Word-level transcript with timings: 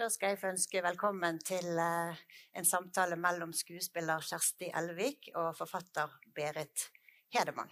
Da 0.00 0.06
skal 0.08 0.32
jeg 0.32 0.38
få 0.40 0.48
ønske 0.54 0.80
velkommen 0.80 1.36
til 1.44 1.66
eh, 1.76 2.20
en 2.56 2.64
samtale 2.64 3.18
mellom 3.20 3.50
skuespiller 3.52 4.24
Kjersti 4.24 4.70
Elvik 4.80 5.28
og 5.36 5.50
forfatter 5.58 6.14
Berit 6.32 6.86
Hedemann. 7.34 7.68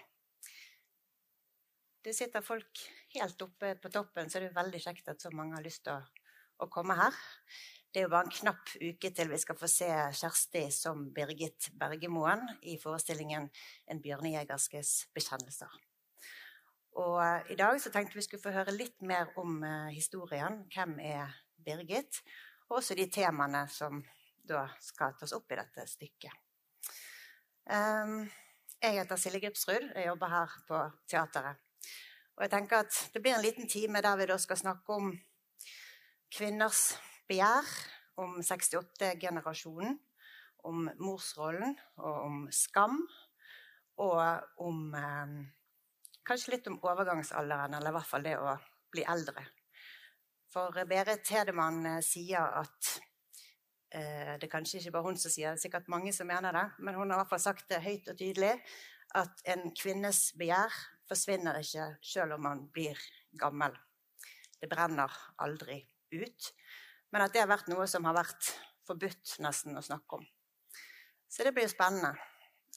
Det 2.05 2.13
sitter 2.17 2.45
folk 2.45 2.85
helt 3.15 3.41
oppe 3.47 3.73
på 3.81 3.93
toppen, 3.93 4.29
så 4.29 4.41
det 4.41 4.51
er 4.51 4.61
veldig 4.61 4.83
kjekt 4.85 5.09
at 5.09 5.25
så 5.25 5.33
mange 5.33 5.57
har 5.57 5.65
lyst 5.65 5.87
til 5.89 5.97
å, 5.97 6.29
å 6.61 6.69
komme 6.69 6.99
her. 7.01 7.17
Det 7.89 8.03
er 8.03 8.09
jo 8.11 8.13
bare 8.13 8.29
en 8.29 8.39
knapp 8.43 8.77
uke 8.77 9.15
til 9.17 9.33
vi 9.33 9.41
skal 9.41 9.63
få 9.65 9.75
se 9.81 9.91
Kjersti 10.21 10.67
som 10.77 11.09
Birgit 11.17 11.73
Bergemoen 11.73 12.45
i 12.61 12.77
forestillingen 12.85 13.49
'En 13.89 14.05
bjørnejegerskes 14.05 15.07
bekjennelser'. 15.17 15.85
Og 17.01 17.23
eh, 17.25 17.55
i 17.57 17.63
dag 17.65 17.81
så 17.81 17.89
tenkte 17.89 18.21
vi 18.21 18.29
skulle 18.29 18.45
få 18.45 18.59
høre 18.61 18.77
litt 18.77 19.01
mer 19.01 19.33
om 19.41 19.63
uh, 19.65 19.89
historien. 19.89 20.67
Hvem 20.69 21.01
er 21.01 21.33
Birgit? 21.65 22.23
Og 22.69 22.79
også 22.81 22.97
de 22.99 23.07
temaene 23.11 23.65
som 23.73 24.03
da 24.51 24.65
skal 24.83 25.17
tas 25.19 25.35
opp 25.37 25.53
i 25.53 25.59
dette 25.59 25.87
stykket. 25.91 26.33
Um, 27.71 28.25
jeg 28.81 28.97
heter 28.97 29.19
Silje 29.21 29.43
Gripsrud. 29.45 29.91
Jeg 29.95 30.07
jobber 30.07 30.33
her 30.33 30.55
på 30.69 30.79
teateret. 31.11 31.61
Og 32.37 32.45
jeg 32.47 32.53
tenker 32.55 32.85
at 32.87 32.99
det 33.15 33.23
blir 33.23 33.37
en 33.37 33.45
liten 33.45 33.69
time 33.69 34.01
der 34.03 34.17
vi 34.17 34.29
da 34.31 34.39
skal 34.41 34.57
snakke 34.57 34.97
om 34.97 35.11
kvinners 36.33 36.95
begjær, 37.29 37.67
om 38.21 38.39
68-generasjonen, 38.41 39.99
om 40.65 40.89
morsrollen 41.01 41.77
og 42.01 42.17
om 42.25 42.43
skam, 42.53 42.99
og 44.01 44.21
om 44.65 44.95
eh, 44.97 45.41
Kanskje 46.31 46.53
litt 46.53 46.69
om 46.69 46.77
overgangsalderen, 46.85 47.75
eller 47.75 47.91
i 47.91 47.95
hvert 47.97 48.07
fall 48.07 48.23
det 48.23 48.37
å 48.39 48.53
bli 48.93 49.03
eldre. 49.09 49.43
For 50.51 50.75
Berit 50.91 51.29
Hedemann 51.31 51.85
eh, 51.87 52.01
sier 52.03 52.57
at 52.59 52.95
eh, 53.95 54.37
Det 54.39 54.49
er 54.49 54.53
kanskje 54.53 54.81
ikke 54.81 54.95
bare 54.97 55.11
hun 55.11 55.19
som 55.21 55.31
sier 55.31 55.53
det, 55.53 55.61
er 55.61 55.65
sikkert 55.67 55.91
mange 55.93 56.13
som 56.15 56.27
mener 56.27 56.55
det, 56.57 56.65
men 56.79 56.97
hun 56.99 57.11
har 57.11 57.21
i 57.21 57.23
hvert 57.23 57.35
fall 57.35 57.45
sagt 57.45 57.69
det 57.71 57.83
høyt 57.85 58.11
og 58.11 58.19
tydelig 58.19 58.57
at 59.19 59.45
en 59.51 59.71
kvinnes 59.75 60.19
begjær 60.39 60.75
forsvinner 61.11 61.59
ikke 61.59 61.87
selv 62.07 62.37
om 62.37 62.45
man 62.47 62.67
blir 62.71 62.99
gammel. 63.39 63.75
Det 64.61 64.69
brenner 64.71 65.11
aldri 65.43 65.81
ut. 66.15 66.51
Men 67.11 67.25
at 67.25 67.35
det 67.35 67.43
har 67.43 67.51
vært 67.51 67.71
noe 67.73 67.87
som 67.91 68.07
har 68.07 68.15
vært 68.15 68.53
forbudt 68.87 69.39
nesten 69.43 69.79
å 69.79 69.83
snakke 69.83 70.21
om. 70.21 70.27
Så 71.31 71.47
det 71.47 71.55
blir 71.55 71.67
jo 71.67 71.73
spennende. 71.73 72.13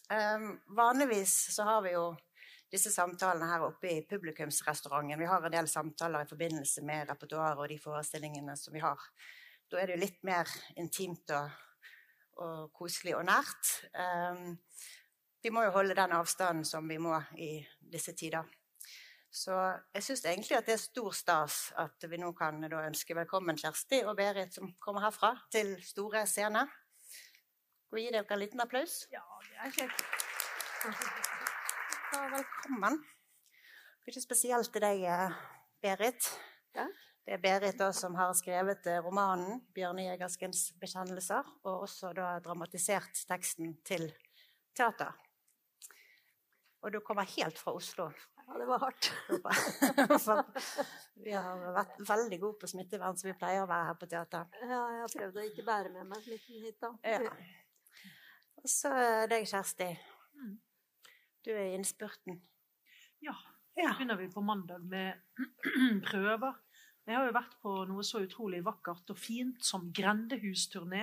Um, 0.09 0.55
vanligvis 0.77 1.33
så 1.53 1.65
har 1.67 1.83
vi 1.85 1.93
jo 1.93 2.07
disse 2.73 2.91
samtalene 2.91 3.45
her 3.51 3.67
oppe 3.67 3.91
i 3.91 4.01
publikumsrestauranten. 4.09 5.19
Vi 5.19 5.29
har 5.29 5.45
en 5.45 5.53
del 5.53 5.67
samtaler 5.69 6.25
i 6.25 6.29
forbindelse 6.29 6.81
med 6.85 7.09
repertoaret 7.11 7.61
og 7.61 7.69
de 7.69 7.77
forestillingene 7.81 8.55
som 8.57 8.73
vi 8.73 8.81
har. 8.81 8.99
Da 9.69 9.79
er 9.79 9.89
det 9.89 9.97
jo 9.97 10.05
litt 10.05 10.25
mer 10.25 10.49
intimt 10.81 11.29
og, 11.37 11.53
og 12.41 12.73
koselig 12.73 13.15
og 13.17 13.27
nært. 13.29 13.75
Um, 13.93 14.57
vi 15.43 15.51
må 15.53 15.65
jo 15.67 15.75
holde 15.75 15.97
den 15.97 16.15
avstanden 16.17 16.65
som 16.65 16.89
vi 16.89 16.97
må 16.97 17.19
i 17.37 17.55
disse 17.93 18.15
tider. 18.17 18.47
Så 19.33 19.53
jeg 19.93 20.05
syns 20.05 20.25
egentlig 20.29 20.57
at 20.57 20.67
det 20.69 20.75
er 20.75 20.81
stor 20.81 21.13
stas 21.17 21.71
at 21.81 22.05
vi 22.09 22.21
nå 22.21 22.31
kan 22.37 22.61
ønske 22.63 23.17
velkommen 23.17 23.57
Kjersti 23.57 24.03
og 24.05 24.17
Berit, 24.17 24.53
som 24.53 24.73
kommer 24.81 25.05
herfra, 25.07 25.33
til 25.53 25.75
store 25.85 26.25
scener. 26.29 26.69
Skal 27.85 27.97
vi 27.97 28.05
gi 28.07 28.13
dere 28.13 28.29
en 28.33 28.45
liten 28.45 28.61
applaus? 28.65 29.03
Ja, 29.13 29.25
det 29.49 29.57
er 29.65 29.81
kjekt 29.81 31.51
og 32.13 32.31
velkommen. 32.33 32.99
Ikke 34.07 34.21
spesielt 34.21 34.69
til 34.73 34.83
deg, 34.83 35.01
eh, 35.07 35.37
Berit. 35.81 36.27
Ja. 36.75 36.85
Det 37.25 37.33
er 37.33 37.41
Berit 37.41 37.79
da, 37.79 37.91
som 37.91 38.15
har 38.15 38.33
skrevet 38.33 38.85
romanen 38.85 39.03
romanen 39.05 39.61
'Bjørnejegerskens 39.73 40.73
bekjennelser', 40.81 41.49
og 41.63 41.81
også 41.87 42.13
da 42.13 42.39
dramatisert 42.39 43.25
teksten 43.27 43.77
til 43.85 44.13
teater. 44.75 45.11
Og 46.81 46.93
du 46.93 46.99
kommer 46.99 47.23
helt 47.23 47.57
fra 47.57 47.73
Oslo. 47.73 48.11
Ja, 48.47 48.57
det 48.59 48.67
var 48.67 48.79
hardt. 48.79 49.13
vi 51.23 51.31
har 51.31 51.71
vært 51.73 52.09
veldig 52.09 52.39
gode 52.39 52.59
på 52.59 52.67
smittevern, 52.67 53.17
så 53.17 53.27
vi 53.27 53.33
pleier 53.39 53.63
å 53.63 53.67
være 53.67 53.85
her 53.85 53.93
på 53.93 54.05
teater. 54.05 54.45
Ja, 54.61 54.81
jeg 54.91 55.01
har 55.01 55.13
prøvd 55.17 55.37
å 55.37 55.47
ikke 55.47 55.65
bære 55.65 55.89
med 55.89 56.05
meg 56.11 56.23
smitten 56.23 56.59
hit, 56.65 56.81
da. 56.81 56.91
Ja. 57.03 57.19
Og 58.59 58.69
så 58.69 58.91
deg, 59.31 59.47
Kjersti. 59.47 59.97
Du 61.43 61.51
er 61.51 61.65
i 61.69 61.75
innspurten. 61.75 62.39
Ja. 63.23 63.35
Så 63.73 63.89
begynner 63.97 64.19
vi 64.19 64.29
på 64.31 64.41
mandag 64.45 64.83
med 64.85 65.13
prøver. 66.09 66.59
Jeg 67.03 67.17
har 67.17 67.25
jo 67.27 67.35
vært 67.35 67.55
på 67.59 67.71
noe 67.89 68.03
så 68.07 68.21
utrolig 68.23 68.61
vakkert 68.63 69.09
og 69.11 69.19
fint 69.19 69.63
som 69.65 69.89
grendehusturné 69.91 71.01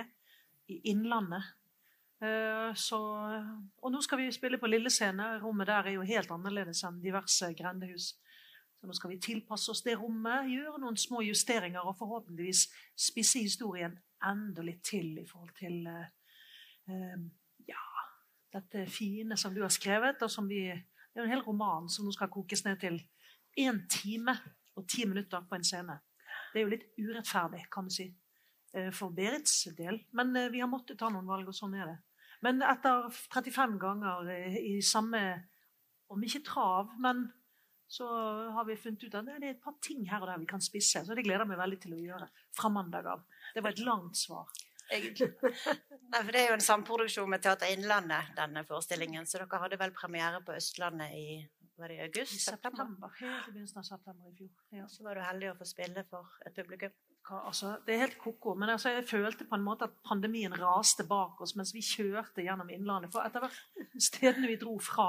i 0.71 0.79
Innlandet. 0.89 1.51
Eh, 2.21 2.71
så, 2.77 2.99
og 3.81 3.93
nå 3.93 4.01
skal 4.01 4.21
vi 4.21 4.31
spille 4.33 4.57
på 4.61 4.69
lille 4.71 4.89
scene. 4.93 5.35
Rommet 5.43 5.69
der 5.69 5.91
er 5.91 5.97
jo 5.97 6.07
helt 6.07 6.31
annerledes 6.33 6.81
enn 6.87 7.01
diverse 7.03 7.51
grendehus. 7.57 8.15
Så 8.79 8.89
nå 8.89 8.97
skal 8.97 9.13
vi 9.13 9.19
tilpasse 9.21 9.69
oss 9.73 9.83
det 9.85 9.99
rommet, 9.99 10.49
gjøre 10.49 10.81
noen 10.81 10.97
små 10.97 11.21
justeringer 11.27 11.85
og 11.85 11.99
forhåpentligvis 11.99 12.63
spisse 12.97 13.43
historien 13.43 13.93
enda 14.25 14.65
litt 14.65 14.81
til 14.85 15.19
i 15.21 15.25
forhold 15.29 15.53
til 15.57 15.85
uh, 15.85 16.07
uh, 16.89 17.21
dette 18.53 18.85
fine 18.91 19.37
som 19.37 19.53
du 19.53 19.61
har 19.63 19.73
skrevet. 19.73 20.21
og 20.21 20.31
som 20.31 20.47
vi, 20.47 20.67
Det 20.67 21.19
er 21.19 21.23
en 21.23 21.33
hel 21.33 21.43
roman 21.45 21.89
som 21.89 22.05
nå 22.05 22.13
skal 22.15 22.31
kokes 22.31 22.65
ned 22.65 22.79
til 22.79 23.01
én 23.59 23.87
time 23.89 24.35
og 24.75 24.87
ti 24.87 25.05
minutter 25.05 25.41
på 25.41 25.55
en 25.55 25.63
scene. 25.63 25.99
Det 26.53 26.59
er 26.59 26.65
jo 26.65 26.71
litt 26.71 26.87
urettferdig, 26.99 27.65
kan 27.71 27.87
du 27.87 27.93
si, 27.93 28.13
eh, 28.73 28.91
for 28.91 29.09
Berits 29.09 29.67
del. 29.77 30.05
Men 30.11 30.35
eh, 30.35 30.49
vi 30.49 30.59
har 30.59 30.67
måttet 30.67 30.99
ta 30.99 31.09
noen 31.09 31.27
valg, 31.27 31.47
og 31.47 31.55
sånn 31.55 31.75
er 31.75 31.85
det. 31.85 31.97
Men 32.41 32.61
etter 32.61 33.09
35 33.09 33.77
ganger 33.79 34.29
eh, 34.29 34.57
i 34.57 34.81
samme 34.81 35.47
Om 36.11 36.23
ikke 36.27 36.41
trav, 36.43 36.89
men 36.99 37.21
så 37.87 38.03
har 38.51 38.65
vi 38.67 38.75
funnet 38.75 39.05
ut 39.05 39.13
at 39.15 39.29
det 39.29 39.37
er 39.37 39.53
et 39.53 39.61
par 39.63 39.77
ting 39.79 40.01
her 40.09 40.19
og 40.19 40.27
der 40.27 40.41
vi 40.41 40.47
kan 40.49 40.59
spisse. 40.59 41.05
Så 41.07 41.15
det 41.15 41.23
gleder 41.23 41.45
jeg 41.45 41.51
meg 41.53 41.59
veldig 41.61 41.77
til 41.79 41.93
å 41.95 41.99
gjøre 42.01 42.27
fra 42.51 42.67
mandag 42.67 43.07
av. 43.07 43.21
Det 43.55 43.63
var 43.63 43.71
et 43.71 43.79
langt 43.79 44.19
svar 44.19 44.51
egentlig. 44.97 45.31
Nei, 46.11 46.21
for 46.21 46.31
Det 46.31 46.41
er 46.41 46.51
jo 46.51 46.57
en 46.59 46.67
samproduksjon 46.67 47.29
med 47.31 47.43
Teater 47.43 47.71
Innlandet, 47.71 48.33
denne 48.37 48.65
forestillingen. 48.67 49.27
Så 49.29 49.39
dere 49.41 49.61
hadde 49.63 49.79
vel 49.79 49.95
premiere 49.95 50.43
på 50.45 50.55
Østlandet 50.57 51.15
i 51.17 51.25
var 51.81 51.89
det 51.89 51.95
i 51.95 52.01
august? 52.05 52.33
I 52.35 52.39
september. 52.39 53.09
Helt 53.19 53.47
i 53.47 53.51
begynnelsen 53.51 53.79
av 53.81 53.85
september 53.87 54.29
i 54.29 54.35
fjor. 54.37 54.49
Ja. 54.77 54.83
Så 54.87 55.03
var 55.03 55.17
du 55.17 55.23
heldig 55.25 55.47
å 55.49 55.55
få 55.57 55.65
spille 55.65 56.03
for 56.09 56.35
et 56.45 56.53
publikum. 56.53 56.93
Altså, 57.31 57.71
det 57.87 57.95
er 57.95 58.03
helt 58.03 58.17
ko-ko. 58.21 58.53
Men 58.59 58.69
altså, 58.75 58.91
jeg 58.93 59.07
følte 59.09 59.47
på 59.49 59.57
en 59.57 59.65
måte 59.65 59.87
at 59.87 59.95
pandemien 60.05 60.53
raste 60.61 61.05
bak 61.09 61.41
oss 61.41 61.55
mens 61.57 61.73
vi 61.73 61.81
kjørte 61.85 62.45
gjennom 62.45 62.69
Innlandet. 62.69 63.09
For 63.13 63.25
etter 63.25 63.41
hvert 63.45 64.03
stedene 64.09 64.51
vi 64.51 64.59
dro 64.61 64.75
fra, 64.83 65.07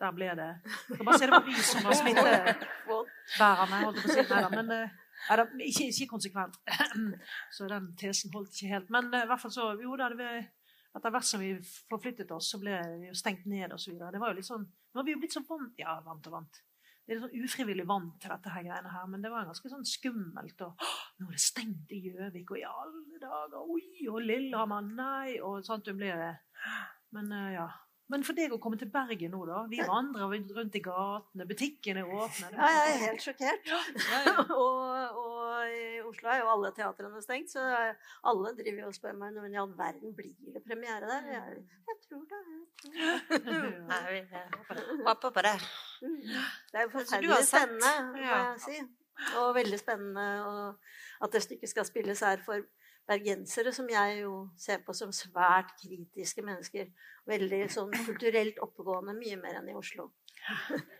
der 0.00 0.14
ble 0.16 0.32
det 0.38 0.48
Jeg 0.88 1.04
bare 1.04 1.18
si 1.20 1.28
det 1.28 1.34
var 1.36 1.46
vi 1.46 1.56
som 1.70 1.86
var 1.86 1.98
smittebærerne. 2.00 3.80
holdt 3.84 4.00
jeg 4.00 4.06
på 4.06 4.10
å 4.10 4.14
si. 4.16 4.26
Nei, 4.34 4.50
men 4.56 4.74
eh, 4.78 4.99
Nei, 5.28 5.68
ikke, 5.68 5.90
ikke, 5.90 6.08
konsekvent. 6.14 6.56
så 7.54 7.68
den 7.70 7.92
tesen 8.00 8.32
holdt 8.34 8.56
ikke 8.56 8.72
helt. 8.72 8.90
Men 8.94 9.12
uh, 9.12 9.22
i 9.24 9.28
hvert 9.28 9.42
fall 9.42 9.54
så 9.54 9.68
Jo 9.80 9.98
da, 10.00 10.08
etter 10.10 11.14
hvert 11.14 11.28
som 11.28 11.42
vi 11.42 11.52
forflyttet 11.90 12.32
oss, 12.34 12.50
så 12.50 12.58
ble 12.62 12.78
vi 13.02 13.10
jo 13.10 13.18
stengt 13.18 13.46
ned 13.50 13.74
osv. 13.76 13.94
Det 14.00 14.22
var 14.22 14.32
jo 14.32 14.40
litt 14.40 14.48
sånn 14.48 14.66
Nå 14.66 14.98
har 14.98 15.06
vi 15.06 15.14
jo 15.14 15.20
blitt 15.22 15.36
så 15.36 15.44
vant 15.46 15.78
Ja, 15.78 16.00
vant 16.02 16.26
og 16.26 16.34
vant. 16.34 16.62
Det 17.04 17.12
er 17.12 17.18
litt 17.18 17.26
sånn 17.26 17.44
ufrivillig 17.46 17.86
vant 17.90 18.16
til 18.22 18.32
dette 18.32 18.54
her 18.54 18.64
greiene 18.66 18.90
her, 18.94 19.06
men 19.10 19.22
det 19.22 19.30
var 19.32 19.46
ganske 19.46 19.70
sånn 19.70 19.86
skummelt. 19.86 20.64
Og 20.66 20.88
nå 21.20 21.28
er 21.28 21.36
det 21.36 21.42
stengt 21.42 21.94
i 21.94 22.00
Gjøvik, 22.08 22.52
og 22.54 22.58
i 22.58 22.66
alle 22.66 23.20
dager 23.22 23.70
Oi, 23.76 24.08
og 24.10 24.20
Lillehammer, 24.24 24.90
nei 24.98 25.38
Og 25.46 25.62
sånt 25.66 25.86
du 25.86 25.94
blir. 25.94 26.26
Men 27.14 27.32
uh, 27.34 27.48
ja. 27.54 27.68
Men 28.10 28.24
for 28.26 28.34
deg 28.34 28.52
å 28.54 28.58
komme 28.62 28.78
til 28.78 28.90
Bergen 28.90 29.30
nå, 29.34 29.40
da? 29.46 29.60
Vi 29.70 29.78
vandrer 29.86 30.32
rundt 30.56 30.76
i 30.76 30.82
gatene, 30.82 31.46
butikkene 31.46 32.02
er 32.02 32.10
åpne. 32.10 32.50
Ja, 32.56 32.70
jeg 32.74 32.94
er 32.94 33.02
helt 33.04 33.24
sjokkert. 33.24 33.70
Ja, 33.70 33.80
ja. 34.26 34.34
og, 34.64 35.20
og, 35.20 35.44
i 35.70 36.00
Oslo 36.08 36.32
er 36.32 36.40
jo 36.40 36.48
alle 36.50 36.72
teatrene 36.74 37.22
stengt, 37.22 37.52
så 37.54 37.62
alle 38.26 38.54
driver 38.58 38.82
jo 38.82 38.88
og 38.90 38.96
spør 38.96 39.18
meg 39.20 39.36
når 39.36 39.50
i 39.52 39.60
all 39.62 39.74
verden 39.78 40.14
blir 40.16 40.34
det 40.56 40.62
premiere 40.66 41.06
der. 41.06 41.28
Jeg, 41.36 41.60
jeg 41.92 42.00
tror 42.08 42.24
det. 42.32 42.40
Jeg 42.96 43.44
tror 43.46 43.68
det. 43.68 43.74
Nei, 43.92 44.00
vi 44.08 45.04
håper 45.06 45.36
på 45.36 45.46
det. 45.46 45.54
Mm. 46.02 46.18
Det 46.24 46.80
er 46.80 46.88
jo 46.88 46.94
forferdelig 46.96 47.44
spennende, 47.46 47.94
må 48.10 48.26
jeg 48.26 48.64
si. 48.66 48.82
Og 49.36 49.54
veldig 49.54 49.78
spennende 49.78 50.26
at 51.20 51.34
det 51.34 51.42
stykket 51.44 51.70
skal 51.70 51.86
spilles 51.86 52.22
her 52.24 52.42
for 52.42 52.64
bergensere, 53.10 53.72
som 53.74 53.88
jeg 53.90 54.20
jo 54.22 54.34
ser 54.58 54.82
på 54.86 54.94
som 54.96 55.12
svært 55.14 55.74
kritiske 55.82 56.44
mennesker. 56.46 56.90
Veldig 57.30 57.60
sånn 57.74 57.92
kulturelt 58.06 58.60
oppegående, 58.64 59.16
mye 59.18 59.38
mer 59.40 59.60
enn 59.60 59.70
i 59.72 59.78
Oslo. 59.78 60.10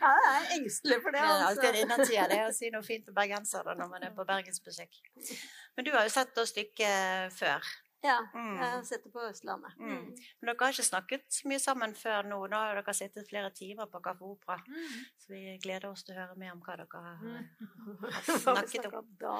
Ja, 0.00 0.10
jeg 0.10 0.38
er 0.38 0.48
engstelig 0.56 0.96
for 1.04 1.14
det. 1.14 1.20
Altså. 1.22 1.60
Det 1.62 1.68
er 1.68 1.92
alltid 1.94 2.32
det 2.32 2.40
å 2.46 2.54
si 2.54 2.70
noe 2.74 2.82
fint 2.86 3.10
om 3.10 3.16
bergensere 3.16 3.76
når 3.78 3.90
man 3.92 4.06
er 4.06 4.14
på 4.16 4.26
bergensbesøk. 4.26 4.98
Men 5.76 5.86
du 5.86 5.92
har 5.94 6.06
jo 6.06 6.12
sett 6.12 6.40
oss 6.42 6.52
stykket 6.54 7.36
før. 7.36 7.70
Ja, 8.00 8.16
mm. 8.32 8.54
jeg 8.56 9.00
det 9.04 9.10
på 9.12 9.22
Østlandet. 9.26 9.74
Mm. 9.76 9.88
mm. 9.90 10.04
Men 10.40 10.48
dere 10.48 10.64
har 10.64 10.72
ikke 10.72 10.86
snakket 10.86 11.24
så 11.36 11.48
mye 11.50 11.60
sammen 11.60 11.94
før 11.98 12.28
nå? 12.30 12.38
Da 12.48 12.62
har 12.64 12.78
dere 12.78 12.94
sittet 12.96 13.28
flere 13.28 13.50
timer 13.56 13.90
på 13.92 14.00
Kaffe 14.04 14.24
Opera. 14.24 14.56
Mm. 14.64 15.02
Så 15.20 15.34
vi 15.34 15.56
gleder 15.60 15.90
oss 15.90 16.04
til 16.06 16.16
å 16.16 16.22
høre 16.22 16.38
mer 16.40 16.54
om 16.54 16.62
hva 16.64 16.78
dere 16.80 17.02
har, 17.04 17.20
mm. 17.20 18.00
har 18.14 18.30
snakket 18.46 18.88
om. 18.96 19.10
da? 19.20 19.36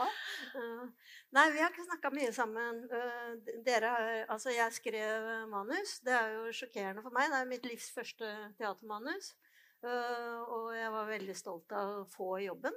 Uh, 0.53 1.15
nei, 1.37 1.47
vi 1.55 1.63
har 1.65 1.73
ikke 1.73 1.89
snakka 1.89 2.13
mye 2.19 2.35
sammen. 2.37 2.85
Uh, 2.93 3.55
dere 3.65 3.95
har 3.95 4.11
Altså, 4.31 4.53
jeg 4.53 4.77
skrev 4.77 5.31
manus. 5.49 5.97
Det 6.05 6.13
er 6.15 6.37
jo 6.37 6.53
sjokkerende 6.55 7.03
for 7.07 7.17
meg. 7.17 7.33
Det 7.33 7.41
er 7.41 7.49
mitt 7.55 7.65
livs 7.69 7.89
første 7.97 8.29
teatermanus. 8.61 9.33
Uh, 9.81 10.45
og 10.45 10.71
jeg 10.77 10.93
var 10.93 11.09
veldig 11.09 11.37
stolt 11.39 11.73
av 11.73 12.03
å 12.03 12.09
få 12.13 12.35
jobben. 12.45 12.77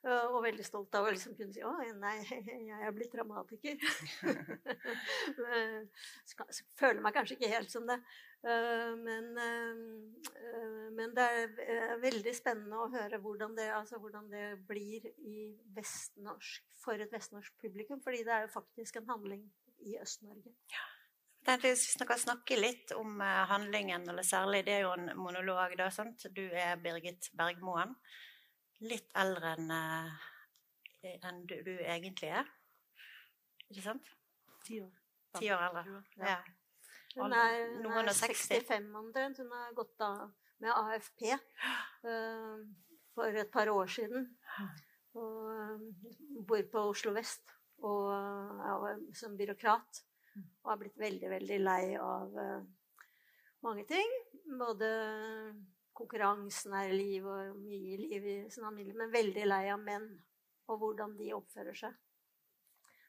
Og 0.00 0.38
veldig 0.40 0.64
stolt 0.64 0.94
av 0.96 1.04
å 1.04 1.10
liksom 1.12 1.34
kunne 1.36 1.52
si 1.52 1.60
'Å, 1.60 1.72
nei, 2.00 2.14
jeg 2.70 2.84
er 2.86 2.92
blitt 2.96 3.12
dramatiker'. 3.12 3.76
Føler 6.80 7.02
meg 7.04 7.16
kanskje 7.16 7.36
ikke 7.36 7.50
helt 7.52 7.72
som 7.72 7.84
det. 7.88 7.98
Men, 8.40 9.26
men 10.96 11.12
det 11.12 11.26
er 11.26 11.98
veldig 12.00 12.32
spennende 12.32 12.78
å 12.80 12.88
høre 12.94 13.18
hvordan 13.20 13.52
det, 13.58 13.66
altså 13.76 14.00
hvordan 14.00 14.30
det 14.32 14.46
blir 14.70 15.04
for 16.80 16.96
et 16.96 17.12
vestnorsk 17.12 17.60
publikum. 17.60 18.00
Fordi 18.00 18.24
det 18.24 18.32
er 18.32 18.46
jo 18.46 18.54
faktisk 18.54 18.96
en 18.96 19.12
handling 19.12 19.44
i 19.84 19.98
Øst-Norge. 20.00 20.54
Ja. 20.72 20.86
Jeg 21.44 21.60
Hvis 21.60 21.96
vi 22.00 22.06
kan 22.06 22.20
snakke 22.20 22.56
litt 22.56 22.92
om 22.96 23.20
handlingen, 23.20 24.08
eller 24.08 24.24
særlig 24.24 24.64
Det 24.66 24.74
er 24.78 24.82
jo 24.84 24.96
en 24.96 25.12
monolog, 25.16 25.76
da. 25.76 25.90
sant? 25.90 26.24
Du 26.36 26.42
er 26.52 26.76
Birgit 26.80 27.30
Bergmoen 27.36 27.96
litt 28.86 29.12
eldre 29.20 29.54
enn 29.56 29.70
eh, 29.74 31.18
en 31.28 31.44
du, 31.48 31.56
du, 31.64 31.72
egentlig 31.80 32.32
er. 32.40 32.48
Ikke 33.68 33.84
sant? 33.84 34.10
Ti 34.66 34.80
år. 34.84 34.90
Ti 35.38 35.50
år 35.54 35.64
eldre. 35.68 36.02
Ja. 36.20 36.40
Hun 37.16 37.34
er, 37.34 37.56
hun 37.80 38.08
er 38.08 38.14
65 38.14 38.90
omtrent. 39.00 39.40
Hun 39.40 39.54
har 39.54 39.72
gått 39.76 40.04
av 40.04 40.28
med 40.60 40.74
AFP 40.74 41.24
uh, 41.32 42.60
for 43.16 43.40
et 43.42 43.50
par 43.52 43.70
år 43.72 43.88
siden. 43.90 44.28
Og 45.18 45.48
uh, 45.48 45.80
bor 46.46 46.62
på 46.72 46.84
Oslo 46.92 47.14
vest 47.16 47.56
og 47.80 48.12
uh, 48.12 48.92
som 49.16 49.38
byråkrat. 49.38 50.04
Og 50.62 50.70
har 50.70 50.78
blitt 50.78 51.00
veldig, 51.00 51.30
veldig 51.32 51.58
lei 51.64 51.84
av 51.98 52.36
mange 53.64 53.82
ting. 53.88 54.12
Både 54.60 54.90
konkurransen 56.00 56.74
her 56.76 56.90
i 56.90 56.98
livet 56.98 57.52
og 57.52 57.58
mye 57.60 57.98
liv 58.00 58.26
i 58.26 58.36
sin 58.50 58.64
familie, 58.66 58.96
men 58.96 59.12
veldig 59.12 59.46
lei 59.48 59.64
av 59.72 59.82
menn 59.82 60.08
og 60.70 60.78
hvordan 60.80 61.16
de 61.18 61.32
oppfører 61.36 61.76
seg. 61.76 61.96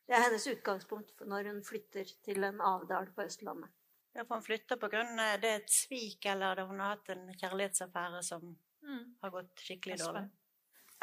Det 0.07 0.17
er 0.17 0.25
hennes 0.25 0.47
utgangspunkt 0.51 1.23
når 1.29 1.51
hun 1.51 1.61
flytter 1.63 2.09
til 2.25 2.43
en 2.43 2.59
avdal 2.65 3.11
på 3.15 3.23
Østlandet. 3.23 3.69
Ja, 4.11 4.25
for 4.25 4.35
Hun 4.35 4.43
flytter 4.43 4.75
på 4.75 4.89
grunn 4.91 5.19
av 5.23 5.37
det 5.39 5.49
er 5.49 5.61
et 5.61 5.71
svik, 5.71 6.25
eller 6.27 6.57
det 6.59 6.65
hun 6.67 6.81
har 6.83 6.97
hatt 6.97 7.13
en 7.13 7.29
kjærlighetsaffære 7.31 8.19
som 8.27 8.43
mm. 8.83 9.05
har 9.21 9.31
gått 9.31 9.63
skikkelig 9.63 9.95
Espen. 9.95 10.07
dårlig? 10.07 10.25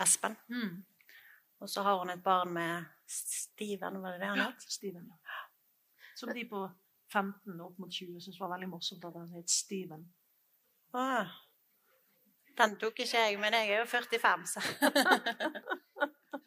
Espen. 0.05 0.37
Mm. 0.52 0.75
Og 1.58 1.70
så 1.73 1.82
har 1.87 2.02
hun 2.02 2.12
et 2.12 2.23
barn 2.23 2.52
med 2.52 2.84
Steven, 3.08 4.02
var 4.02 4.12
det 4.12 4.20
det 4.20 4.29
han 4.29 4.44
het? 4.44 4.67
Ja, 4.67 4.76
Steven, 4.76 5.08
ja. 5.08 5.41
Som 6.20 6.34
de 6.34 6.44
på 6.50 6.67
15 7.12 7.61
opp 7.64 7.79
mot 7.81 7.93
20 7.93 8.20
syntes 8.20 8.41
var 8.41 8.52
veldig 8.52 8.69
morsomt 8.75 9.08
at 9.08 9.17
han 9.17 9.32
het 9.32 9.50
Steven. 9.50 10.05
Ah. 10.93 11.32
Den 12.58 12.76
tok 12.81 12.99
ikke 13.05 13.19
jeg, 13.19 13.38
men 13.40 13.55
jeg 13.55 13.70
er 13.70 13.78
jo 13.84 13.87
45, 13.87 14.46
så 14.46 14.60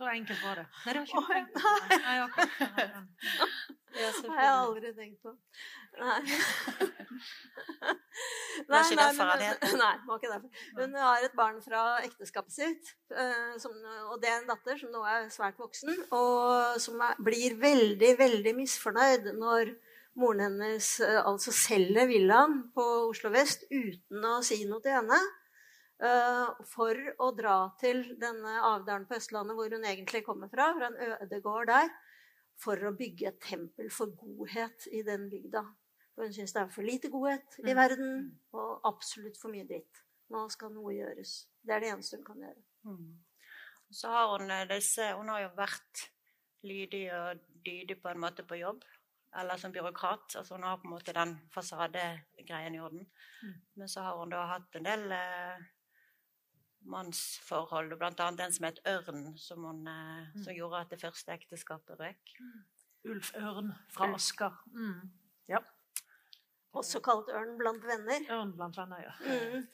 Så 0.02 0.08
enkelt 0.10 0.40
var 0.44 0.56
det. 0.58 0.66
Nei, 0.86 0.94
det 0.94 1.00
har 1.00 1.06
ikke. 1.06 1.20
Nei, 3.92 4.08
det 4.24 4.30
har 4.32 4.40
jeg 4.42 4.54
aldri 4.54 4.92
tenkt 4.98 5.20
på. 5.22 5.34
Nei. 6.00 6.22
Var 8.72 8.88
ikke 8.88 8.98
derfor 8.98 9.30
han 9.30 9.44
het 9.44 9.66
Nei, 9.78 9.92
var 10.08 10.18
ikke 10.18 10.32
derfor. 10.32 10.64
Hun 10.80 10.96
har 11.04 11.26
et 11.28 11.36
barn 11.38 11.60
fra 11.62 11.84
ekteskapet 12.06 12.56
sitt, 12.56 12.94
eh, 13.14 13.52
som, 13.62 13.76
og 14.10 14.18
det 14.24 14.32
er 14.32 14.40
en 14.40 14.50
datter 14.50 14.80
som 14.80 14.90
nå 14.94 15.04
er 15.06 15.30
svært 15.34 15.60
voksen, 15.62 15.94
og 16.18 16.80
som 16.82 17.04
er, 17.06 17.20
blir 17.22 17.60
veldig, 17.62 18.16
veldig 18.24 18.56
misfornøyd 18.58 19.30
når 19.38 19.76
moren 20.18 20.48
hennes 20.48 20.88
eh, 21.06 21.20
altså 21.22 21.54
selger 21.56 22.10
villaen 22.10 22.58
på 22.74 22.88
Oslo 23.12 23.30
vest 23.36 23.68
uten 23.70 24.26
å 24.26 24.40
si 24.46 24.64
noe 24.66 24.82
til 24.82 24.98
henne. 24.98 25.22
Eh, 26.02 26.62
for 26.66 26.98
å 27.22 27.28
dra 27.38 27.58
til 27.82 28.02
denne 28.22 28.56
avdalen 28.66 29.06
på 29.06 29.20
Østlandet 29.20 29.58
hvor 29.58 29.70
hun 29.70 29.84
egentlig 29.86 30.24
kommer 30.26 30.50
fra, 30.50 30.72
fra 30.74 30.88
en 30.90 31.18
ødegård 31.22 31.70
der, 31.70 31.92
for 32.62 32.88
å 32.90 32.94
bygge 32.98 33.28
et 33.30 33.42
tempel 33.44 33.90
for 33.94 34.14
godhet 34.18 34.88
i 34.90 35.04
den 35.06 35.28
bygda. 35.30 35.62
For 36.16 36.26
hun 36.26 36.34
syns 36.34 36.56
det 36.56 36.64
er 36.64 36.72
for 36.74 36.88
lite 36.88 37.12
godhet 37.14 37.60
i 37.62 37.70
mm. 37.70 37.78
verden, 37.78 38.16
og 38.58 38.88
absolutt 38.90 39.38
for 39.38 39.54
mye 39.54 39.68
dritt. 39.70 40.02
Nå 40.34 40.48
skal 40.50 40.72
noe 40.74 40.94
gjøres. 40.96 41.36
Det 41.62 41.76
er 41.76 41.84
det 41.84 41.92
eneste 41.92 42.18
hun 42.18 42.26
kan 42.26 42.42
gjøre. 42.48 42.64
Mm. 42.88 43.12
Så 43.94 44.10
har 44.10 44.32
hun 44.32 44.52
eh, 44.56 44.66
disse 44.72 45.12
Hun 45.20 45.30
har 45.30 45.44
jo 45.44 45.52
vært 45.58 46.06
lydig 46.66 47.04
og 47.14 47.44
dydig 47.66 47.98
på 48.02 48.10
en 48.10 48.22
måte 48.24 48.46
på 48.48 48.58
jobb. 48.58 48.82
Eller 49.38 49.60
som 49.62 49.72
byråkrat. 49.72 50.38
Altså 50.40 50.58
hun 50.58 50.66
har 50.66 50.80
på 50.82 50.90
en 50.90 50.96
måte 50.96 51.14
den 51.16 51.36
fasadegreien 51.54 52.76
i 52.76 52.82
orden. 52.82 53.06
Mm. 53.44 53.54
Men 53.76 53.92
så 53.92 54.08
har 54.08 54.18
hun 54.18 54.34
da 54.34 54.48
hatt 54.50 54.80
en 54.80 54.88
del 54.88 55.06
eh, 55.16 55.70
mannsforhold, 56.90 57.94
bl.a. 57.98 58.30
den 58.38 58.54
som 58.54 58.68
het 58.68 58.80
Ørn, 58.88 59.26
som, 59.38 59.66
hun, 59.68 59.84
eh, 59.88 60.30
mm. 60.32 60.44
som, 60.44 60.54
gjorde 60.56 60.86
at 60.86 60.94
det 60.94 61.02
første 61.02 61.36
ekteskapet 61.36 62.00
røk. 62.00 62.34
Mm. 62.40 62.64
Ulf 63.12 63.32
Ørn 63.38 63.72
fra 63.90 64.12
Asker. 64.16 64.58
Mm. 64.74 65.12
Ja. 65.50 65.62
Også 66.72 67.02
kalt 67.04 67.28
ørn 67.36 67.58
blant 67.60 67.84
venner. 67.84 68.24
Ørn 68.32 68.54
blant 68.56 68.78
venner, 68.80 69.02
ja. 69.04 69.12
Mm. 69.26 69.66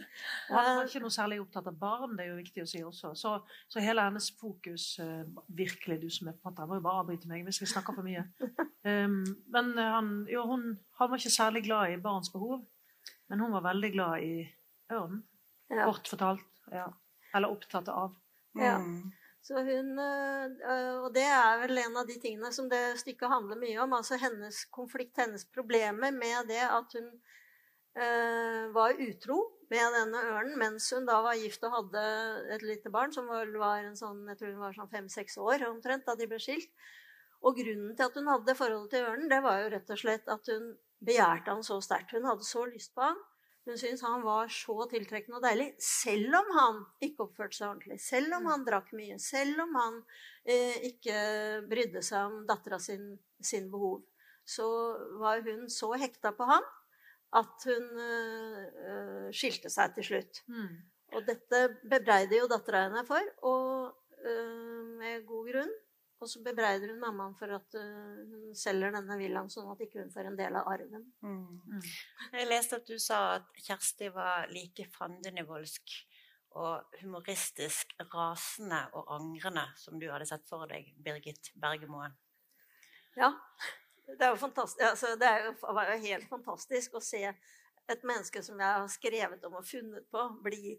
Og 0.50 0.56
han 0.56 0.80
var 0.80 0.88
ikke 0.88 1.01
noe 1.04 1.13
særlig 1.13 1.38
opptatt 1.44 1.69
av 1.69 1.77
barn, 1.77 2.15
det 2.18 2.25
er 2.25 2.31
jo 2.31 2.39
viktig 2.39 2.63
å 2.63 2.69
si 2.71 2.81
også. 2.81 3.12
Så, 3.19 3.33
så 3.69 3.83
hele 3.83 4.06
hennes 4.07 4.31
fokus 4.39 4.88
uh, 5.03 5.21
Virkelig, 5.60 6.00
du 6.01 6.07
som 6.13 6.31
er 6.31 6.38
forfatter, 6.39 6.65
må 6.65 6.80
jo 6.80 6.86
bare 6.88 7.03
avbryte 7.03 7.30
meg 7.30 7.45
hvis 7.45 7.62
vi 7.62 7.69
snakker 7.69 7.94
for 7.94 8.07
mye. 8.07 8.25
Um, 8.81 9.21
men 9.53 9.71
han, 9.77 10.12
jo, 10.31 10.48
hun, 10.50 10.71
han 10.98 11.13
var 11.13 11.21
ikke 11.21 11.36
særlig 11.38 11.68
glad 11.69 11.94
i 11.94 12.01
barns 12.01 12.33
behov, 12.33 12.65
men 13.30 13.45
hun 13.45 13.53
var 13.53 13.68
veldig 13.69 13.94
glad 13.94 14.25
i 14.25 14.33
ørn. 14.98 15.21
Ja. 15.69 15.86
Kort 15.86 16.10
fortalt. 16.10 16.56
Ja. 16.72 16.88
Eller 17.36 17.54
opptatt 17.54 17.90
av. 17.92 18.16
Ja. 18.58 18.78
Mm. 18.81 19.12
Så 19.48 19.62
hun, 19.64 19.94
øh, 20.00 20.96
og 21.06 21.14
det 21.16 21.24
er 21.24 21.62
vel 21.62 21.80
en 21.80 22.00
av 22.02 22.08
de 22.10 22.18
tingene 22.19 22.50
som 22.52 22.68
det 22.72 22.98
stykket 23.00 23.31
handler 23.31 23.60
mye 23.62 23.78
om. 23.80 23.94
Altså 23.96 24.19
hennes 24.19 24.66
konflikt, 24.75 25.16
hennes 25.22 25.46
problemer 25.56 26.12
med 26.12 26.50
det 26.52 26.64
at 26.66 26.98
hun 26.98 27.08
øh, 27.08 28.66
var 28.75 29.00
utro 29.00 29.38
med 29.72 29.96
denne 29.96 30.24
ørnen 30.34 30.58
mens 30.60 30.90
hun 30.96 31.08
da 31.08 31.22
var 31.24 31.40
gift 31.40 31.64
og 31.68 31.75
hadde 31.78 32.04
et 32.56 32.66
lite 32.66 32.92
barn 32.92 33.16
som 33.16 33.28
var, 33.31 33.48
en 33.84 33.96
sånn, 34.00 34.25
jeg 34.31 34.40
tror 34.42 34.52
hun 34.52 34.66
var 34.66 34.75
sånn 34.75 34.92
fem-seks 34.92 35.40
år 35.44 35.63
omtrent 35.70 36.08
da 36.08 36.18
de 36.20 36.27
ble 36.27 36.41
skilt. 36.44 36.72
Og 37.48 37.56
grunnen 37.56 37.96
til 37.96 38.08
at 38.08 38.20
hun 38.20 38.27
hadde 38.27 38.58
forholdet 38.58 38.96
til 38.96 39.08
ørnen, 39.08 39.32
det 39.32 39.39
var 39.46 39.62
jo 39.62 39.72
rett 39.72 39.96
og 39.96 40.00
slett 40.01 40.27
at 40.34 40.51
hun 40.51 40.72
begjærte 41.08 41.53
han 41.53 41.63
så 41.63 41.77
sterkt. 41.86 42.15
Hun 42.18 42.27
hadde 42.27 42.48
så 42.48 42.65
lyst 42.68 42.96
på 42.98 43.06
han 43.06 43.20
hun 43.67 43.77
syntes 43.79 44.03
han 44.05 44.24
var 44.24 44.50
så 44.51 44.75
tiltrekkende 44.91 45.39
og 45.39 45.45
deilig, 45.45 45.67
selv 45.83 46.36
om 46.39 46.51
han 46.55 46.81
ikke 47.03 47.25
oppførte 47.25 47.57
seg 47.57 47.67
ordentlig. 47.69 48.00
Selv 48.03 48.38
om 48.38 48.47
han 48.51 48.65
drakk 48.67 48.93
mye. 48.95 49.17
Selv 49.21 49.63
om 49.65 49.75
han 49.77 49.97
eh, 50.47 50.77
ikke 50.91 51.17
brydde 51.67 52.03
seg 52.05 52.29
om 52.29 52.38
dattera 52.47 52.79
sin, 52.81 53.09
sin, 53.43 53.69
behov. 53.71 54.01
Så 54.47 54.67
var 55.19 55.43
hun 55.43 55.67
så 55.71 55.91
hekta 56.00 56.31
på 56.38 56.47
ham 56.47 56.63
at 57.36 57.67
hun 57.67 58.03
eh, 58.03 59.27
skilte 59.36 59.71
seg 59.74 59.97
til 59.97 60.09
slutt. 60.12 60.43
Mm. 60.47 60.77
Og 61.15 61.27
dette 61.27 61.63
bebreider 61.88 62.41
jo 62.41 62.51
dattera 62.51 62.86
henne 62.88 63.03
for, 63.07 63.33
og 63.47 64.24
eh, 64.24 64.95
med 65.00 65.27
god 65.27 65.51
grunn. 65.51 65.75
Og 66.17 66.29
så 66.31 66.41
bebreider 66.41 66.89
hun 66.89 67.01
mammaen 67.01 67.36
for 67.38 67.51
at 67.53 67.75
uh, 67.77 68.21
hun 68.25 68.55
selger 68.57 68.95
denne 68.95 69.17
villaen, 69.19 69.51
sånn 69.53 69.69
at 69.69 69.81
ikke 69.86 70.01
hun 70.01 70.13
får 70.13 70.31
en 70.31 70.38
del 70.39 70.57
av 70.57 70.69
arven. 70.71 71.03
Mm. 71.21 71.59
Mm. 71.69 71.83
Jeg 72.39 72.50
leste 72.50 72.79
at 72.79 72.89
du 72.89 72.97
sa 73.01 73.19
at 73.36 73.59
Kjersti 73.62 74.09
var 74.15 74.50
like 74.50 74.88
fandenivoldsk 74.97 75.97
og 76.57 76.97
humoristisk 77.03 77.93
rasende 78.13 78.79
og 78.97 79.12
angrende 79.13 79.67
som 79.77 80.00
du 80.01 80.07
hadde 80.09 80.25
sett 80.29 80.47
for 80.50 80.65
deg, 80.69 80.89
Birgit 81.05 81.51
Bergemoen. 81.59 82.15
Ja. 83.17 83.33
Det, 84.07 84.21
er 84.24 84.31
jo 84.31 84.39
fantastisk, 84.39 84.81
altså, 84.88 85.13
det 85.19 85.27
er 85.27 85.45
jo, 85.50 85.53
var 85.75 85.91
jo 85.91 85.97
helt 86.05 86.29
fantastisk 86.29 86.95
å 86.95 87.03
se 87.03 87.21
et 87.27 88.05
menneske 88.07 88.41
som 88.43 88.59
jeg 88.59 88.79
har 88.81 88.88
skrevet 88.91 89.43
om 89.47 89.57
og 89.59 89.67
funnet 89.67 90.07
på, 90.12 90.24
bli 90.43 90.77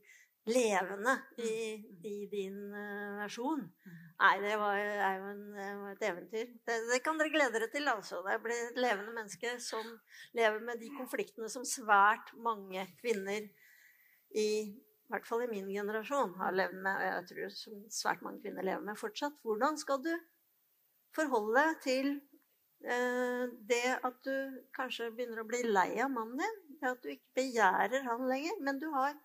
levende 0.50 1.14
i, 1.38 1.52
mm. 1.78 1.86
i 2.10 2.16
din 2.32 2.58
uh, 2.72 3.18
versjon. 3.22 3.64
Nei, 4.18 4.32
det 4.42 4.56
var, 4.58 4.78
er 4.78 5.18
jo 5.20 5.28
en, 5.30 5.84
et 5.92 6.04
eventyr. 6.08 6.52
Det, 6.66 6.78
det, 6.90 7.00
kan 7.04 7.20
dere 7.20 7.32
glede 7.34 7.54
dere 7.54 7.70
til. 7.72 7.86
altså. 7.90 8.22
Det 8.26 8.38
blir 8.44 8.64
et 8.70 8.80
levende 8.80 9.14
menneske 9.14 9.54
som 9.62 9.86
lever 10.38 10.64
med 10.66 10.82
de 10.82 10.90
konfliktene 10.96 11.50
som 11.52 11.66
svært 11.68 12.32
mange 12.42 12.86
kvinner 12.98 13.46
i, 14.34 14.48
i 14.48 15.12
hvert 15.12 15.28
fall 15.28 15.46
i 15.46 15.52
min 15.52 15.70
generasjon 15.72 16.34
har 16.40 16.56
levd 16.56 16.80
med, 16.82 16.96
og 16.96 17.06
jeg 17.08 17.28
tror 17.30 17.54
som 17.60 17.84
svært 18.00 18.24
mange 18.26 18.42
kvinner 18.42 18.66
lever 18.66 18.84
med 18.90 18.98
fortsatt. 19.00 19.38
Hvordan 19.46 19.78
skal 19.80 20.02
du 20.04 20.12
forholde 21.16 21.62
deg 21.62 21.78
til 21.86 22.10
Eh, 22.84 23.44
det 23.66 23.98
at 24.06 24.18
du 24.22 24.34
kanskje 24.76 25.10
begynner 25.10 25.42
å 25.42 25.48
bli 25.48 25.64
lei 25.66 25.98
av 25.98 26.12
mannen 26.14 26.38
din, 26.38 26.58
det 26.78 26.92
at 26.92 27.00
du 27.02 27.10
ikke 27.10 27.40
begjærer 27.40 28.04
han 28.06 28.22
lenger, 28.30 28.60
men 28.62 28.78
du, 28.78 28.86
har, 28.94 29.16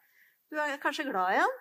du 0.54 0.60
er 0.62 0.82
kanskje 0.82 1.08
glad 1.10 1.36
i 1.36 1.42
ham, 1.42 1.56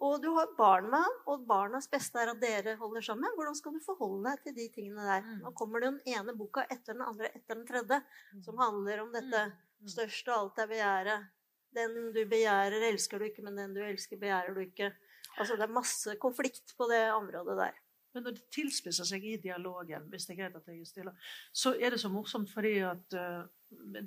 og 0.00 0.22
du 0.22 0.30
har 0.32 0.54
barn 0.56 0.86
med 0.92 1.02
ham, 1.04 1.16
og 1.28 1.42
barnas 1.48 1.90
beste 1.92 2.22
er 2.22 2.30
at 2.32 2.40
dere 2.40 2.76
holder 2.80 3.04
sammen. 3.04 3.34
Hvordan 3.36 3.58
skal 3.58 3.74
du 3.74 3.82
forholde 3.84 4.30
deg 4.30 4.46
til 4.46 4.56
de 4.56 4.68
tingene 4.72 5.04
der? 5.04 5.26
Mm. 5.26 5.42
Nå 5.44 5.52
kommer 5.58 5.84
den 5.84 5.98
ene 6.08 6.36
boka 6.38 6.64
etter 6.72 6.96
den 6.96 7.04
andre 7.04 7.28
etter 7.34 7.58
den 7.58 7.66
tredje, 7.68 8.00
mm. 8.32 8.40
som 8.46 8.62
handler 8.62 9.04
om 9.04 9.12
dette 9.12 9.44
mm. 9.50 9.92
største 9.92 10.32
og 10.32 10.38
alt 10.38 10.64
er 10.64 10.72
begjæret. 10.72 11.28
Den 11.76 11.98
du 12.14 12.22
begjærer, 12.24 12.88
elsker 12.88 13.20
du 13.20 13.28
ikke, 13.28 13.44
men 13.46 13.60
den 13.60 13.76
du 13.76 13.82
elsker, 13.84 14.18
begjærer 14.18 14.56
du 14.56 14.64
ikke. 14.64 14.90
Altså 15.36 15.56
Det 15.56 15.68
er 15.68 15.76
masse 15.76 16.16
konflikt 16.22 16.74
på 16.78 16.88
det 16.90 17.04
området 17.12 17.60
der. 17.60 17.76
Men 18.14 18.24
når 18.26 18.40
det 18.40 18.48
tilspisser 18.50 19.06
seg 19.06 19.22
i 19.22 19.36
dialogen, 19.42 20.08
hvis 20.10 20.26
det 20.26 20.34
er 20.34 20.40
greit 20.40 20.56
at 20.58 20.72
jeg 20.72 20.88
stiller, 20.88 21.30
så 21.54 21.76
er 21.78 21.92
det 21.94 22.00
så 22.02 22.10
morsomt 22.10 22.50
fordi 22.50 22.72
at 22.82 23.14
uh, 23.14 23.44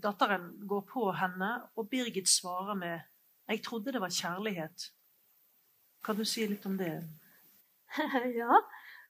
datteren 0.03 0.49
går 0.67 0.83
på 0.89 1.05
henne, 1.15 1.53
og 1.77 1.87
Birgit 1.91 2.27
svarer 2.27 2.75
med 2.75 3.05
'Jeg 3.53 3.61
trodde 3.63 3.91
det 3.93 4.01
var 4.01 4.09
kjærlighet'. 4.09 4.91
Kan 6.03 6.15
du 6.17 6.25
si 6.25 6.47
litt 6.47 6.65
om 6.65 6.77
det? 6.77 7.03
ja. 8.41 8.55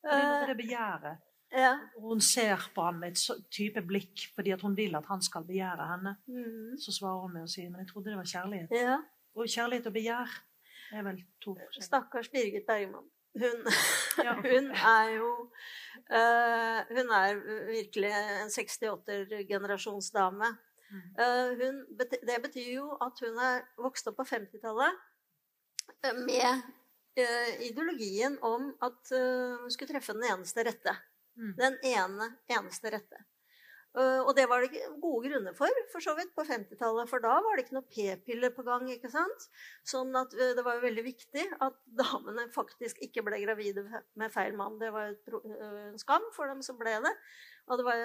Fordi 0.04 0.26
det 0.44 0.50
eh, 0.50 0.58
begjæret. 0.58 1.18
Ja. 1.54 1.80
Hun 2.02 2.22
ser 2.22 2.72
på 2.76 2.82
ham 2.82 2.96
med 3.00 3.12
et 3.14 3.46
type 3.52 3.82
blikk 3.88 4.26
fordi 4.36 4.52
hun 4.62 4.78
vil 4.78 4.96
at 4.98 5.06
han 5.08 5.22
skal 5.22 5.46
begjære 5.48 5.88
henne. 5.92 6.16
Mm. 6.28 6.78
Så 6.82 6.92
svarer 6.92 7.22
hun 7.22 7.34
med 7.34 7.44
å 7.48 7.48
si 7.48 7.70
men 7.70 7.80
jeg 7.86 7.90
trodde 7.94 8.10
det 8.10 8.18
var 8.20 8.32
kjærlighet. 8.34 8.70
Ja. 8.76 8.98
Og 9.38 9.48
kjærlighet 9.48 9.88
og 9.88 9.94
begjær 9.96 10.30
er 10.92 11.02
vel 11.08 11.24
to 11.42 11.56
forskjellige. 11.56 11.88
Stakkars 11.88 12.30
Birgit 12.34 12.66
Bergman. 12.68 13.08
Hun, 13.40 13.60
ja. 14.28 14.34
hun, 14.42 14.66
er 14.72 15.06
jo 15.16 15.30
uh, 16.14 16.80
Hun 16.92 17.08
er 17.22 17.30
virkelig 17.72 18.12
en 18.12 18.50
68-generasjonsdame. 18.52 20.50
Mm. 20.94 21.10
Uh, 21.18 22.14
det 22.30 22.40
betyr 22.44 22.70
jo 22.76 22.92
at 23.02 23.20
hun 23.26 23.42
er 23.42 23.66
vokst 23.82 24.08
opp 24.12 24.20
på 24.22 24.28
50-tallet 24.30 25.02
med 26.22 26.62
uh, 27.18 27.52
ideologien 27.66 28.38
om 28.46 28.72
at 28.86 29.14
hun 29.16 29.74
skulle 29.74 29.94
treffe 29.96 30.16
den 30.16 30.30
eneste 30.30 30.66
rette. 30.70 30.96
Mm. 31.34 31.54
Den 31.58 31.78
ene, 31.96 32.34
eneste 32.52 32.94
rette. 32.94 33.26
Og 33.94 34.32
det 34.34 34.48
var 34.50 34.64
det 34.64 34.80
gode 35.02 35.30
grunner 35.30 35.54
for, 35.54 35.70
for 35.92 36.02
så 36.02 36.16
vidt, 36.18 36.32
på 36.34 36.42
50-tallet. 36.48 37.10
For 37.12 37.22
da 37.22 37.36
var 37.46 37.54
det 37.54 37.68
ikke 37.68 37.76
noe 37.76 37.92
p-piller 37.94 38.50
på 38.56 38.66
gang. 38.66 38.88
ikke 38.90 39.12
sant? 39.14 39.46
Sånn 39.86 40.10
at 40.18 40.34
det 40.34 40.64
var 40.66 40.82
veldig 40.82 41.04
viktig 41.06 41.44
at 41.62 41.78
damene 42.02 42.48
faktisk 42.56 43.04
ikke 43.06 43.22
ble 43.28 43.44
gravide 43.44 43.86
med 44.18 44.34
feil 44.34 44.58
mann. 44.58 44.80
Det 44.82 44.90
var 44.96 45.14
en 45.14 46.02
skam 46.02 46.26
for 46.34 46.50
dem 46.50 46.66
som 46.66 46.80
ble 46.82 46.96
det. 47.06 47.14
Og 47.70 47.80
det 47.80 47.86
var, 47.86 48.02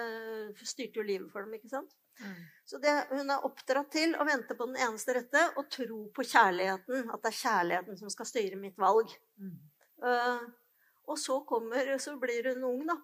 styrte 0.61 1.01
jo 1.01 1.07
livet 1.09 1.33
for 1.33 1.41
dem, 1.41 1.57
ikke 1.57 1.73
sant? 1.73 1.97
Mm. 2.19 2.39
Så 2.69 2.77
det, 2.77 2.93
hun 3.09 3.31
er 3.33 3.45
oppdratt 3.47 3.91
til 3.95 4.15
å 4.19 4.25
vente 4.27 4.55
på 4.57 4.67
den 4.69 4.77
eneste 4.77 5.15
rette 5.17 5.41
og 5.57 5.69
tro 5.73 6.03
på 6.15 6.25
kjærligheten. 6.27 7.07
At 7.09 7.23
det 7.23 7.31
er 7.31 7.39
kjærligheten 7.39 7.99
som 8.01 8.11
skal 8.13 8.29
styre 8.29 8.59
mitt 8.61 8.77
valg. 8.77 9.13
Mm. 9.41 9.55
Uh, 10.03 10.43
og 11.09 11.17
så 11.17 11.39
kommer, 11.49 11.95
så 11.97 12.13
blir 12.21 12.51
hun 12.51 12.67
ung, 12.69 12.83
da. 12.91 12.99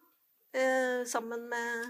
Uh, 0.56 1.02
sammen 1.10 1.48
med 1.52 1.88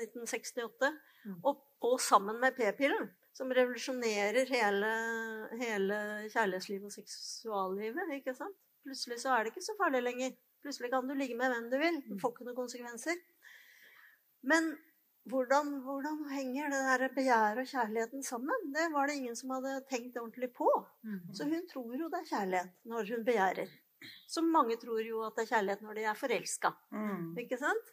1968. 0.00 0.92
Mm. 1.26 1.36
Og, 1.44 1.60
og, 1.84 1.98
sammen 2.00 2.40
med 2.40 2.56
p-pillen. 2.56 3.10
Som 3.36 3.52
revolusjonerer 3.54 4.48
hele, 4.50 4.90
hele 5.60 5.98
kjærlighetslivet 6.32 6.88
og 6.88 6.96
seksuallivet. 6.96 8.14
ikke 8.16 8.34
sant? 8.34 8.56
Plutselig 8.86 9.20
så 9.22 9.34
er 9.34 9.44
det 9.44 9.52
ikke 9.52 9.68
så 9.68 9.76
farlig 9.78 10.00
lenger. 10.06 10.32
Plutselig 10.64 10.90
kan 10.92 11.08
du 11.08 11.14
ligge 11.16 11.36
med 11.36 11.52
hvem 11.52 11.68
du 11.72 11.76
vil. 11.80 12.00
Du 12.08 12.16
får 12.20 12.32
ikke 12.32 12.48
noen 12.48 12.58
konsekvenser. 12.58 13.20
Men 14.48 14.72
hvordan, 15.28 15.80
hvordan, 15.84 16.22
henger 16.32 16.70
det 16.72 16.80
der 16.88 17.14
begjæret 17.14 17.58
og 17.62 17.68
kjærligheten 17.68 18.22
sammen? 18.22 18.72
Det 18.74 18.86
var 18.92 19.06
det 19.06 19.18
ingen 19.20 19.36
som 19.36 19.50
hadde 19.50 19.80
tenkt 19.90 20.16
ordentlig 20.16 20.52
på. 20.56 20.70
Mm. 21.04 21.34
Så 21.34 21.44
hun 21.44 21.66
tror 21.72 21.96
jo 21.96 22.08
det 22.08 22.22
er 22.22 22.30
kjærlighet 22.30 22.70
når 22.84 23.10
hun 23.14 23.24
begjærer. 23.24 23.74
Som 24.28 24.48
mange 24.48 24.76
tror 24.80 25.02
jo 25.04 25.20
at 25.26 25.36
det 25.36 25.44
er 25.44 25.52
kjærlighet 25.54 25.82
når 25.84 25.98
de 25.98 26.06
er 26.08 26.16
forelska. 26.16 26.72
Mm. 26.90 27.36
Ikke 27.44 27.60
sant? 27.60 27.92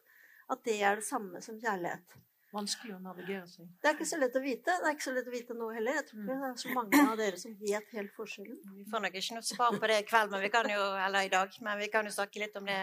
At 0.49 0.63
det 0.63 0.79
er 0.81 0.95
det 0.95 1.05
samme 1.05 1.41
som 1.43 1.59
kjærlighet. 1.59 2.15
Vanskelig 2.55 2.93
å 2.95 3.01
navigere 3.03 3.43
seg. 3.51 3.67
Det 3.83 3.89
er 3.89 3.97
ikke 3.97 4.07
så 4.07 4.17
lett 4.21 4.35
å 4.39 4.41
vite. 4.41 4.71
Det 4.79 4.87
er 4.87 4.95
ikke 4.95 5.05
så 5.09 5.13
lett 5.17 5.27
å 5.27 5.33
vite 5.33 5.55
nå 5.57 5.67
heller. 5.75 5.97
Jeg 5.99 6.05
tror 6.07 6.21
ikke 6.21 6.37
det 6.37 6.47
er 6.47 6.61
så 6.61 6.75
mange 6.77 7.01
av 7.03 7.17
dere 7.19 7.41
som 7.41 7.57
vet 7.59 7.91
helt 7.97 8.13
forskjellen. 8.15 8.61
Vi 8.77 8.85
får 8.87 9.03
nok 9.03 9.17
ikke 9.19 9.35
noe 9.35 9.47
svar 9.49 9.75
på 9.75 9.89
det 9.91 9.97
i 9.99 10.05
kveld, 10.07 10.31
men 10.31 10.45
vi 10.45 10.51
kan 10.53 10.71
jo, 10.71 10.85
eller 11.03 11.27
i 11.27 11.33
dag, 11.33 11.59
men 11.67 11.81
vi 11.81 11.89
kan 11.91 12.07
jo 12.07 12.15
snakke 12.15 12.41
litt 12.45 12.55
om 12.55 12.71
det 12.71 12.79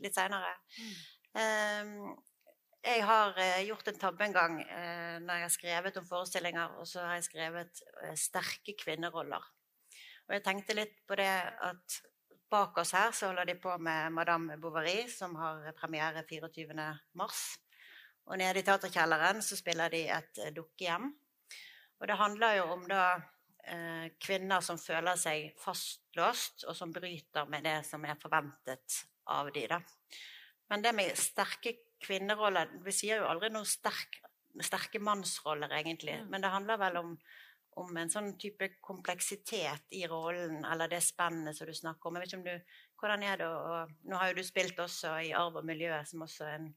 litt 0.00 0.16
seinere. 0.16 0.54
Mm. 0.80 0.96
Um, 1.36 1.92
jeg 2.80 3.02
har 3.04 3.36
eh, 3.36 3.62
gjort 3.68 3.88
en 3.90 3.98
tabbe 4.00 4.24
en 4.24 4.34
gang 4.34 4.60
eh, 4.62 5.16
når 5.20 5.34
jeg 5.34 5.44
har 5.44 5.52
skrevet 5.54 5.98
om 6.00 6.06
forestillinger, 6.08 6.76
og 6.80 6.88
så 6.88 7.02
har 7.04 7.18
jeg 7.18 7.26
skrevet 7.28 7.82
eh, 8.04 8.14
sterke 8.16 8.74
kvinneroller. 8.80 9.48
Og 10.28 10.36
jeg 10.36 10.44
tenkte 10.46 10.76
litt 10.78 10.94
på 11.08 11.18
det 11.20 11.28
at 11.66 11.98
bak 12.50 12.78
oss 12.80 12.94
her 12.96 13.12
så 13.14 13.28
holder 13.28 13.50
de 13.50 13.56
på 13.60 13.74
med 13.82 14.14
Madame 14.14 14.56
Bovary, 14.62 15.04
som 15.12 15.36
har 15.38 15.68
premiere 15.78 16.24
24. 16.26 16.86
mars. 17.20 17.42
Og 18.30 18.38
nede 18.40 18.62
i 18.62 18.64
teaterkjelleren 18.64 19.42
så 19.44 19.58
spiller 19.58 19.92
de 19.92 20.04
et 20.14 20.40
dukkehjem. 20.56 21.10
Og 22.00 22.08
det 22.08 22.16
handler 22.16 22.56
jo 22.60 22.64
om 22.78 22.88
da 22.88 23.04
kvinner 24.22 24.62
som 24.64 24.78
føler 24.80 25.18
seg 25.20 25.50
fastlåst, 25.60 26.64
og 26.64 26.74
som 26.74 26.94
bryter 26.94 27.50
med 27.50 27.66
det 27.66 27.76
som 27.86 28.06
er 28.08 28.18
forventet 28.18 29.02
av 29.30 29.50
de 29.54 29.66
da. 29.70 29.78
Men 30.70 30.82
det 30.82 30.94
med 30.96 31.18
sterke 31.18 31.74
kvinneroller 32.00 32.72
Vi 32.84 32.94
sier 32.94 33.20
jo 33.20 33.28
aldri 33.30 33.50
noen 33.52 33.68
sterk, 33.68 34.20
sterke 34.64 35.00
mannsroller, 35.02 35.72
egentlig. 35.76 36.16
Mm. 36.20 36.30
Men 36.32 36.44
det 36.44 36.52
handler 36.54 36.80
vel 36.80 36.98
om, 37.00 37.12
om, 37.82 37.92
en 37.96 38.12
sånn 38.12 38.32
type 38.40 38.72
kompleksitet 38.84 39.94
i 39.96 40.06
rollen, 40.10 40.64
eller 40.64 40.90
det 40.90 41.02
spennet 41.06 41.56
som 41.56 41.68
du 41.68 41.74
snakker 41.76 42.10
om. 42.10 42.18
Jeg 42.18 42.26
vet 42.26 42.32
ikke 42.32 42.40
om 42.42 42.48
du, 42.48 42.80
Hvordan 43.00 43.22
er 43.24 43.38
det 43.40 43.46
å 43.48 43.76
Nå 44.10 44.18
har 44.20 44.30
jo 44.30 44.40
du 44.40 44.44
spilt 44.44 44.80
også 44.82 45.14
i 45.24 45.32
Arv 45.36 45.62
og 45.62 45.64
miljø, 45.64 45.94
som 46.08 46.26
også 46.26 46.48
er 46.48 46.58
en 46.58 46.72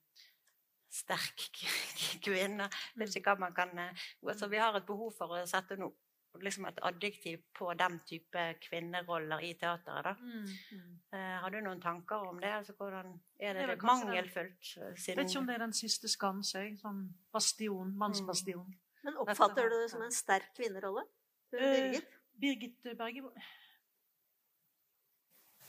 sterk 0.93 1.49
kvinne. 2.25 2.69
Vet 2.99 3.17
ikke 3.17 3.33
hva 3.33 3.47
man 3.47 3.55
kan 3.57 3.73
eh, 3.79 4.07
altså, 4.27 4.49
Vi 4.51 4.61
har 4.61 4.77
et 4.77 4.87
behov 4.87 5.13
for 5.17 5.33
å 5.33 5.45
sette 5.49 5.79
noe 5.81 5.97
liksom 6.41 6.65
et 6.65 6.79
adjektiv 6.81 7.41
på 7.57 7.73
den 7.77 7.99
type 8.07 8.43
kvinneroller 8.61 9.43
i 9.45 9.53
teateret. 9.59 10.03
da. 10.03 10.13
Mm, 10.19 10.45
mm. 10.71 10.99
Eh, 11.13 11.35
har 11.41 11.49
du 11.49 11.59
noen 11.61 11.81
tanker 11.81 12.15
om 12.29 12.39
det? 12.41 12.51
Altså, 12.51 12.73
hvordan 12.73 13.19
Er 13.39 13.53
det, 13.53 13.67
det, 13.67 13.69
det 13.69 13.83
mangelfullt? 13.83 14.73
Den, 14.75 14.95
jeg 15.07 15.17
vet 15.17 15.29
ikke 15.29 15.39
om 15.39 15.47
det 15.47 15.55
er 15.55 15.65
den 15.65 15.73
siste 15.73 16.07
skanse. 16.07 16.63
Sånn 16.81 17.03
bastion, 17.33 17.97
mannsbastion. 17.97 18.67
Mm. 18.67 18.79
Men 19.03 19.17
oppfatter 19.17 19.69
du 19.69 19.77
det 19.81 19.91
som 19.91 20.01
en 20.01 20.11
sterk 20.11 20.53
kvinnerolle? 20.55 21.05
Birgit? 21.51 22.03
Eh, 22.03 22.19
Birgit 22.39 22.95
Berge 22.97 23.23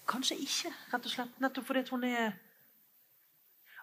Kanskje 0.09 0.37
ikke, 0.37 0.71
rett 0.93 1.07
og 1.07 1.13
slett. 1.13 1.39
Nettopp 1.41 1.65
fordi 1.65 1.83
hun 1.91 2.05
er 2.05 2.35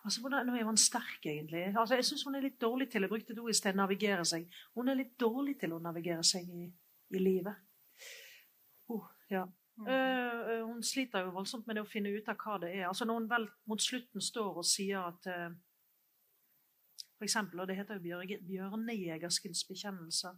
Altså, 0.04 0.22
Nå 0.30 0.56
er 0.56 0.66
hun 0.66 0.78
sterk, 0.78 1.26
egentlig. 1.26 1.68
Altså, 1.78 1.96
jeg 1.96 2.06
syns 2.06 2.24
hun 2.26 2.36
er 2.36 2.46
litt 2.46 2.62
dårlig 2.62 2.90
til 2.90 3.06
jeg 3.06 3.12
brukte 3.12 3.36
det 3.36 3.44
ord 3.44 3.54
i 3.54 3.58
sted, 3.58 3.78
navigere 3.78 4.26
seg. 4.26 4.48
Hun 4.76 4.90
er 4.90 4.98
litt 4.98 5.14
dårlig 5.20 5.60
til 5.62 5.76
å 5.76 5.82
navigere 5.84 6.24
seg 6.26 6.48
i, 6.50 6.68
i 7.14 7.22
livet. 7.22 7.60
Oh, 8.90 9.06
ja. 9.30 9.46
Mm. 9.78 9.88
Uh, 9.88 10.68
hun 10.68 10.82
sliter 10.84 11.26
jo 11.26 11.34
voldsomt 11.36 11.68
med 11.68 11.78
det 11.78 11.84
å 11.86 11.90
finne 11.90 12.12
ut 12.12 12.30
av 12.30 12.40
hva 12.42 12.58
det 12.62 12.72
er. 12.74 12.88
Altså 12.90 13.06
Når 13.08 13.20
hun 13.20 13.30
vel 13.30 13.46
mot 13.70 13.82
slutten 13.82 14.22
står 14.22 14.62
og 14.62 14.68
sier 14.68 15.06
at 15.06 15.30
uh, 15.32 15.54
For 17.16 17.26
eksempel, 17.26 17.62
og 17.62 17.70
det 17.70 17.78
heter 17.80 18.02
jo 18.02 18.20
Bjørnejegerskens 18.50 19.64
bekjennelser 19.70 20.36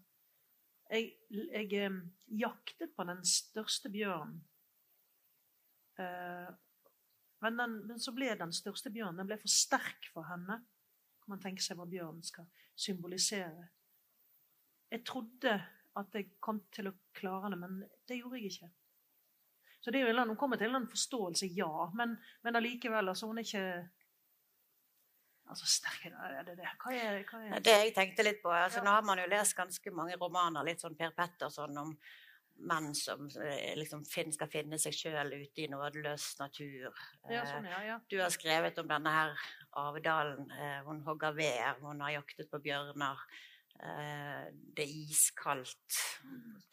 Jeg, 0.91 1.15
jeg 1.32 1.88
um, 1.88 1.98
jaktet 2.27 2.93
på 2.96 3.08
den 3.10 3.24
største 3.25 3.89
bjørnen. 3.89 4.43
Uh, 5.98 6.51
men, 7.43 7.57
den, 7.59 7.77
men, 7.89 8.00
så 8.01 8.13
ble 8.15 8.33
den 8.39 8.53
største 8.55 8.91
bjørnen 8.93 9.21
den 9.21 9.29
ble 9.29 9.38
for 9.41 9.51
sterk 9.51 10.09
for 10.13 10.27
henne. 10.29 10.59
Kan 11.23 11.35
man 11.35 11.41
tenke 11.43 11.63
seg 11.63 11.79
hva 11.79 11.88
bjørnen 11.89 12.23
skal 12.25 12.47
symbolisere. 12.75 13.67
Jeg 14.93 15.03
trodde 15.07 15.57
at 16.00 16.15
jeg 16.17 16.31
kom 16.43 16.63
til 16.73 16.89
å 16.89 16.95
klare 17.15 17.51
det, 17.53 17.59
men 17.62 17.81
det 18.09 18.17
gjorde 18.19 18.39
jeg 18.39 18.53
ikke. 18.53 18.69
Så 19.83 19.91
det 19.91 20.00
er 20.00 20.07
jo 20.07 20.13
en 20.13 20.31
Hun 20.31 20.39
kommer 20.39 20.57
til 20.57 20.75
en 20.75 20.88
forståelse, 20.88 21.50
ja, 21.57 21.89
men, 21.93 22.15
men 22.41 22.55
allikevel 22.55 23.12
altså, 23.12 23.27
Hun 23.27 23.41
er 23.41 23.47
ikke 23.47 23.65
Altså, 25.51 25.67
sterk 25.67 26.05
er 26.07 26.45
det 26.47 26.55
det? 26.57 26.69
Hva 26.79 26.93
er, 26.95 27.17
hva 27.27 27.39
er 27.43 27.59
det? 27.62 27.73
jeg 27.83 27.93
tenkte 27.93 28.23
litt 28.23 28.39
på 28.41 28.50
altså, 28.50 28.79
ja. 28.79 28.85
Nå 28.88 28.93
har 28.95 29.03
man 29.05 29.19
jo 29.19 29.25
lest 29.27 29.57
ganske 29.57 29.91
mange 29.91 30.15
romaner, 30.17 30.63
litt 30.63 30.81
sånn 30.81 30.95
Per 30.97 31.12
Petterson, 31.17 31.75
om 31.77 31.91
menn 32.55 32.93
som 32.95 33.25
eh, 33.41 33.74
liksom 33.77 34.03
skal 34.05 34.50
finne 34.51 34.77
seg 34.81 34.95
sjøl 34.95 35.33
ute 35.33 35.63
i 35.63 35.69
nådeløs 35.72 36.27
natur. 36.39 36.91
Ja, 37.31 37.45
sånn, 37.50 37.67
ja, 37.69 37.79
ja. 37.88 37.98
Du 38.10 38.19
har 38.22 38.31
skrevet 38.33 38.77
om 38.81 38.89
denne 38.89 39.13
her 39.13 39.48
avdalen. 39.79 40.51
Eh, 40.51 40.79
hun 40.88 41.01
hogger 41.07 41.36
ved, 41.38 41.81
hun 41.81 42.03
har 42.05 42.17
jaktet 42.19 42.51
på 42.51 42.62
bjørner. 42.63 43.25
Eh, 43.79 44.45
det 44.53 44.86
er 44.86 44.93
iskaldt. 45.07 46.00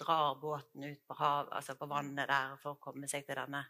Drar 0.00 0.37
båten 0.40 0.87
ut 0.90 1.02
på 1.08 1.16
hav, 1.18 1.50
altså 1.56 1.76
på 1.78 1.88
vannet 1.90 2.28
der 2.30 2.56
for 2.62 2.76
å 2.76 2.82
komme 2.82 3.08
seg 3.10 3.26
til 3.26 3.40
denne 3.40 3.64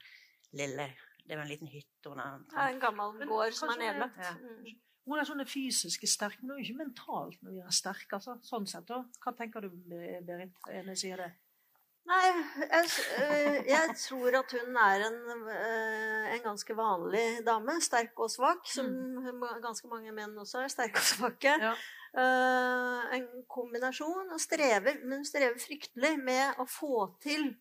lille, 0.58 0.90
Det 1.20 1.36
er 1.36 1.38
jo 1.38 1.42
en 1.44 1.50
liten 1.50 1.68
hytte 1.70 2.10
under 2.10 2.40
Ja, 2.56 2.70
en 2.72 2.80
gammel 2.80 3.28
gård 3.28 3.54
som 3.54 3.70
er 3.70 3.78
nedlagt. 3.78 4.18
Ja. 4.18 4.32
Mm. 4.34 4.80
Hun 5.06 5.18
er 5.18 5.28
sånne 5.28 5.46
fysiske 5.46 6.08
sterke, 6.10 6.42
men 6.42 6.56
hun 6.56 6.58
er 6.58 6.64
ikke 6.64 6.80
mentalt 6.80 7.42
når 7.44 7.54
vi 7.54 7.60
er 7.62 7.76
sterke. 7.76 8.18
Altså, 8.18 8.34
sånn 8.42 8.66
sett, 8.66 8.90
Hva 8.90 9.32
tenker 9.38 9.64
du, 9.64 9.70
Berit, 9.70 10.58
når 10.66 10.90
jeg 10.94 11.02
sier 11.04 11.22
det? 11.22 11.30
Nei, 12.08 12.26
jeg, 12.26 12.86
øh, 13.22 13.56
jeg, 13.68 13.94
tror 14.00 14.36
at 14.40 14.52
hun 14.56 14.76
er 14.82 15.04
en, 15.06 15.18
øh, 15.46 16.34
en, 16.34 16.42
ganske 16.42 16.76
vanlig 16.76 17.24
dame. 17.46 17.76
Sterk 17.80 18.18
og 18.18 18.30
svak, 18.32 18.64
som 18.66 18.86
mm. 18.86 19.44
ganske 19.62 19.88
mange 19.88 20.12
menn 20.16 20.38
også 20.38 20.64
er. 20.64 20.72
Sterke 20.72 20.98
og 20.98 21.08
svake. 21.12 21.56
Ja. 21.62 21.74
Uh, 22.10 23.04
en 23.14 23.26
kombinasjon. 23.46 24.32
Og 24.32 24.40
strever, 24.40 25.04
men 25.04 25.20
hun 25.20 25.28
strever 25.28 25.60
fryktelig 25.62 26.16
med 26.18 26.58
å 26.58 26.66
få 26.66 27.04
til 27.22 27.52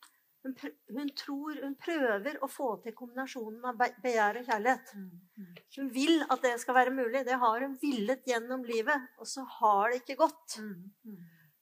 hun, 0.43 0.55
hun, 0.96 1.10
tror, 1.19 1.58
hun 1.63 1.74
prøver 1.75 2.38
å 2.41 2.48
få 2.48 2.69
til 2.84 2.96
kombinasjonen 2.96 3.65
av 3.67 3.81
begjær 4.03 4.39
og 4.39 4.48
kjærlighet. 4.48 4.93
Mm, 4.96 5.10
mm. 5.36 5.50
Hun 5.75 5.89
vil 5.96 6.24
at 6.24 6.46
det 6.46 6.53
skal 6.63 6.77
være 6.77 6.93
mulig. 6.96 7.25
Det 7.27 7.39
har 7.41 7.65
hun 7.65 7.75
villet 7.81 8.24
gjennom 8.27 8.63
livet, 8.67 9.10
og 9.19 9.27
så 9.27 9.43
har 9.60 9.91
det 9.91 10.00
ikke 10.01 10.22
gått. 10.24 10.55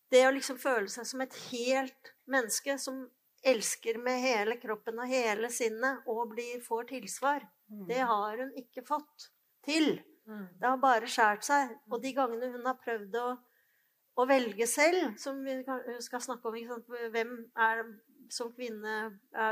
Mm, 0.08 0.14
det 0.16 0.28
å 0.28 0.34
liksom 0.34 0.58
føle 0.58 0.88
seg 0.90 1.06
som 1.06 1.22
et 1.22 1.36
helt 1.52 2.14
menneske 2.26 2.78
som 2.80 3.06
elsker 3.48 4.00
med 4.02 4.22
hele 4.24 4.58
kroppen 4.58 5.00
og 5.00 5.08
hele 5.12 5.50
sinnet 5.54 6.08
og 6.08 6.32
blir, 6.34 6.62
får 6.64 6.88
tilsvar, 6.90 7.44
det 7.88 8.00
har 8.00 8.38
hun 8.40 8.54
ikke 8.56 8.84
fått 8.88 9.30
til. 9.68 10.00
Det 10.28 10.68
har 10.68 10.80
bare 10.80 11.08
skåret 11.08 11.44
seg. 11.44 11.76
Og 11.92 12.02
de 12.04 12.14
gangene 12.16 12.50
hun 12.52 12.66
har 12.68 12.80
prøvd 12.82 13.16
å, 13.20 13.28
å 14.20 14.26
velge 14.28 14.68
selv, 14.68 15.16
som 15.20 15.40
vi 15.44 15.60
skal 16.04 16.24
snakke 16.24 16.50
om 16.50 16.84
Hvem 17.14 17.34
er 17.56 17.84
som 18.34 18.52
kvinne 18.52 18.96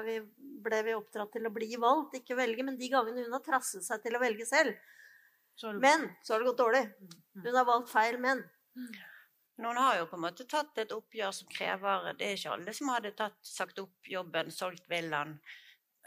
vi, 0.03 0.17
ble 0.63 0.81
vi 0.83 0.95
oppdratt 0.95 1.31
til 1.35 1.47
å 1.47 1.53
bli 1.55 1.75
valgt, 1.79 2.17
ikke 2.19 2.35
velge. 2.39 2.65
Men 2.67 2.79
de 2.79 2.91
gangene 2.91 3.23
hun 3.23 3.35
har 3.37 3.43
trasset 3.45 3.85
seg 3.85 4.03
til 4.03 4.17
å 4.17 4.23
velge 4.23 4.47
selv, 4.47 4.75
så 5.55 5.71
men 5.71 6.09
så 6.23 6.35
har 6.35 6.43
det 6.43 6.49
gått 6.49 6.63
dårlig. 6.63 6.85
Mm. 6.99 7.43
Hun 7.45 7.59
har 7.59 7.67
valgt 7.67 7.91
feil 7.93 8.19
menn. 8.19 8.43
Noen 9.63 9.77
har 9.79 10.01
jo 10.01 10.07
på 10.11 10.17
en 10.17 10.25
måte 10.25 10.45
tatt 10.51 10.77
et 10.81 10.91
oppgjør 10.91 11.31
som 11.35 11.47
krever 11.47 12.09
Det 12.19 12.27
er 12.27 12.35
ikke 12.35 12.55
alle 12.57 12.73
som 12.75 12.91
hadde 12.91 13.13
tatt, 13.15 13.37
sagt 13.39 13.79
opp 13.79 14.09
jobben, 14.11 14.51
solgt 14.51 14.89
villaen. 14.91 15.37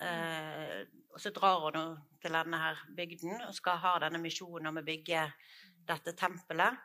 Eh, 0.05 0.83
og 1.15 1.21
så 1.23 1.33
drar 1.35 1.65
hun 1.65 1.97
til 2.23 2.37
denne 2.37 2.61
her 2.61 2.83
bygden 2.95 3.41
og 3.49 3.55
skal 3.57 3.81
ha 3.83 3.95
denne 4.05 4.21
misjonen 4.23 4.71
om 4.71 4.81
å 4.81 4.85
bygge 4.87 5.25
dette 5.89 6.15
tempelet. 6.19 6.77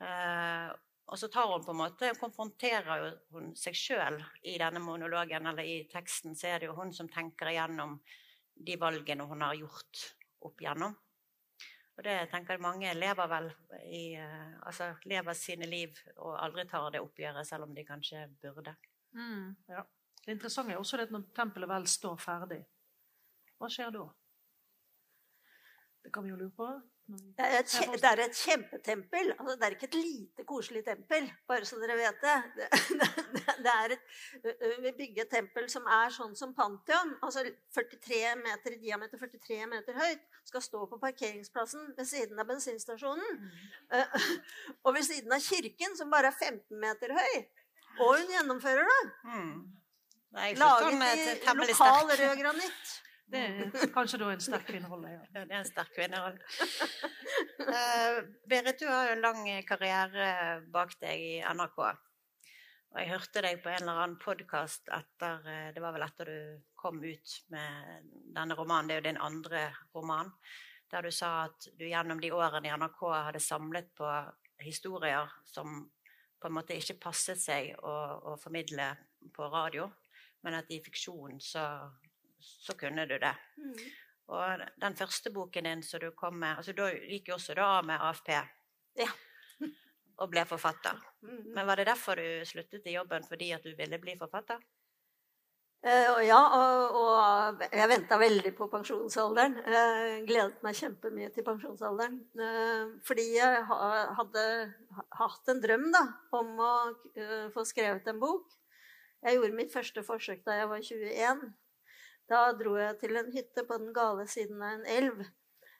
Eh, 0.00 0.70
og 1.06 1.18
så 1.18 1.28
tar 1.30 1.50
hun 1.50 1.64
på 1.64 1.74
en 1.74 1.82
måte, 1.82 2.12
konfronterer 2.18 3.08
hun 3.34 3.52
seg 3.58 3.76
sjøl 3.78 4.20
i 4.46 4.56
denne 4.62 4.82
monologen, 4.82 5.46
eller 5.46 5.66
i 5.66 5.84
teksten, 5.90 6.34
så 6.38 6.50
er 6.50 6.62
det 6.62 6.70
jo 6.70 6.78
hun 6.78 6.94
som 6.94 7.10
tenker 7.10 7.52
igjennom 7.52 7.98
de 8.66 8.78
valgene 8.80 9.26
hun 9.28 9.44
har 9.46 9.58
gjort 9.58 10.06
opp 10.46 10.62
igjennom. 10.62 10.96
Og 11.96 12.04
det 12.04 12.16
tenker 12.30 12.56
jeg 12.56 12.60
mange 12.60 12.92
lever 12.94 13.28
vel 13.30 13.46
i 13.88 14.02
eh, 14.20 14.56
Altså 14.68 14.90
lever 15.08 15.36
sine 15.38 15.68
liv 15.70 15.96
og 16.16 16.36
aldri 16.42 16.66
tar 16.68 16.90
det 16.92 17.00
oppgjøret, 17.00 17.46
selv 17.48 17.64
om 17.64 17.74
de 17.74 17.84
kanskje 17.88 18.26
burde. 18.42 18.74
Mm, 19.16 19.54
ja. 19.68 19.84
Det 20.26 20.34
interessante 20.34 20.74
er 20.74 20.80
også 20.82 20.98
det 20.98 21.06
at 21.08 21.14
når 21.14 21.28
tempelet 21.36 21.70
vel 21.70 21.86
står 21.88 22.16
ferdig, 22.20 22.60
hva 23.56 23.70
skjer 23.72 23.92
da? 23.94 24.04
Det 26.04 26.12
kan 26.12 26.26
vi 26.26 26.34
jo 26.34 26.38
lure 26.40 26.54
på. 26.56 26.68
Det 27.06 27.44
er, 27.44 27.60
et, 27.60 27.74
det 28.02 28.08
er, 28.08 28.20
et, 28.24 28.34
kjempetempel. 28.34 29.28
Altså, 29.38 29.54
det 29.54 29.66
er 29.66 29.74
ikke 29.76 29.86
et 29.86 29.94
lite, 29.94 30.44
koselig 30.48 30.80
tempel, 30.84 31.28
bare 31.46 31.68
så 31.68 31.78
dere 31.78 31.94
vet 32.00 32.18
det. 32.24 32.64
det, 32.98 33.54
det 33.62 33.74
er 33.74 33.94
et, 33.94 34.08
vi 34.82 34.92
bygger 34.96 35.22
et 35.22 35.30
tempel 35.30 35.68
som 35.70 35.86
er 35.86 36.10
sånn 36.16 36.34
som 36.38 36.54
Pantheon. 36.56 37.14
Altså 37.22 37.44
43 37.76 38.34
meter 38.42 38.74
i 38.74 38.80
diameter, 38.82 39.22
43 39.22 39.70
meter 39.70 40.00
høyt. 40.02 40.26
Skal 40.50 40.66
stå 40.66 40.82
på 40.90 40.98
parkeringsplassen 41.02 41.94
ved 41.94 42.10
siden 42.10 42.42
av 42.42 42.50
bensinstasjonen. 42.50 43.38
Mm. 43.38 44.12
Og 44.84 44.98
ved 44.98 45.06
siden 45.06 45.38
av 45.38 45.46
kirken, 45.46 45.94
som 45.98 46.10
bare 46.10 46.34
er 46.34 46.40
15 46.42 46.74
meter 46.82 47.14
høy. 47.14 47.34
Og 48.00 48.16
hun 48.18 48.34
gjennomfører 48.34 48.90
det. 48.90 49.02
Mm. 49.30 49.58
Laget 50.58 50.90
sånn 50.90 51.60
i 51.62 51.70
lokal 51.70 52.16
rød 52.18 52.40
granitt. 52.42 52.96
Det 53.26 53.42
er 53.42 53.92
kanskje 53.96 54.20
da 54.22 54.30
en 54.32 54.42
sterk 54.42 54.66
kvinnerolle. 54.68 55.12
Ja. 55.12 55.22
ja, 55.34 55.44
det 55.44 55.54
er 55.54 55.62
en 55.62 55.68
sterk 55.68 55.92
kvinnerolle. 55.96 56.38
uh, 57.66 58.20
Berit, 58.46 58.78
du 58.80 58.86
har 58.90 59.08
jo 59.08 59.16
en 59.16 59.24
lang 59.24 59.40
karriere 59.66 60.28
bak 60.72 60.94
deg 61.02 61.24
i 61.24 61.32
NRK. 61.42 61.80
Og 62.96 63.02
jeg 63.02 63.10
hørte 63.10 63.42
deg 63.44 63.58
på 63.60 63.68
en 63.68 63.82
eller 63.82 63.98
annen 64.00 64.20
podkast 64.22 64.86
etter 64.94 65.42
eh, 65.52 65.66
Det 65.74 65.82
var 65.84 65.92
vel 65.92 66.04
etter 66.06 66.30
du 66.30 66.62
kom 66.80 67.02
ut 67.02 67.34
med 67.52 68.06
denne 68.32 68.56
romanen. 68.56 68.88
Det 68.88 68.94
er 68.94 69.02
jo 69.02 69.06
din 69.10 69.20
andre 69.20 69.66
roman. 69.92 70.30
Der 70.88 71.04
du 71.04 71.10
sa 71.12 71.32
at 71.48 71.66
du 71.76 71.84
gjennom 71.84 72.22
de 72.22 72.30
årene 72.32 72.70
i 72.70 72.72
NRK 72.72 73.02
hadde 73.10 73.42
samlet 73.42 73.90
på 73.98 74.08
historier 74.64 75.28
som 75.44 75.82
på 76.40 76.48
en 76.48 76.56
måte 76.56 76.76
ikke 76.78 76.96
passet 77.02 77.40
seg 77.42 77.74
å, 77.84 77.92
å 78.32 78.36
formidle 78.40 78.88
på 79.34 79.48
radio, 79.52 79.90
men 80.46 80.56
at 80.56 80.70
i 80.72 80.80
fiksjon 80.84 81.40
så 81.42 81.66
så 82.46 82.76
kunne 82.78 83.06
du 83.06 83.16
det. 83.18 83.34
Mm. 83.58 83.78
Og 84.34 84.62
den 84.82 84.96
første 84.98 85.30
boken 85.30 85.68
din 85.68 85.82
som 85.86 86.02
du 86.02 86.10
kom 86.18 86.40
med 86.42 86.58
altså 86.58 86.72
Da 86.74 86.88
gikk 86.90 87.28
jo 87.30 87.36
også 87.36 87.54
du 87.54 87.62
av 87.62 87.84
med 87.86 88.02
AFP. 88.02 88.32
Ja. 88.98 89.10
og 90.20 90.32
ble 90.32 90.46
forfatter. 90.48 90.98
Mm. 91.22 91.52
Men 91.54 91.66
var 91.68 91.78
det 91.78 91.90
derfor 91.90 92.18
du 92.18 92.46
sluttet 92.48 92.86
i 92.86 92.96
jobben? 92.96 93.26
Fordi 93.28 93.52
at 93.54 93.66
du 93.66 93.76
ville 93.78 94.00
bli 94.02 94.16
forfatter? 94.18 94.62
Uh, 95.86 96.18
ja, 96.24 96.38
og, 96.56 96.96
og 96.98 97.60
jeg 97.68 97.88
venta 97.92 98.16
veldig 98.18 98.50
på 98.58 98.66
pensjonsalderen. 98.72 99.58
Uh, 99.68 100.24
gledet 100.26 100.64
meg 100.66 100.74
kjempemye 100.74 101.28
til 101.34 101.46
pensjonsalderen. 101.46 102.16
Uh, 102.34 102.96
fordi 103.06 103.28
jeg 103.36 103.60
ha, 103.68 103.90
hadde 104.18 104.46
hatt 105.20 105.52
en 105.52 105.62
drøm 105.62 105.86
da, 105.94 106.02
om 106.34 106.56
å 106.58 106.72
få 107.54 107.62
skrevet 107.68 108.08
en 108.10 108.18
bok. 108.22 108.48
Jeg 109.22 109.38
gjorde 109.38 109.58
mitt 109.58 109.72
første 109.72 110.02
forsøk 110.06 110.42
da 110.46 110.58
jeg 110.58 110.72
var 110.72 110.82
21. 110.82 111.46
Da 112.30 112.46
dro 112.58 112.74
jeg 112.78 112.96
til 113.00 113.18
en 113.18 113.28
hytte 113.34 113.62
på 113.66 113.78
den 113.78 113.92
gale 113.94 114.26
siden 114.30 114.62
av 114.62 114.78
en 114.78 114.88
elv. 114.96 115.26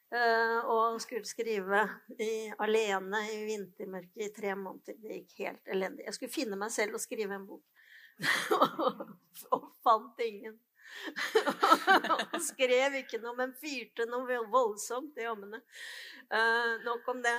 Uh, 0.07 0.61
og 0.71 1.01
skulle 1.03 1.27
skrive 1.27 1.81
i, 2.23 2.47
alene 2.63 3.25
i 3.33 3.41
vintermørket 3.49 4.29
i 4.29 4.31
tre 4.37 4.53
måneder. 4.55 5.01
Det 5.03 5.17
gikk 5.17 5.41
helt 5.49 5.73
elendig. 5.75 6.05
Jeg 6.07 6.15
skulle 6.15 6.35
finne 6.37 6.59
meg 6.61 6.71
selv 6.75 6.95
og 6.95 7.03
skrive 7.03 7.35
en 7.35 7.49
bok. 7.49 7.65
og 9.57 9.67
fant 9.83 10.23
ingen. 10.23 10.55
og 12.31 12.39
skrev 12.47 13.01
ikke 13.01 13.19
noe, 13.19 13.35
men 13.41 13.57
fyrte 13.59 14.07
noe 14.07 14.39
voldsomt 14.53 15.19
i 15.19 15.27
ommene. 15.27 15.59
Uh, 16.31 16.79
nok 16.87 17.11
om 17.11 17.27
det. 17.27 17.35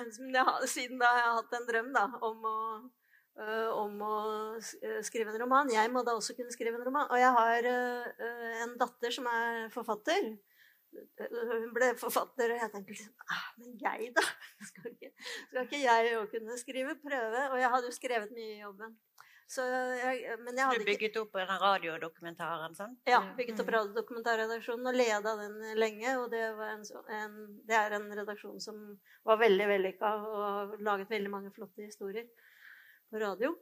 Siden 0.68 1.00
da 1.00 1.14
har 1.14 1.24
jeg 1.24 1.36
hatt 1.40 1.58
en 1.62 1.72
drøm 1.72 1.94
da, 1.96 2.08
om 2.28 2.52
å 2.52 2.58
om 3.38 4.02
å 4.02 4.18
eh, 4.58 5.00
skrive 5.06 5.34
en 5.34 5.42
roman. 5.44 5.70
Jeg 5.70 5.92
må 5.94 6.04
da 6.06 6.16
også 6.18 6.36
kunne 6.38 6.54
skrive 6.54 6.80
en 6.80 6.86
roman. 6.88 7.10
Og 7.12 7.22
jeg 7.22 7.34
har 7.38 7.68
uh, 7.70 8.62
en 8.64 8.78
datter 8.82 9.14
som 9.14 9.30
er 9.30 9.68
forfatter. 9.74 10.32
Hun 11.20 11.68
ble 11.76 11.92
forfatter, 12.00 12.54
og 12.56 12.62
jeg 12.64 12.72
tenkte 12.74 12.94
liksom 12.96 13.26
ah, 13.30 13.50
Men 13.60 13.74
jeg, 13.84 14.08
da? 14.16 14.24
Skal 14.70 14.88
ikke, 14.94 15.12
skal 15.52 15.68
ikke 15.68 15.82
jeg 15.84 16.16
òg 16.18 16.32
kunne 16.32 16.58
skrive? 16.58 16.96
Prøve? 17.04 17.44
Og 17.52 17.60
jeg 17.62 17.74
hadde 17.76 17.92
jo 17.92 17.98
skrevet 17.98 18.34
mye 18.34 18.56
i 18.56 18.64
jobben. 18.64 18.96
Jeg, 19.48 20.34
men 20.44 20.58
jeg 20.60 20.66
hadde 20.68 20.82
du 20.82 20.90
bygget 20.90 21.18
opp 21.22 21.38
en 21.40 21.52
radiodokumentaren? 21.62 22.74
sant? 22.76 22.98
Ja, 23.08 23.22
bygget 23.38 23.62
opp 23.64 23.70
radiodokumentarredaksjonen 23.76 24.90
og 24.90 24.98
leda 24.98 25.36
den 25.44 25.56
lenge. 25.78 26.18
Og 26.24 26.32
det, 26.34 26.42
en, 26.72 26.84
en, 27.20 27.38
det, 27.68 27.78
er 27.78 27.96
en 28.00 28.10
redaksjon 28.24 28.60
som 28.64 28.82
var 29.28 29.40
veldig 29.44 29.70
vellykka 29.76 30.14
og 30.26 30.42
har 30.42 30.76
laget 30.90 31.14
veldig 31.14 31.32
mange 31.32 31.54
flotte 31.56 31.86
historier 31.86 32.26
på 33.12 33.22
radio. 33.22 33.54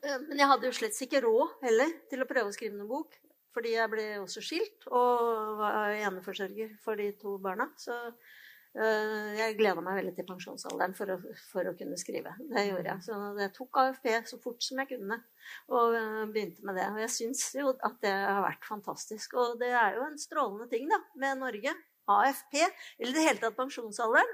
Eh, 0.00 0.20
men 0.28 0.40
jeg 0.40 0.50
hadde 0.50 0.68
jo 0.68 0.76
slett 0.76 1.02
ikke 1.04 1.22
råd 1.24 1.58
heller 1.66 1.98
til 2.10 2.24
å 2.24 2.28
prøve 2.28 2.52
å 2.52 2.56
skrive 2.56 2.78
noen 2.78 2.90
bok. 2.90 3.18
Fordi 3.52 3.74
jeg 3.74 3.90
ble 3.92 4.06
også 4.22 4.40
skilt 4.40 4.86
og 4.88 5.58
var 5.58 5.92
eneforsørger 5.98 6.72
for 6.80 6.96
de 6.96 7.10
to 7.20 7.34
barna. 7.42 7.66
Så 7.76 7.92
uh, 7.92 9.28
jeg 9.36 9.58
gleda 9.58 9.84
meg 9.84 9.98
veldig 9.98 10.14
til 10.16 10.26
pensjonsalderen 10.30 10.96
for 10.96 11.12
å, 11.12 11.18
for 11.50 11.68
å, 11.68 11.74
kunne 11.76 11.98
skrive. 12.00 12.32
Det 12.48 12.64
gjorde 12.70 12.94
jeg. 12.94 13.04
Så 13.04 13.18
jeg 13.42 13.52
tok 13.58 13.80
AFP 13.82 14.08
så 14.30 14.38
fort 14.40 14.64
som 14.64 14.80
jeg 14.80 14.94
kunne 14.94 15.20
og 15.68 15.98
uh, 15.98 16.24
begynte 16.32 16.64
med 16.64 16.80
det. 16.80 16.88
Og 16.94 17.02
jeg 17.04 17.12
syns 17.18 17.44
jo 17.58 17.74
at 17.76 18.00
det 18.00 18.14
har 18.14 18.40
vært 18.46 18.64
fantastisk. 18.64 19.36
Og 19.36 19.60
det 19.60 19.68
er 19.68 19.98
jo 19.98 20.08
en 20.08 20.16
strålende 20.24 20.70
ting 20.72 20.88
da, 20.88 21.02
med 21.20 21.44
Norge. 21.44 21.76
AFP, 22.12 22.56
eller 22.98 23.12
i 23.12 23.14
det 23.14 23.28
hele 23.28 23.38
tatt 23.44 23.54
pensjonsalderen. 23.54 24.32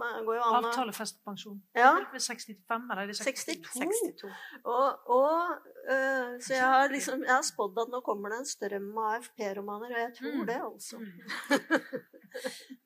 Avtalefestet 0.00 1.20
pensjon. 1.24 1.58
Ja. 1.76 1.90
65, 2.12 2.86
eller 2.90 3.02
er 3.02 3.10
det 3.10 3.16
62? 3.18 3.58
62. 3.74 4.30
Og, 4.64 5.10
og 5.12 5.66
uh, 5.88 6.38
så 6.40 6.56
jeg 6.56 6.70
har 6.74 6.88
liksom 6.92 7.24
Jeg 7.26 7.34
har 7.34 7.44
spådd 7.46 7.82
at 7.84 7.92
nå 7.92 8.00
kommer 8.06 8.32
det 8.32 8.40
en 8.42 8.48
strøm 8.48 8.88
av 8.96 9.18
AFP-romaner, 9.18 9.92
og 9.92 10.02
jeg 10.02 10.14
tror 10.18 10.38
mm. 10.38 10.46
det, 10.48 10.58
altså. 10.70 11.00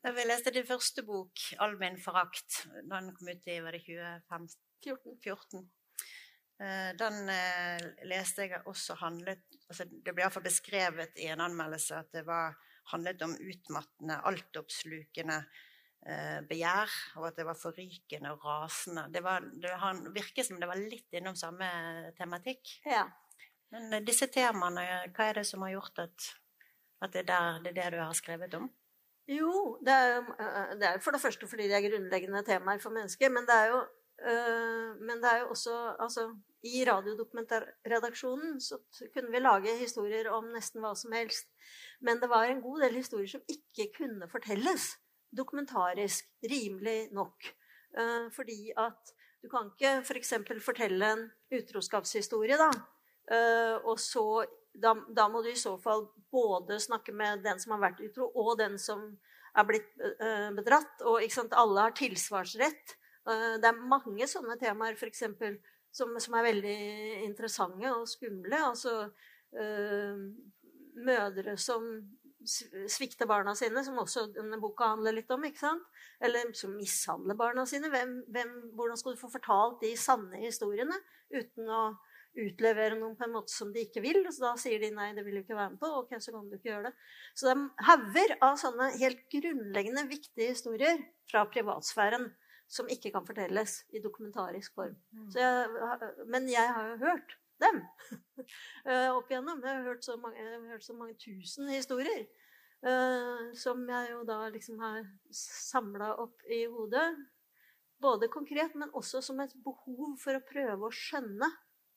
da 0.02 0.12
vi 0.18 0.26
leste 0.28 0.54
din 0.56 0.68
første 0.68 1.06
bok, 1.06 1.46
'All 1.58 1.78
min 1.80 1.98
forakt'. 2.02 2.66
Den 2.90 3.14
kom 3.16 3.32
ut 3.32 3.50
i 3.50 3.58
var 3.62 3.78
det 3.78 3.84
2014? 3.86 5.16
14. 5.22 5.66
Den 6.96 7.16
uh, 7.28 7.82
leste 8.08 8.46
jeg 8.46 8.62
også 8.64 8.94
handlet 8.96 9.42
altså 9.68 9.84
Det 9.84 10.14
ble 10.14 10.22
iallfall 10.24 10.46
beskrevet 10.46 11.18
i 11.20 11.26
en 11.28 11.42
anmeldelse 11.44 11.98
at 11.98 12.14
det 12.16 12.22
var 12.24 12.54
handlet 12.92 13.22
om 13.22 13.34
utmattende, 13.34 14.18
altoppslukende 14.30 15.36
eh, 15.36 15.64
begjær, 16.46 16.92
og 17.18 17.24
at 17.28 17.38
det 17.40 17.46
var 17.48 17.58
forrykende 17.58 18.30
og 18.30 18.44
rasende. 18.46 19.08
Det, 19.10 19.22
var, 19.26 19.42
det 19.58 19.72
han 19.82 20.04
virker 20.14 20.46
som 20.46 20.60
det 20.62 20.68
var 20.70 20.78
litt 20.78 21.16
innom 21.18 21.34
samme 21.38 21.66
tematikk. 22.18 22.76
Ja. 22.86 23.08
Men 23.74 23.92
eh, 23.92 24.04
disse 24.06 24.28
temaene, 24.32 24.86
hva 25.14 25.28
er 25.28 25.40
det 25.40 25.46
som 25.48 25.64
har 25.66 25.74
gjort 25.76 26.02
at, 26.06 26.30
at 27.02 27.14
det, 27.14 27.24
er 27.24 27.30
der, 27.30 27.62
det 27.64 27.72
er 27.72 27.78
det 27.78 27.92
du 27.96 28.02
har 28.04 28.16
skrevet 28.18 28.58
om? 28.58 28.68
Jo, 29.26 29.52
det 29.84 29.94
er, 29.94 30.18
eh, 30.38 30.74
det 30.80 30.90
er 30.90 31.04
for 31.04 31.16
det 31.16 31.22
første 31.22 31.48
fordi 31.50 31.68
det 31.70 31.78
er 31.78 31.88
grunnleggende 31.88 32.44
temaer 32.46 32.82
for 32.82 32.94
mennesker. 32.94 33.32
Men 33.32 33.48
det 33.48 33.62
er 33.62 33.72
jo, 33.74 33.86
men 35.06 35.18
det 35.20 35.28
er 35.28 35.42
jo 35.42 35.50
også 35.52 35.72
altså, 36.00 36.22
I 36.64 36.86
radiodokumentarredaksjonen 36.88 38.54
så 38.64 38.78
kunne 39.12 39.28
vi 39.28 39.42
lage 39.42 39.74
historier 39.76 40.30
om 40.32 40.46
nesten 40.54 40.80
hva 40.80 40.94
som 40.96 41.12
helst. 41.12 41.50
Men 42.00 42.22
det 42.22 42.30
var 42.32 42.48
en 42.48 42.62
god 42.64 42.80
del 42.86 42.96
historier 42.96 43.28
som 43.28 43.44
ikke 43.44 43.90
kunne 43.98 44.30
fortelles 44.32 44.94
dokumentarisk 45.34 46.28
rimelig 46.50 47.08
nok. 47.14 47.52
Fordi 48.34 48.72
at 48.76 49.12
du 49.42 49.48
kan 49.48 49.70
ikke 49.70 50.00
f.eks. 50.02 50.34
For 50.46 50.62
fortelle 50.72 51.12
en 51.14 51.24
utroskapshistorie, 51.54 52.58
da. 52.60 52.70
Og 53.86 54.00
så 54.00 54.44
da, 54.76 54.92
da, 55.08 55.28
må 55.32 55.40
du 55.42 55.48
i 55.48 55.58
så 55.58 55.76
fall 55.80 56.06
både 56.32 56.76
snakke 56.82 57.14
med 57.16 57.44
den 57.46 57.60
som 57.62 57.76
har 57.76 57.86
vært 57.86 58.02
utro, 58.04 58.28
og 58.34 58.58
den 58.60 58.76
som 58.80 59.06
er 59.56 59.68
blitt 59.68 59.88
uh, 60.02 60.50
bedratt. 60.56 61.00
Og 61.08 61.24
alle 61.48 61.86
har 61.86 61.96
tilsvarsrett. 61.96 62.96
Det 63.26 63.66
er 63.66 63.86
mange 63.90 64.28
sånne 64.30 64.54
temaer 64.60 64.94
eksempel, 65.08 65.56
som, 65.90 66.12
som 66.22 66.36
er 66.38 66.44
veldig 66.46 66.76
interessante 67.24 67.90
og 67.90 68.04
skumle. 68.06 68.60
Altså 68.60 69.08
mødre 70.96 71.56
som 71.58 71.88
svikter 72.46 73.28
barna 73.28 73.54
sine, 73.58 73.82
som 73.84 73.98
også 74.02 74.28
denne 74.34 74.58
boka 74.62 74.92
handler 74.94 75.18
litt 75.18 75.30
om. 75.34 75.44
ikke 75.44 75.62
sant? 75.62 75.86
Eller 76.20 76.52
som 76.56 76.74
mishandler 76.76 77.38
barna 77.38 77.66
sine. 77.68 77.90
Hvem, 77.92 78.18
hvem, 78.32 78.52
hvordan 78.78 79.00
skal 79.00 79.16
du 79.16 79.22
få 79.22 79.30
fortalt 79.32 79.80
de 79.84 79.94
sanne 80.00 80.42
historiene 80.44 80.98
uten 81.34 81.70
å 81.70 81.82
utlevere 82.36 82.96
noen 82.98 83.16
på 83.16 83.24
en 83.26 83.34
måte 83.34 83.52
som 83.52 83.70
de 83.72 83.86
ikke 83.86 84.02
vil. 84.04 84.20
Så 84.32 84.44
da 84.44 84.54
sier 84.60 84.80
de 84.82 84.92
nei, 84.94 85.10
det 85.16 85.24
vil 85.26 85.38
du 85.38 85.42
ikke 85.42 85.56
være 85.56 85.74
med 85.74 85.80
på. 85.82 85.90
Ok, 86.02 86.16
så 86.22 86.34
kan 86.34 86.48
du 86.50 86.56
ikke 86.58 86.70
gjøre 86.72 86.90
det. 86.90 86.94
Så 87.34 87.48
det 87.48 87.54
er 87.54 87.86
hauger 87.90 88.34
av 88.44 88.58
sånne 88.60 88.90
helt 88.98 89.22
grunnleggende 89.32 90.06
viktige 90.10 90.52
historier 90.52 91.00
fra 91.30 91.46
privatsfæren 91.52 92.28
som 92.68 92.88
ikke 92.90 93.12
kan 93.14 93.26
fortelles 93.26 93.80
i 93.94 94.02
dokumentarisk 94.02 94.74
form. 94.74 94.96
Mm. 95.14 95.26
Jeg, 95.38 96.14
men 96.26 96.48
jeg 96.50 96.72
har 96.76 96.92
jo 96.92 96.96
hørt 97.04 97.36
dem 97.62 97.80
eh, 98.88 99.10
opp 99.12 99.30
igjennom. 99.30 99.62
Jeg 99.64 99.78
har 99.78 99.86
hørt 99.86 100.04
så 100.06 100.16
mange, 100.20 100.42
har 100.42 100.66
hørt 100.72 100.86
så 100.86 100.96
mange 100.96 101.16
tusen 101.20 101.70
historier. 101.72 102.26
Uh, 102.84 103.54
som 103.56 103.80
jeg 103.88 104.10
jo 104.12 104.20
da 104.28 104.36
liksom 104.52 104.76
har 104.78 105.06
samla 105.34 106.12
opp 106.22 106.44
i 106.52 106.66
hodet. 106.70 107.06
Både 108.02 108.28
konkret, 108.28 108.76
men 108.76 108.92
også 108.94 109.22
som 109.24 109.40
et 109.40 109.54
behov 109.64 110.18
for 110.20 110.36
å 110.36 110.44
prøve 110.44 110.86
å 110.86 110.94
skjønne 110.94 111.48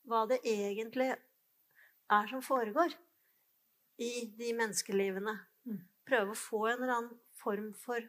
hva 0.10 0.24
det 0.32 0.40
egentlig 0.48 1.12
er 1.12 2.32
som 2.32 2.42
foregår 2.42 2.96
i 4.00 4.30
de 4.40 4.54
menneskelivene. 4.56 5.36
Mm. 5.68 5.82
Prøve 6.08 6.34
å 6.34 6.40
få 6.40 6.64
en 6.70 6.80
eller 6.80 6.96
annen 6.96 7.20
form 7.42 7.74
for 7.78 8.00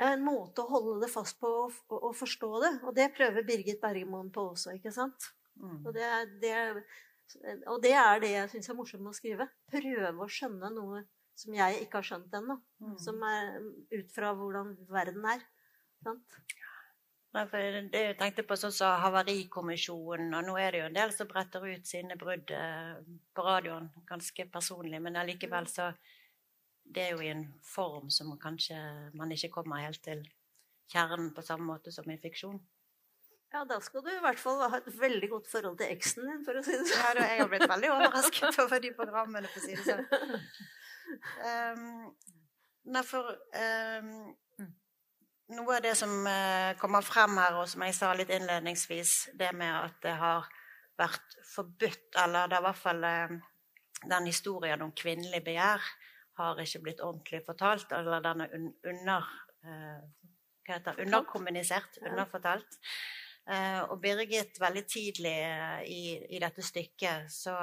en 0.00 0.24
måte 0.24 0.64
å 0.64 0.72
holde 0.72 0.96
det 1.04 1.12
fast 1.12 1.36
på 1.42 1.50
og 1.68 2.14
forstå 2.16 2.50
det. 2.64 2.72
Og 2.88 2.96
det 2.96 3.10
prøver 3.16 3.46
Birgit 3.46 3.82
Bergemoen 3.82 4.32
på 4.32 4.48
også, 4.54 4.72
ikke 4.78 4.94
sant? 4.96 5.28
Mm. 5.60 5.80
Og, 5.84 5.94
det 5.94 6.04
er, 6.06 6.28
det, 6.42 6.52
og, 7.66 7.80
det 7.82 7.94
er, 7.94 8.20
det 8.22 8.34
jeg 8.34 8.52
syns 8.54 8.70
er 8.70 8.78
morsomt 8.78 9.04
med 9.04 9.14
å 9.14 9.18
skrive. 9.18 9.48
Prøve 9.72 10.26
å 10.26 10.30
skjønne 10.30 10.72
noe 10.74 11.04
som 11.40 11.56
jeg 11.56 11.84
ikke 11.84 12.00
har 12.00 12.08
skjønt 12.10 12.36
ennå. 12.36 12.58
Mm. 12.82 12.96
Som 13.00 13.22
er 13.26 13.58
ut 13.96 14.14
fra 14.14 14.32
hvordan 14.36 14.74
verden 14.90 15.26
er. 15.34 15.44
Sant? 16.04 16.40
Nei, 17.30 17.44
for 17.46 17.76
det 17.92 18.00
jeg 18.02 18.16
tenkte 18.18 18.42
på 18.42 18.56
sånn 18.58 18.72
som 18.74 18.96
Havarikommisjonen, 19.04 20.32
og 20.34 20.48
nå 20.48 20.56
er 20.58 20.74
det 20.74 20.80
jo 20.80 20.86
en 20.88 20.96
del 20.96 21.12
som 21.14 21.28
bretter 21.30 21.62
ut 21.62 21.86
sine 21.86 22.16
brudd 22.18 22.50
eh, 22.56 22.96
på 23.36 23.44
radioen, 23.46 23.86
ganske 24.08 24.48
personlig, 24.50 24.98
men 25.02 25.20
allikevel 25.20 25.70
så 25.70 25.92
Det 26.90 27.02
er 27.04 27.10
jo 27.12 27.20
i 27.22 27.28
en 27.30 27.44
form 27.62 28.08
som 28.10 28.32
kanskje 28.34 28.74
man 29.14 29.30
ikke 29.30 29.52
kommer 29.54 29.84
helt 29.84 30.02
til 30.02 30.24
kjernen 30.90 31.28
på 31.30 31.44
samme 31.46 31.68
måte 31.68 31.92
som 31.94 32.08
i 32.10 32.16
fiksjon. 32.18 32.58
Ja, 33.50 33.64
da 33.66 33.80
skal 33.82 34.04
du 34.06 34.10
i 34.12 34.20
hvert 34.22 34.38
fall 34.38 34.60
ha 34.62 34.78
et 34.78 34.90
veldig 35.00 35.28
godt 35.32 35.48
forhold 35.50 35.78
til 35.80 35.90
eksen 35.90 36.28
din, 36.28 36.42
for 36.46 36.58
å 36.58 36.62
si 36.62 36.76
det 36.76 36.84
sånn. 36.86 37.00
Ja, 37.18 37.30
jeg 37.32 37.40
har 37.40 37.48
blitt 37.50 37.66
veldig 37.70 37.90
overrasket 37.96 38.58
over 38.64 38.82
de 38.82 38.92
programmene, 38.94 39.50
for 39.50 39.58
å 39.58 39.64
si 39.64 39.74
det 39.74 39.86
sånn. 39.88 40.04
Um, 41.42 41.88
nei, 42.94 43.02
for 43.08 43.32
um, 43.34 44.12
noe 45.56 45.80
av 45.80 45.82
det 45.82 45.96
som 45.98 46.14
uh, 46.30 46.70
kommer 46.78 47.02
frem 47.02 47.34
her, 47.42 47.58
og 47.58 47.66
som 47.72 47.82
jeg 47.88 47.96
sa 47.98 48.12
litt 48.14 48.30
innledningsvis, 48.36 49.16
det 49.40 49.50
med 49.58 49.74
at 49.74 49.98
det 50.06 50.14
har 50.22 50.46
vært 51.00 51.38
forbudt, 51.50 52.06
eller 52.22 52.46
det 52.46 52.60
er 52.60 52.62
i 52.62 52.68
hvert 52.68 52.82
fall 52.84 53.02
uh, 53.02 53.34
den 54.04 54.30
historien 54.30 54.86
om 54.86 54.94
kvinnelig 54.94 55.42
begjær 55.50 55.90
har 56.38 56.62
ikke 56.62 56.84
blitt 56.86 57.02
ordentlig 57.02 57.42
fortalt, 57.50 57.90
eller 57.98 58.22
den 58.30 58.46
er 58.46 58.58
under, 58.94 59.30
Uh, 59.60 59.98
hva 60.64 60.78
heter, 60.78 61.02
underkommunisert, 61.04 61.98
underfortalt. 62.00 62.78
Og 63.90 63.96
Birgit, 63.98 64.60
veldig 64.62 64.82
tidlig 64.86 65.34
i, 65.90 66.02
i 66.36 66.38
dette 66.38 66.62
stykket 66.62 67.32
så 67.34 67.56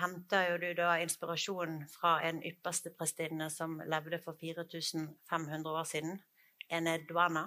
henter 0.00 0.50
jo 0.50 0.58
du 0.62 0.70
da 0.78 0.96
inspirasjon 1.02 1.82
fra 1.90 2.16
en 2.26 2.40
ypperste 2.46 2.92
prestinne 2.96 3.50
som 3.52 3.76
levde 3.84 4.18
for 4.22 4.38
4500 4.40 5.70
år 5.70 5.84
siden. 5.84 6.18
Enedwana, 6.68 7.44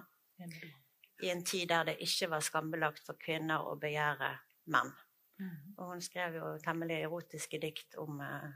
i 1.20 1.30
en 1.30 1.44
tid 1.46 1.68
der 1.70 1.90
det 1.90 1.98
ikke 2.06 2.30
var 2.32 2.44
skambelagt 2.46 3.04
for 3.06 3.20
kvinner 3.20 3.66
å 3.68 3.76
begjære 3.80 4.32
menn. 4.72 4.94
Mm. 5.40 5.76
Og 5.78 5.94
hun 5.94 6.02
skrev 6.04 6.38
jo 6.40 6.54
temmelig 6.64 7.02
erotiske 7.04 7.60
dikt 7.60 7.98
om 8.00 8.20
uh, 8.24 8.48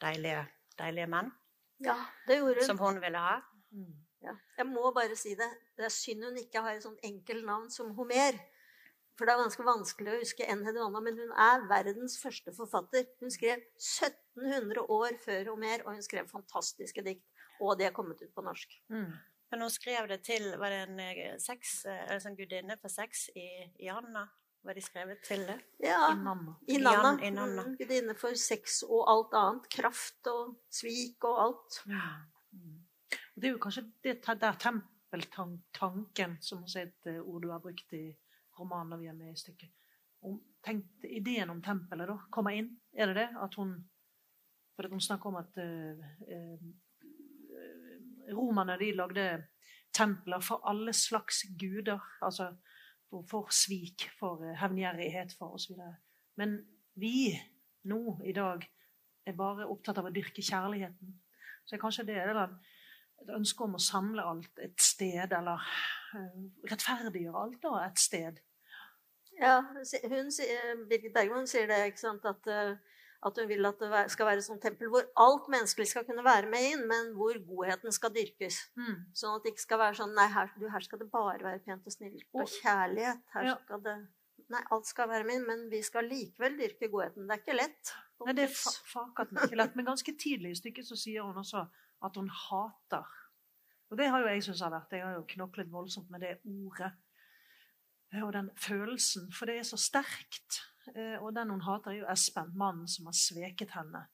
deilige, 0.00 0.44
deilige, 0.78 1.08
menn. 1.12 1.30
Ja, 1.84 1.96
det 2.28 2.38
gjorde 2.40 2.62
hun. 2.62 2.68
Som 2.68 2.80
hun 2.80 3.00
ville 3.02 3.20
ha. 3.20 3.38
Ja. 4.24 4.34
Jeg 4.58 4.68
må 4.70 4.90
bare 4.96 5.16
si 5.18 5.34
det. 5.38 5.50
Det 5.76 5.86
er 5.86 5.92
synd 5.92 6.24
hun 6.26 6.40
ikke 6.40 6.62
har 6.64 6.76
et 6.76 6.84
sånt 6.86 7.02
enkelt 7.06 7.46
navn 7.46 7.70
som 7.72 7.92
Homer. 7.98 8.40
For 9.14 9.28
det 9.28 9.34
er 9.34 9.44
ganske 9.44 9.66
vanskelig 9.66 10.10
å 10.10 10.18
huske 10.18 10.46
Enhedwana, 10.50 11.00
men 11.04 11.18
hun 11.20 11.30
er 11.38 11.66
verdens 11.70 12.16
første 12.18 12.50
forfatter. 12.56 13.06
Hun 13.22 13.30
skrev 13.30 13.62
1700 13.78 14.88
år 14.90 15.20
før 15.22 15.52
Homer, 15.52 15.84
og 15.84 15.94
hun 15.94 16.02
skrev 16.02 16.30
fantastiske 16.32 17.04
dikt. 17.06 17.22
Og 17.62 17.76
de 17.78 17.86
er 17.86 17.94
kommet 17.94 18.18
ut 18.24 18.32
på 18.34 18.42
norsk. 18.42 18.74
Mm. 18.90 19.12
Men 19.52 19.62
hun 19.62 19.70
skrev 19.70 20.08
det 20.10 20.24
til 20.26 20.48
Var 20.58 20.72
det 20.72 20.78
en 20.88 21.02
eh, 21.04 21.36
sex, 21.38 21.84
eh, 21.86 22.00
en 22.10 22.22
sånn 22.24 22.34
gudinne 22.34 22.74
for 22.80 22.90
sex 22.90 23.28
i, 23.38 23.46
i 23.78 23.92
Anna? 23.92 24.24
Var 24.64 24.74
de 24.74 24.82
skrevet 24.82 25.20
til 25.22 25.44
det? 25.46 25.58
Ja. 25.84 26.08
I 26.08 26.16
Nanna. 26.18 26.56
I 26.66 26.78
Nanna. 26.80 27.10
I 27.20 27.30
Nanna. 27.30 27.66
Mm, 27.68 27.74
gudinne 27.78 28.14
for 28.18 28.34
sex 28.40 28.80
og 28.88 29.04
alt 29.12 29.36
annet. 29.36 29.68
Kraft 29.76 30.30
og 30.32 30.56
svik 30.72 31.26
og 31.28 31.42
alt. 31.42 31.82
Ja. 31.86 32.06
Mm. 33.34 33.40
Det 33.40 33.48
er 33.48 33.52
jo 33.52 33.62
kanskje 33.62 33.84
det 34.02 34.18
der 34.40 34.58
tempeltanken, 34.62 36.36
som 36.40 36.62
også 36.62 36.80
er 36.80 36.86
et 36.86 37.06
eh, 37.10 37.20
ord 37.20 37.42
du 37.42 37.50
har 37.50 37.62
brukt 37.62 37.92
i 37.92 38.06
romanen 38.58 38.90
når 38.94 39.02
vi 39.02 39.06
er 39.10 39.18
med 39.18 39.32
i 39.32 39.38
stykket. 39.38 39.70
Om, 40.24 40.38
tenkt, 40.64 41.04
ideen 41.04 41.50
om 41.50 41.62
tempelet 41.62 42.08
da, 42.08 42.18
kommer 42.30 42.54
inn. 42.56 42.70
Er 42.96 43.06
det 43.10 43.16
det? 43.16 43.28
At 43.42 43.54
hun 43.54 43.82
For 44.74 44.88
hun 44.90 45.00
snakker 45.00 45.28
om 45.30 45.36
at 45.38 45.58
uh, 45.62 45.98
uh, 46.34 46.62
romerne 48.34 48.74
de 48.78 48.88
lagde 48.90 49.44
templer 49.94 50.40
for 50.40 50.66
alle 50.66 50.92
slags 50.92 51.44
guder. 51.60 52.00
Altså 52.22 52.56
for, 53.10 53.22
for 53.30 53.52
svik, 53.54 54.08
for 54.18 54.42
uh, 54.42 54.56
hevngjerrighet, 54.58 55.36
for 55.38 55.54
osv. 55.54 55.78
Men 56.36 56.58
vi 56.94 57.38
nå 57.84 58.20
i 58.24 58.32
dag 58.32 58.66
er 59.26 59.36
bare 59.38 59.68
opptatt 59.70 60.00
av 60.00 60.08
å 60.08 60.14
dyrke 60.14 60.42
kjærligheten. 60.42 61.14
Så 61.64 61.78
kanskje 61.80 62.08
det 62.08 62.18
er 62.18 62.34
et 63.24 63.34
ønske 63.34 63.64
om 63.66 63.76
å 63.78 63.82
samle 63.82 64.24
alt 64.24 64.64
et 64.64 64.80
sted, 64.80 65.32
eller 65.32 65.60
uh, 66.14 66.40
rettferdiggjøre 66.70 67.44
alt 67.46 67.60
da 67.64 67.76
et 67.84 68.00
sted. 68.00 68.42
Ja, 69.40 69.58
hun, 69.66 70.28
Birgit 70.90 71.14
Bergman 71.14 71.48
sier 71.50 71.66
det, 71.66 71.80
ikke 71.90 72.04
sant, 72.04 72.28
at 72.28 72.50
uh, 72.52 72.76
at 73.24 73.38
hun 73.40 73.48
vil 73.48 73.64
at 73.68 73.80
det 73.80 74.00
skal 74.12 74.28
være 74.28 74.42
et 74.42 74.46
sånt 74.46 74.62
tempel 74.62 74.90
hvor 74.92 75.06
alt 75.20 75.46
menneskelig 75.52 75.88
skal 75.90 76.04
kunne 76.08 76.24
være 76.26 76.50
med 76.52 76.66
inn, 76.72 76.82
men 76.90 77.14
hvor 77.16 77.38
godheten 77.48 77.94
skal 77.94 78.12
dyrkes. 78.12 78.58
Mm. 78.76 78.98
Sånn 79.16 79.38
at 79.38 79.46
det 79.46 79.54
ikke 79.54 79.64
skal 79.64 79.80
være 79.80 79.98
sånn 80.00 80.12
Nei, 80.16 80.26
her, 80.34 80.50
du, 80.60 80.66
her 80.70 80.84
skal 80.84 81.00
det 81.00 81.08
bare 81.12 81.40
være 81.40 81.62
pent 81.64 81.88
og 81.88 81.94
snilt 81.94 82.26
og 82.36 82.50
kjærlighet. 82.58 83.24
Her 83.34 83.48
ja. 83.48 83.56
skal 83.64 83.80
det 83.86 83.96
Nei, 84.52 84.60
alt 84.76 84.84
skal 84.84 85.08
være 85.08 85.24
med 85.24 85.38
inn, 85.38 85.46
men 85.48 85.62
vi 85.72 85.78
skal 85.80 86.04
likevel 86.04 86.58
dyrke 86.58 86.90
godheten. 86.92 87.24
Det 87.24 87.32
er 87.32 87.40
ikke 87.40 87.54
lett. 87.56 87.92
Nei, 88.26 88.34
det 88.36 88.44
er 88.44 88.52
fakat 88.52 89.32
ikke 89.32 89.56
lett. 89.56 89.72
Men 89.78 89.86
ganske 89.88 90.12
tidlig 90.20 90.52
i 90.52 90.58
stykket 90.58 90.84
så 90.84 90.98
sier 91.00 91.24
hun 91.24 91.38
også 91.40 91.62
at 92.04 92.16
hun 92.20 92.28
hater. 92.28 93.08
Og 93.90 93.98
det 93.98 94.08
har 94.10 94.22
jo 94.22 94.30
jeg 94.30 94.44
syntes 94.46 94.62
har 94.64 94.72
vært. 94.74 94.92
Jeg 94.96 95.06
har 95.06 95.18
jo 95.18 95.26
knoklet 95.34 95.72
voldsomt 95.72 96.10
med 96.12 96.24
det 96.24 96.36
ordet 96.44 96.92
og 98.22 98.32
den 98.32 98.50
følelsen, 98.56 99.32
for 99.32 99.50
det 99.50 99.58
er 99.58 99.66
så 99.66 99.78
sterkt. 99.80 100.60
Eh, 100.94 101.16
og 101.22 101.32
den 101.34 101.50
hun 101.50 101.64
hater, 101.64 101.90
er 101.90 102.02
jo 102.02 102.10
Espen, 102.12 102.52
mannen 102.58 102.88
som 102.88 103.08
har 103.10 103.16
sveket 103.18 103.74
henne. 103.74 104.04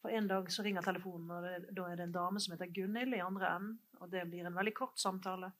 For 0.00 0.08
En 0.08 0.28
dag 0.28 0.48
så 0.52 0.62
ringer 0.62 0.82
telefonen, 0.82 1.30
og 1.30 1.74
da 1.76 1.82
er 1.86 1.96
det 1.96 2.06
en 2.08 2.12
dame 2.12 2.40
som 2.40 2.54
heter 2.54 2.72
Gunhild 2.74 3.14
i 3.14 3.20
andre 3.22 3.56
enden. 3.56 3.78
Og 4.00 4.12
det 4.12 4.24
blir 4.30 4.46
en 4.46 4.56
veldig 4.56 4.74
kort 4.74 5.00
samtale 5.00 5.52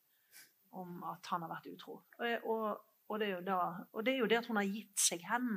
om 0.73 1.03
at 1.05 1.27
han 1.29 1.43
har 1.43 1.51
vært 1.51 1.69
utro. 1.75 2.01
Og, 2.19 2.47
og, 2.49 2.81
og, 3.09 3.21
det, 3.21 3.29
er 3.29 3.45
da, 3.45 3.59
og 3.93 4.07
det 4.07 4.15
er 4.15 4.23
jo 4.23 4.31
det 4.31 4.39
at 4.39 4.49
hun 4.49 4.57
har 4.57 4.71
gitt 4.71 5.03
seg 5.03 5.27
hen 5.29 5.51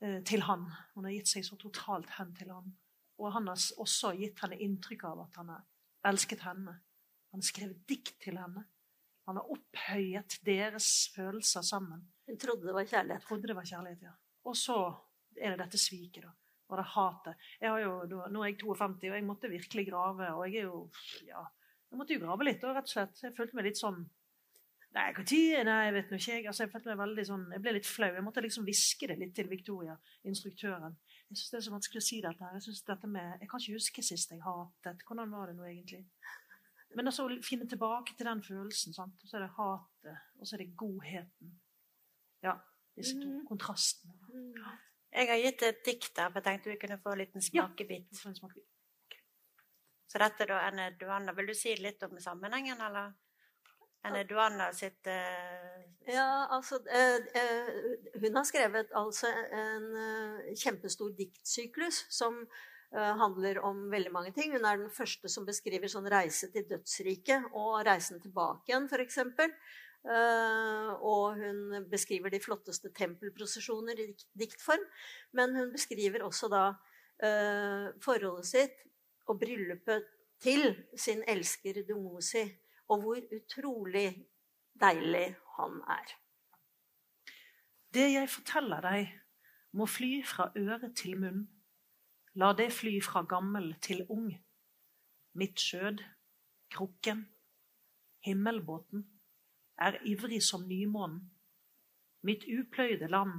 eh, 0.00 0.18
til 0.26 0.42
han. 0.48 0.66
Hun 0.96 1.06
har 1.06 1.14
gitt 1.14 1.30
seg 1.30 1.46
så 1.46 1.58
totalt 1.60 2.10
hen 2.18 2.34
til 2.34 2.50
han. 2.50 2.74
Og 3.20 3.32
han 3.34 3.50
har 3.50 3.64
også 3.82 4.14
gitt 4.18 4.40
henne 4.44 4.58
inntrykk 4.64 5.04
av 5.10 5.24
at 5.26 5.40
han 5.40 5.52
har 5.52 6.10
elsket 6.10 6.44
henne. 6.46 6.78
Han 7.30 7.42
har 7.42 7.46
skrevet 7.46 7.82
dikt 7.88 8.16
til 8.24 8.40
henne. 8.40 8.64
Han 9.28 9.38
har 9.38 9.52
opphøyet 9.52 10.40
deres 10.46 10.88
følelser 11.14 11.62
sammen. 11.66 12.02
Hun 12.26 12.38
trodde 12.40 12.66
det 12.66 12.74
var 12.74 12.88
kjærlighet. 12.88 13.26
Trodde 13.28 13.50
det 13.50 13.56
var 13.58 13.68
kjærlighet, 13.68 14.06
ja. 14.08 14.14
Og 14.48 14.56
så 14.56 14.78
er 15.36 15.52
det 15.52 15.66
dette 15.66 15.78
sviket, 15.78 16.24
da. 16.24 16.32
Og 16.70 16.78
det 16.78 16.86
hatet. 16.94 17.48
Jeg 17.60 17.70
har 17.70 17.82
jo, 17.82 17.92
nå 18.30 18.42
er 18.42 18.52
jeg 18.52 18.60
52, 18.62 19.10
og 19.10 19.16
jeg 19.18 19.26
måtte 19.26 19.50
virkelig 19.50 19.84
grave. 19.90 20.30
Og 20.38 20.46
jeg 20.48 20.62
er 20.62 20.70
jo 20.70 20.80
Ja, 21.26 21.44
jeg 21.90 21.98
måtte 21.98 22.14
jo 22.14 22.22
grave 22.24 22.46
litt, 22.46 22.64
rett 22.64 22.86
og 22.86 22.94
slett. 22.94 23.22
Jeg 23.24 23.36
følte 23.36 23.58
meg 23.58 23.68
litt 23.70 23.80
sånn 23.80 24.04
Nei, 24.90 25.12
når? 25.14 25.62
Nei, 25.66 25.80
jeg 25.86 25.94
vet 25.94 26.08
nå 26.10 26.18
ikke. 26.18 26.36
Altså, 26.50 26.64
jeg 26.64 26.70
følte 26.72 26.90
meg 26.90 26.98
veldig 26.98 27.24
sånn, 27.28 27.42
jeg 27.54 27.62
ble 27.62 27.74
litt 27.76 27.86
flau. 27.86 28.08
Jeg 28.10 28.24
måtte 28.26 28.42
liksom 28.42 28.64
hviske 28.66 29.06
det 29.06 29.16
litt 29.20 29.36
til 29.36 29.46
Victoria, 29.50 29.94
instruktøren. 30.26 30.96
Jeg 31.30 31.38
syns 31.38 31.50
det 31.52 31.58
er 31.60 31.64
så 31.66 31.72
vanskelig 31.74 32.00
å 32.02 32.04
si 32.04 32.16
dette 32.24 32.42
her. 32.42 32.54
Jeg 32.58 32.64
dette 32.88 33.08
med, 33.10 33.34
jeg 33.38 33.48
kan 33.50 33.62
ikke 33.62 33.78
huske 33.78 34.02
sist 34.02 34.32
jeg 34.34 34.42
hatet. 34.42 35.04
Hvordan 35.06 35.30
var 35.30 35.50
det 35.50 35.58
nå 35.60 35.66
egentlig? 35.68 36.00
Men 36.98 37.06
altså 37.06 37.28
å 37.28 37.36
finne 37.46 37.68
tilbake 37.70 38.16
til 38.18 38.26
den 38.26 38.42
følelsen. 38.42 38.96
sant? 38.96 39.22
Og 39.22 39.30
så 39.30 39.38
er 39.38 39.44
det 39.44 39.52
hatet, 39.54 40.24
og 40.40 40.48
så 40.48 40.56
er 40.56 40.64
det 40.64 40.72
godheten. 40.80 41.52
Ja, 42.42 42.56
disse 42.98 43.14
to 43.20 43.28
mm. 43.28 43.44
kontrastene. 43.46 44.16
Mm. 44.34 44.58
Jeg 45.10 45.30
har 45.30 45.40
gitt 45.44 45.62
et 45.68 45.80
dikt 45.86 46.12
der, 46.16 46.32
for 46.32 46.40
jeg 46.40 46.48
tenkte 46.48 46.72
vi 46.72 46.80
kunne 46.82 46.98
få 47.02 47.14
en 47.14 47.22
liten 47.22 47.46
smakebit. 47.46 48.10
Ja, 48.10 48.28
en 48.30 48.38
smakebit. 48.38 48.66
Så 50.10 50.18
dette 50.18 50.46
da, 50.50 50.64
Anne 50.66 50.90
Duanna, 50.98 51.34
Vil 51.38 51.52
du 51.52 51.54
si 51.54 51.76
litt 51.78 52.02
om 52.02 52.18
sammenhengen, 52.18 52.82
eller? 52.82 53.14
Enne 54.08 54.24
Duanna 54.28 54.70
sitt 54.76 55.06
uh... 55.10 55.78
Ja, 56.08 56.46
altså 56.50 56.80
uh, 56.80 57.26
uh, 57.36 58.22
Hun 58.22 58.40
har 58.40 58.46
skrevet 58.48 58.92
altså 58.96 59.28
en 59.28 59.90
kjempestor 60.56 61.12
diktsyklus 61.18 62.06
som 62.10 62.44
handler 62.90 63.60
om 63.62 63.84
veldig 63.86 64.10
mange 64.10 64.32
ting. 64.34 64.50
Hun 64.50 64.64
er 64.66 64.80
den 64.80 64.88
første 64.90 65.28
som 65.30 65.44
beskriver 65.46 65.86
sånn 65.86 66.08
reise 66.10 66.48
til 66.50 66.64
dødsriket 66.66 67.52
og 67.54 67.84
reisen 67.86 68.18
tilbake 68.18 68.72
igjen, 68.72 68.88
f.eks. 68.90 69.20
Uh, 70.00 70.96
og 71.04 71.36
hun 71.36 71.84
beskriver 71.90 72.32
de 72.32 72.40
flotteste 72.40 72.88
tempelprosesjoner 72.96 73.98
i 74.00 74.06
diktform. 74.40 74.86
Men 75.36 75.56
hun 75.56 75.72
beskriver 75.74 76.24
også 76.24 76.48
da 76.52 76.64
uh, 76.72 77.90
forholdet 78.04 78.48
sitt 78.48 78.80
og 79.28 79.40
bryllupet 79.42 80.08
til 80.40 80.72
sin 80.96 81.20
elsker 81.28 81.82
Dumosi, 81.88 82.46
og 82.90 83.02
hvor 83.04 83.22
utrolig 83.36 84.08
deilig 84.80 85.28
han 85.56 85.80
er. 85.86 86.14
Det 87.94 88.06
jeg 88.12 88.30
forteller 88.30 88.82
deg, 88.86 89.10
må 89.72 89.86
fly 89.86 90.20
fra 90.26 90.48
øre 90.58 90.90
til 90.98 91.18
munn. 91.18 91.44
La 92.38 92.52
det 92.58 92.70
fly 92.74 92.96
fra 93.02 93.22
gammel 93.26 93.72
til 93.82 94.04
ung. 94.10 94.30
Mitt 95.38 95.62
skjød, 95.62 96.02
krukken, 96.70 97.24
himmelbåten 98.26 99.06
er 99.78 99.98
ivrig 100.06 100.42
som 100.42 100.66
nymånen. 100.68 101.30
Mitt 102.22 102.44
upløyde 102.44 103.08
land 103.08 103.32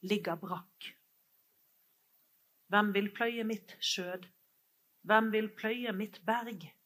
ligger 0.00 0.36
brakk. 0.36 0.88
Hvem 2.68 2.94
vil 2.94 3.12
pløye 3.14 3.44
mitt 3.44 3.76
skjød? 3.80 4.26
Hvem 5.08 5.32
vil 5.32 5.48
pløye 5.56 5.92
mitt 5.92 6.20
berg? 6.26 6.77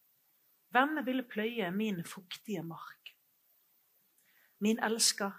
Hvem 0.72 1.02
vil 1.04 1.20
pløye 1.28 1.70
min 1.70 2.04
fuktige 2.04 2.62
mark? 2.64 3.11
Min 4.58 4.78
elsker, 4.80 5.32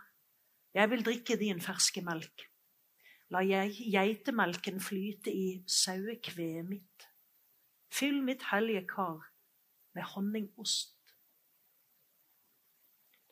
jeg 0.74 0.90
vil 0.92 1.06
drikke 1.06 1.38
din 1.42 1.62
ferske 1.62 2.04
melk. 2.06 2.44
La 3.34 3.42
jeg 3.42 3.74
geitemelken 3.96 4.78
flyte 4.84 5.34
i 5.34 5.64
sauekveet 5.66 6.70
mitt. 6.70 7.08
Fyll 7.90 8.22
mitt 8.22 8.46
hellige 8.52 8.86
kar 8.94 9.26
med 9.98 10.06
honningost. 10.14 10.98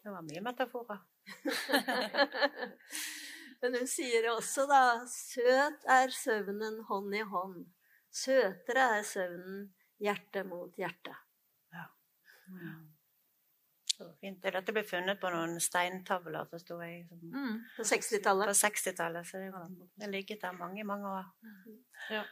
Det 0.02 0.10
var 0.10 0.26
mye 0.26 0.42
metaforer. 0.42 1.06
Men 3.62 3.78
hun 3.78 3.90
sier 3.90 4.32
også, 4.34 4.66
da 4.66 4.84
Søt 5.06 5.86
er 5.86 6.14
søvnen 6.18 6.82
hånd 6.90 7.14
i 7.14 7.22
hånd. 7.22 7.66
Søtere 8.10 8.96
er 8.98 9.06
søvnen 9.06 9.68
hjerte 10.02 10.42
mot 10.50 10.74
hjerte. 10.82 11.21
Ja. 12.60 12.74
Så 13.92 14.08
fint. 14.22 14.42
Dette 14.42 14.74
ble 14.74 14.84
funnet 14.88 15.20
på 15.22 15.30
noen 15.34 15.58
steintavler, 15.62 16.48
forsto 16.50 16.80
jeg. 16.82 17.04
Mm, 17.22 17.60
på 17.76 17.86
60-tallet. 17.86 18.50
På 18.50 18.58
60-tallet, 18.58 19.28
Så 19.28 19.42
det 19.42 20.06
har 20.06 20.14
ligget 20.14 20.42
der 20.42 20.56
mange, 20.58 20.86
mange 20.88 21.12
år. 21.12 21.28
Ja. 22.10 22.24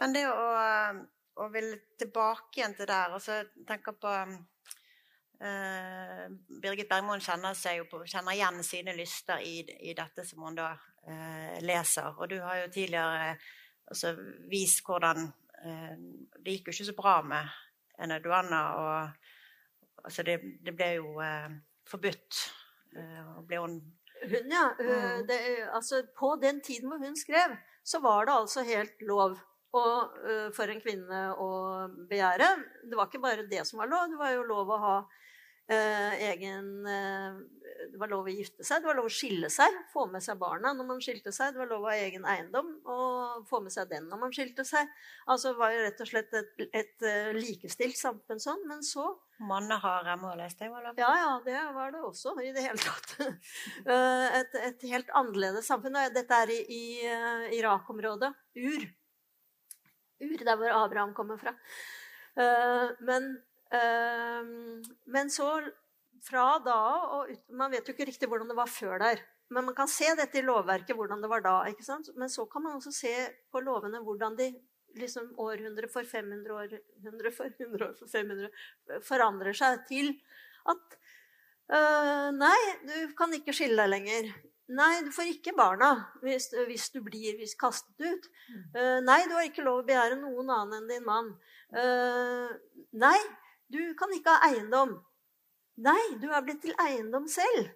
Men 0.00 0.14
det 0.16 0.24
å, 0.30 0.46
å 1.42 1.48
ville 1.52 1.82
tilbake 2.00 2.60
igjen 2.60 2.76
til 2.78 2.88
der, 2.88 3.12
og 3.12 3.22
så 3.22 3.42
tenke 3.68 3.94
på 3.98 4.14
Uh, 5.42 6.28
Birgit 6.62 6.86
Bergmoen 6.86 7.18
kjenner, 7.18 7.56
på, 7.90 8.04
kjenner, 8.06 8.36
igjen 8.36 8.60
sine 8.62 8.92
lyster 8.94 9.40
i, 9.42 9.56
i 9.90 9.90
dette 9.98 10.22
som 10.22 10.44
hun 10.46 10.54
da 10.54 10.68
uh, 10.76 11.56
leser. 11.66 12.12
Og 12.14 12.30
du 12.30 12.36
har 12.44 12.60
jo 12.60 12.68
tidligere 12.70 13.32
altså, 13.90 14.12
vist 14.52 14.84
hvordan 14.86 15.26
uh, 15.26 15.96
Det 16.38 16.54
gikk 16.54 16.70
jo 16.70 16.76
ikke 16.76 16.86
så 16.92 16.94
bra 16.94 17.16
med 17.26 17.58
Ene 18.06 18.20
Duanna, 18.22 18.60
og 18.78 19.32
altså, 20.04 20.24
det, 20.26 20.38
det, 20.64 20.74
ble 20.76 20.88
jo 20.96 21.14
forbudt. 21.88 22.40
og 23.36 23.46
ble 23.48 23.60
hun 23.62 23.80
Hun, 24.22 24.52
ja. 24.52 24.68
Mm. 24.78 25.24
Det, 25.26 25.38
altså, 25.74 26.04
på 26.18 26.36
den 26.42 26.60
tiden 26.62 26.88
hvor 26.88 27.00
hun 27.02 27.16
skrev, 27.18 27.56
så 27.84 27.98
var 28.00 28.26
det 28.28 28.34
altså 28.34 28.62
helt 28.62 29.00
lov 29.02 29.34
og, 29.72 30.12
for 30.54 30.70
en 30.70 30.82
kvinne 30.84 31.22
å 31.40 31.48
begjære. 32.10 32.48
Det 32.86 32.98
var 32.98 33.08
ikke 33.08 33.22
bare 33.24 33.48
det 33.50 33.64
som 33.66 33.80
var 33.82 33.90
lov, 33.90 34.12
det 34.12 34.20
var 34.20 34.34
jo 34.36 34.44
lov 34.46 34.70
å 34.70 34.78
ha 34.84 34.96
Eh, 35.70 36.14
egen 36.30 36.86
eh, 36.86 37.34
Det 37.92 37.98
var 38.00 38.08
lov 38.08 38.24
å 38.24 38.32
gifte 38.32 38.64
seg, 38.64 38.80
det 38.80 38.88
var 38.88 38.96
lov 38.96 39.06
å 39.10 39.12
skille 39.12 39.48
seg, 39.52 39.74
få 39.92 40.06
med 40.08 40.24
seg 40.24 40.38
barna 40.40 40.70
når 40.72 40.86
man 40.88 41.00
skilte 41.04 41.32
seg. 41.34 41.52
Det 41.52 41.60
var 41.60 41.68
lov 41.68 41.84
å 41.84 41.90
ha 41.90 41.96
egen 42.00 42.24
eiendom 42.24 42.70
og 42.88 43.42
få 43.50 43.60
med 43.60 43.74
seg 43.74 43.90
den 43.90 44.06
når 44.08 44.22
man 44.22 44.32
skilte 44.32 44.64
seg. 44.64 44.88
Altså 45.26 45.52
det 45.52 45.60
var 45.60 45.74
jo 45.74 45.82
rett 45.82 46.00
og 46.00 46.08
slett 46.08 46.32
et, 46.38 46.64
et, 46.70 46.94
eh, 47.04 47.28
likestilt 47.36 47.98
samfunn 48.00 48.40
sånn. 48.40 48.64
Men 48.70 48.80
så 48.86 49.10
Mannen 49.42 49.76
har 49.82 50.08
målløst 50.22 50.62
det, 50.62 50.70
var 50.72 50.86
det? 50.86 50.94
Ja, 51.02 51.12
ja, 51.18 51.30
det 51.44 51.60
var 51.76 51.92
det 51.92 52.00
også 52.06 52.34
i 52.40 52.54
det 52.56 52.64
hele 52.64 52.80
tatt. 52.80 53.14
et, 54.40 54.58
et 54.70 54.88
helt 54.88 55.12
annerledes 55.18 55.68
samfunn. 55.68 56.00
Dette 56.16 56.42
er 56.46 56.54
i, 56.54 56.60
i 56.72 56.82
Irak-området. 57.58 58.32
Ur. 58.56 58.90
Ur, 60.22 60.36
der 60.38 60.56
hvor 60.56 60.80
Abraham 60.80 61.12
kommer 61.16 61.40
fra. 61.42 61.56
Men 63.02 63.34
men 65.04 65.30
så 65.32 65.46
fra 66.22 66.46
da 66.62 66.80
og 67.18 67.30
ut, 67.32 67.44
Man 67.50 67.72
vet 67.72 67.86
jo 67.88 67.94
ikke 67.94 68.08
riktig 68.08 68.28
hvordan 68.30 68.50
det 68.50 68.58
var 68.58 68.70
før 68.70 68.98
der. 69.02 69.22
Men 69.52 69.66
man 69.68 69.76
kan 69.76 69.90
se 69.90 70.08
dette 70.16 70.38
i 70.40 70.44
lovverket, 70.44 70.96
hvordan 70.96 71.20
det 71.22 71.28
var 71.28 71.42
da. 71.44 71.56
ikke 71.68 71.84
sant? 71.84 72.08
Men 72.16 72.30
så 72.32 72.46
kan 72.48 72.64
man 72.64 72.78
også 72.78 72.92
se 72.94 73.12
på 73.52 73.60
lovene 73.60 74.00
hvordan 74.04 74.38
de 74.38 74.52
liksom 74.96 75.32
århundre 75.40 75.88
for 75.92 76.04
500 76.04 76.54
år, 76.54 76.78
100 77.02 77.34
for 77.36 77.48
100 77.48 77.84
år 77.86 77.92
for 77.98 78.08
500 78.12 79.02
forandrer 79.06 79.56
seg 79.56 79.84
til 79.88 80.10
at 80.68 80.96
øh, 81.72 82.30
Nei, 82.36 82.58
du 82.88 82.96
kan 83.16 83.32
ikke 83.36 83.54
skille 83.56 83.80
deg 83.80 83.92
lenger. 83.92 84.32
Nei, 84.72 85.02
du 85.04 85.10
får 85.12 85.28
ikke 85.34 85.54
barna 85.56 85.90
hvis, 86.22 86.48
hvis 86.68 86.88
du 86.94 87.00
blir 87.04 87.36
hvis 87.40 87.56
kastet 87.60 88.06
ut. 88.06 88.28
Uh, 88.72 89.00
nei, 89.04 89.18
du 89.28 89.34
har 89.36 89.44
ikke 89.44 89.64
lov 89.66 89.82
å 89.82 89.86
begjære 89.88 90.16
noen 90.20 90.52
annen 90.54 90.78
enn 90.78 90.88
din 90.88 91.04
mann. 91.04 91.32
Uh, 91.74 92.52
nei, 92.96 93.18
du 93.72 93.80
kan 93.98 94.12
ikke 94.16 94.36
ha 94.36 94.48
eiendom. 94.48 94.94
Nei, 95.80 96.00
du 96.20 96.28
er 96.28 96.42
blitt 96.44 96.60
til 96.60 96.74
eiendom 96.82 97.24
selv. 97.32 97.70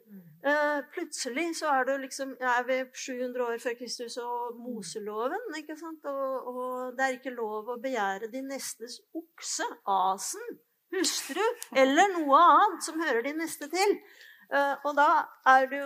Uh, 0.45 0.83
plutselig 0.93 1.47
så 1.59 1.71
er, 1.73 1.89
liksom, 2.03 2.35
er 2.39 2.67
vi 2.69 2.77
700 2.93 3.45
år 3.47 3.63
før 3.63 3.77
Kristus 3.79 4.19
og 4.21 4.59
Moseloven. 4.61 5.49
ikke 5.57 5.79
sant? 5.81 6.05
Og, 6.05 6.51
og, 6.53 6.97
det 6.97 7.07
er 7.07 7.17
ikke 7.17 7.35
lov 7.35 7.73
å 7.73 7.79
begjære 7.83 8.29
din 8.31 8.51
nestes 8.53 9.01
okse, 9.17 9.67
asen, 9.89 10.59
hustru 10.93 11.43
eller 11.83 12.13
noe 12.19 12.43
annet 12.53 12.85
som 12.85 13.01
hører 13.01 13.25
din 13.27 13.41
neste 13.41 13.71
til. 13.73 13.97
Uh, 14.53 14.77
og 14.87 14.93
da 14.95 15.09
er 15.57 15.65
du 15.67 15.81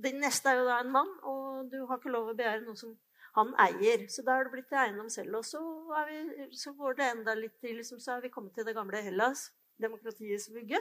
Din 0.00 0.22
neste 0.22 0.48
er 0.48 0.62
jo 0.62 0.68
da 0.70 0.78
en 0.80 0.94
mann, 0.94 1.10
og 1.26 1.66
du 1.72 1.82
har 1.84 1.98
ikke 1.98 2.14
lov 2.14 2.30
å 2.30 2.38
begjære 2.38 2.62
noe 2.64 2.78
som 2.78 2.94
han 3.36 3.52
eier. 3.66 4.06
Så 4.08 4.24
da 4.24 4.38
er 4.38 4.46
det 4.46 4.54
blitt 4.54 4.70
til 4.70 4.80
eiendom 4.80 5.10
selv. 5.12 5.42
Og 5.42 5.44
så, 5.44 5.60
vi, 6.08 6.46
så 6.56 6.72
går 6.78 6.96
det 6.96 7.10
enda 7.10 7.34
litt 7.36 7.58
til, 7.60 7.74
liksom, 7.82 8.00
så 8.00 8.16
er 8.16 8.24
vi 8.24 8.32
kommet 8.32 8.54
til 8.56 8.64
det 8.64 8.76
gamle 8.78 9.02
Hellas, 9.04 9.50
demokratiets 9.82 10.48
vugge. 10.54 10.80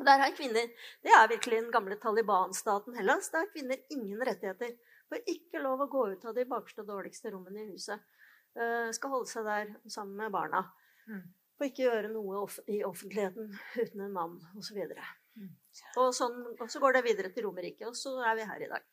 Og 0.00 0.06
der 0.08 0.22
har 0.22 0.32
kvinner 0.32 0.70
Det 1.04 1.12
er 1.12 1.28
virkelig 1.28 1.58
den 1.60 1.72
gamle 1.72 1.96
Taliban-staten 2.00 2.96
Hellas. 2.96 3.28
Der 3.30 3.44
har 3.44 3.52
kvinner 3.52 3.76
ingen 3.92 4.22
rettigheter. 4.24 4.72
Får 5.10 5.28
ikke 5.28 5.60
lov 5.60 5.84
å 5.84 5.90
gå 5.92 6.06
ut 6.14 6.24
av 6.24 6.36
de 6.36 6.46
bakerste 6.48 6.84
og 6.84 6.88
dårligste 6.88 7.32
rommene 7.34 7.66
i 7.66 7.72
huset. 7.74 8.00
uh, 8.58 8.88
skal 8.90 9.12
holde 9.12 9.30
seg 9.30 9.44
der 9.46 9.68
sammen 9.86 10.16
med 10.16 10.32
barna. 10.34 10.64
Mm. 11.06 11.22
Og 11.60 11.66
ikke 11.66 11.84
gjøre 11.84 12.08
noe 12.14 12.40
off 12.40 12.56
i 12.66 12.80
offentligheten 12.86 13.52
uten 13.76 14.06
en 14.06 14.16
mann, 14.16 14.40
osv. 14.56 14.80
Og, 14.80 14.96
så 14.96 15.44
mm. 15.44 15.52
og, 16.00 16.08
sånn, 16.16 16.40
og 16.56 16.72
så 16.72 16.80
går 16.82 16.96
det 16.96 17.04
videre 17.06 17.30
til 17.34 17.46
Romerike, 17.46 17.86
og 17.86 17.98
så 17.98 18.16
er 18.24 18.40
vi 18.40 18.48
her 18.48 18.64
i 18.64 18.70
dag. 18.72 18.88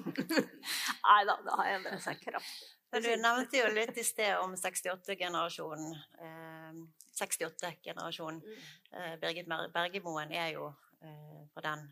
Nei 1.04 1.22
da, 1.28 1.36
det 1.44 1.58
har 1.60 1.72
endret 1.76 2.06
seg 2.06 2.22
kraftig. 2.24 2.79
Du 2.90 3.10
nevnte 3.22 3.60
jo 3.60 3.68
litt 3.70 3.98
i 3.98 4.04
sted 4.04 4.40
om 4.42 4.56
68-generasjonen. 4.58 5.92
Eh, 6.26 6.80
68-generasjonen. 7.20 8.40
Mm. 8.42 8.64
Eh, 8.90 9.12
Birgit 9.22 9.50
Bergemoen 9.74 10.32
er 10.34 10.54
jo 10.56 10.72
eh, 11.02 11.44
fra 11.54 11.62
den 11.68 11.86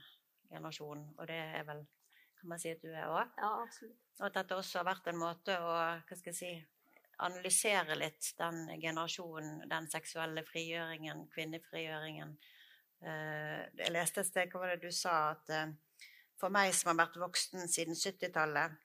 generasjonen, 0.49 1.07
og 1.19 1.31
det 1.31 1.39
er 1.39 1.69
vel 1.69 1.85
kan 2.39 2.53
man 2.53 2.61
si 2.63 2.71
at 2.71 2.83
du 2.83 2.91
er 2.93 3.11
òg? 3.11 3.31
Ja, 3.39 3.49
absolutt. 3.65 3.97
Og 4.19 4.27
at 4.29 4.37
dette 4.39 4.59
også 4.59 4.81
har 4.81 4.87
vært 4.93 5.09
en 5.11 5.19
måte 5.19 5.57
å 5.59 5.73
hva 5.75 6.19
skal 6.19 6.31
jeg 6.31 6.39
si, 6.39 6.53
analysere 7.27 7.97
litt 7.99 8.31
den 8.39 8.61
generasjonen, 8.79 9.65
den 9.71 9.89
seksuelle 9.91 10.45
frigjøringen, 10.47 11.25
kvinnefrigjøringen. 11.35 12.37
Eh, 13.03 13.63
jeg 13.83 13.95
leste 13.95 14.23
et 14.23 14.31
sted, 14.31 14.53
hva 14.53 14.63
var 14.63 14.75
det 14.75 14.87
du 14.87 14.95
sa, 14.95 15.33
at 15.33 15.51
eh, 15.55 15.75
for 16.39 16.55
meg 16.55 16.71
som 16.77 16.93
har 16.93 17.01
vært 17.03 17.19
voksen 17.19 17.67
siden 17.71 17.99
70-tallet, 17.99 18.79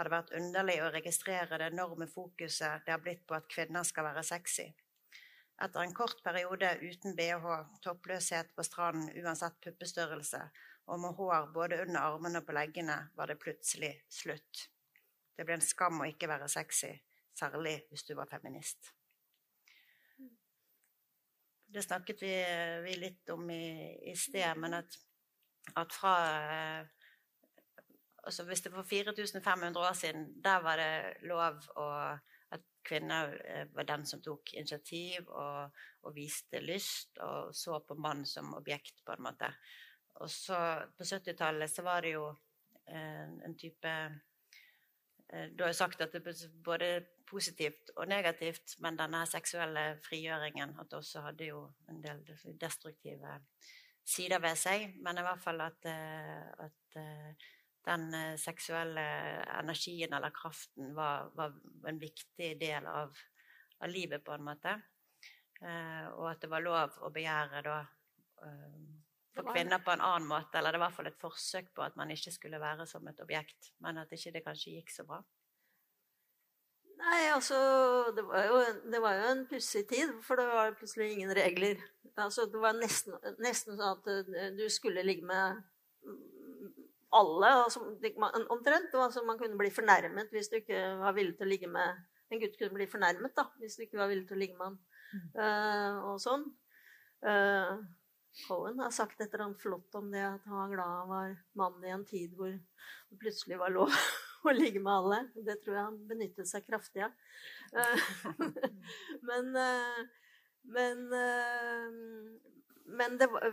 har 0.00 0.08
det 0.08 0.14
vært 0.14 0.30
underlig 0.38 0.78
å 0.80 0.92
registrere 0.94 1.58
det 1.60 1.66
enorme 1.74 2.06
fokuset 2.08 2.86
det 2.86 2.92
har 2.94 3.02
blitt 3.04 3.26
på 3.28 3.36
at 3.36 3.48
kvinner 3.52 3.84
skal 3.84 4.06
være 4.06 4.22
sexy. 4.24 4.70
Etter 5.60 5.82
en 5.82 5.92
kort 5.92 6.22
periode 6.24 6.70
uten 6.80 7.12
bh, 7.18 7.48
toppløshet 7.84 8.54
på 8.56 8.64
stranden 8.64 9.10
uansett 9.20 9.58
puppestørrelse, 9.60 10.40
og 10.88 11.02
med 11.02 11.18
hår 11.18 11.50
både 11.52 11.82
under 11.82 12.00
armene 12.00 12.40
og 12.40 12.46
på 12.48 12.54
leggene, 12.56 12.96
var 13.12 13.28
det 13.28 13.36
plutselig 13.42 13.90
slutt. 14.08 14.62
Det 15.36 15.44
ble 15.44 15.58
en 15.58 15.66
skam 15.66 16.00
å 16.00 16.08
ikke 16.08 16.30
være 16.32 16.48
sexy, 16.48 16.94
særlig 17.36 17.76
hvis 17.90 18.06
du 18.08 18.14
var 18.16 18.30
feminist. 18.30 18.94
Det 21.68 21.84
snakket 21.84 22.24
vi, 22.24 22.32
vi 22.88 22.96
litt 23.02 23.34
om 23.36 23.44
i, 23.52 23.92
i 24.08 24.16
sted, 24.16 24.48
men 24.56 24.80
at, 24.80 24.96
at 25.76 25.92
fra 25.92 26.16
altså 28.24 28.44
Hvis 28.44 28.60
det 28.60 28.72
for 28.72 28.82
4500 28.82 29.80
år 29.80 29.92
siden, 29.92 30.42
der 30.44 30.60
var 30.62 30.76
det 30.76 31.26
lov 31.28 31.60
å, 31.76 31.86
at 32.50 32.66
kvinner 32.84 33.34
eh, 33.44 33.66
var 33.74 33.86
den 33.88 34.06
som 34.06 34.22
tok 34.22 34.54
initiativ 34.54 35.28
og, 35.28 35.76
og, 36.02 36.14
viste 36.14 36.60
lyst, 36.60 37.18
og 37.18 37.54
så 37.56 37.80
på 37.86 37.94
mann 37.94 38.24
som 38.26 38.54
objekt, 38.54 39.04
på 39.06 39.14
en 39.14 39.24
måte. 39.28 39.50
Og 40.20 40.30
så 40.30 40.58
på 40.96 41.06
70-tallet 41.06 41.70
så 41.70 41.84
var 41.86 42.02
det 42.04 42.14
jo 42.16 42.26
eh, 42.86 43.28
en 43.46 43.56
type 43.58 43.94
eh, 45.30 45.46
Du 45.54 45.62
har 45.64 45.72
jo 45.72 45.78
sagt 45.78 46.00
at 46.02 46.12
det 46.12 46.26
er 46.26 46.48
både 46.64 46.90
positivt 47.30 47.92
og 47.96 48.08
negativt, 48.10 48.74
men 48.82 48.98
denne 48.98 49.22
seksuelle 49.30 50.00
frigjøringen 50.02 50.74
at 50.80 50.90
det 50.90 50.98
også 50.98 51.22
hadde 51.28 51.52
jo 51.52 51.68
en 51.88 52.02
del 52.02 52.24
destruktive 52.58 53.38
sider 54.04 54.42
ved 54.42 54.58
seg. 54.58 54.96
Men 54.98 55.20
i 55.20 55.22
hvert 55.22 55.42
fall 55.44 55.62
at, 55.62 55.86
at 55.86 56.98
den 57.86 58.14
eh, 58.14 58.36
seksuelle 58.40 59.04
energien 59.58 60.12
eller 60.12 60.34
kraften 60.34 60.94
var, 60.94 61.30
var 61.34 61.54
en 61.88 61.98
viktig 62.00 62.52
del 62.60 62.86
av, 62.86 63.16
av, 63.78 63.88
livet, 63.88 64.24
på 64.24 64.34
en 64.36 64.44
måte. 64.44 64.76
Eh, 65.60 66.06
og 66.14 66.30
at 66.30 66.42
det 66.42 66.50
var 66.52 66.64
lov 66.64 67.00
å 67.04 67.12
begjære 67.14 67.64
da 67.66 67.80
eh, 68.44 68.78
for 69.34 69.52
kvinner 69.54 69.82
på 69.84 69.94
en 69.94 70.04
annen 70.04 70.28
måte. 70.28 70.58
Eller 70.58 70.74
det 70.74 70.80
var 70.80 70.88
i 70.88 70.90
hvert 70.90 70.98
fall 71.00 71.10
et 71.12 71.20
forsøk 71.20 71.74
på 71.76 71.84
at 71.86 71.98
man 72.00 72.12
ikke 72.12 72.34
skulle 72.34 72.62
være 72.62 72.86
som 72.88 73.06
et 73.08 73.20
objekt, 73.24 73.72
men 73.84 74.02
at 74.02 74.12
ikke 74.12 74.34
det 74.36 74.44
kanskje 74.46 74.78
gikk 74.78 74.94
så 74.94 75.06
bra. 75.08 75.20
Nei, 77.00 77.30
altså 77.32 77.56
Det 78.12 78.26
var 78.28 78.44
jo, 78.44 78.56
det 78.92 78.98
var 79.00 79.14
jo 79.16 79.28
en 79.30 79.46
pussig 79.48 79.86
tid, 79.88 80.12
for 80.24 80.36
det 80.36 80.44
var 80.50 80.74
plutselig 80.76 81.14
ingen 81.14 81.32
regler. 81.36 81.80
Altså, 82.16 82.44
det 82.52 82.60
var 82.60 82.76
nesten, 82.76 83.16
nesten 83.40 83.78
sånn 83.78 83.94
at 83.94 84.10
eh, 84.12 84.50
du 84.58 84.66
skulle 84.72 85.04
ligge 85.06 85.24
med 85.24 85.62
alle, 87.10 87.50
altså, 87.64 87.82
omtrent. 88.48 88.94
Altså, 88.94 89.24
man 89.26 89.38
kunne 89.38 89.58
bli 89.58 89.70
fornærmet 89.74 90.30
hvis 90.34 90.50
du 90.50 90.60
ikke 90.60 90.80
var 91.00 91.14
villig 91.16 91.36
til 91.38 91.48
å 91.48 91.52
ligge 91.54 91.70
med 91.70 92.06
En 92.30 92.38
gutt 92.38 92.54
kunne 92.54 92.76
bli 92.76 92.86
fornærmet 92.86 93.32
da, 93.34 93.48
hvis 93.58 93.74
du 93.74 93.80
ikke 93.82 93.98
var 93.98 94.06
villig 94.06 94.28
til 94.28 94.36
å 94.36 94.38
ligge 94.38 94.54
med 94.54 94.68
han. 94.68 94.74
Mm. 95.10 95.22
Uh, 95.34 95.96
og 96.12 96.20
sånn. 96.22 96.44
Uh, 97.26 97.80
Cohen 98.44 98.78
har 98.78 98.92
sagt 98.94 99.18
et 99.18 99.32
eller 99.32 99.48
annet 99.48 99.58
flott 99.64 99.96
om 99.98 100.12
det, 100.12 100.22
at 100.22 100.44
han 100.46 100.60
var 100.60 100.70
glad 100.70 100.92
han 101.00 101.10
var 101.10 101.32
mann 101.58 101.82
i 101.82 101.90
en 101.90 102.04
tid 102.06 102.36
hvor 102.38 102.52
det 102.54 103.18
plutselig 103.18 103.58
var 103.58 103.74
lov 103.74 103.90
å 104.46 104.54
ligge 104.54 104.78
med 104.78 104.92
alle. 104.92 105.18
Det 105.42 105.58
tror 105.64 105.74
jeg 105.74 105.88
han 105.88 105.98
benyttet 106.12 106.52
seg 106.52 106.68
kraftig 106.70 107.02
av. 107.08 107.18
Uh, 107.74 108.06
men 109.32 109.50
men, 110.70 110.98
men 112.84 113.14
det, 113.18 113.26
var, 113.32 113.46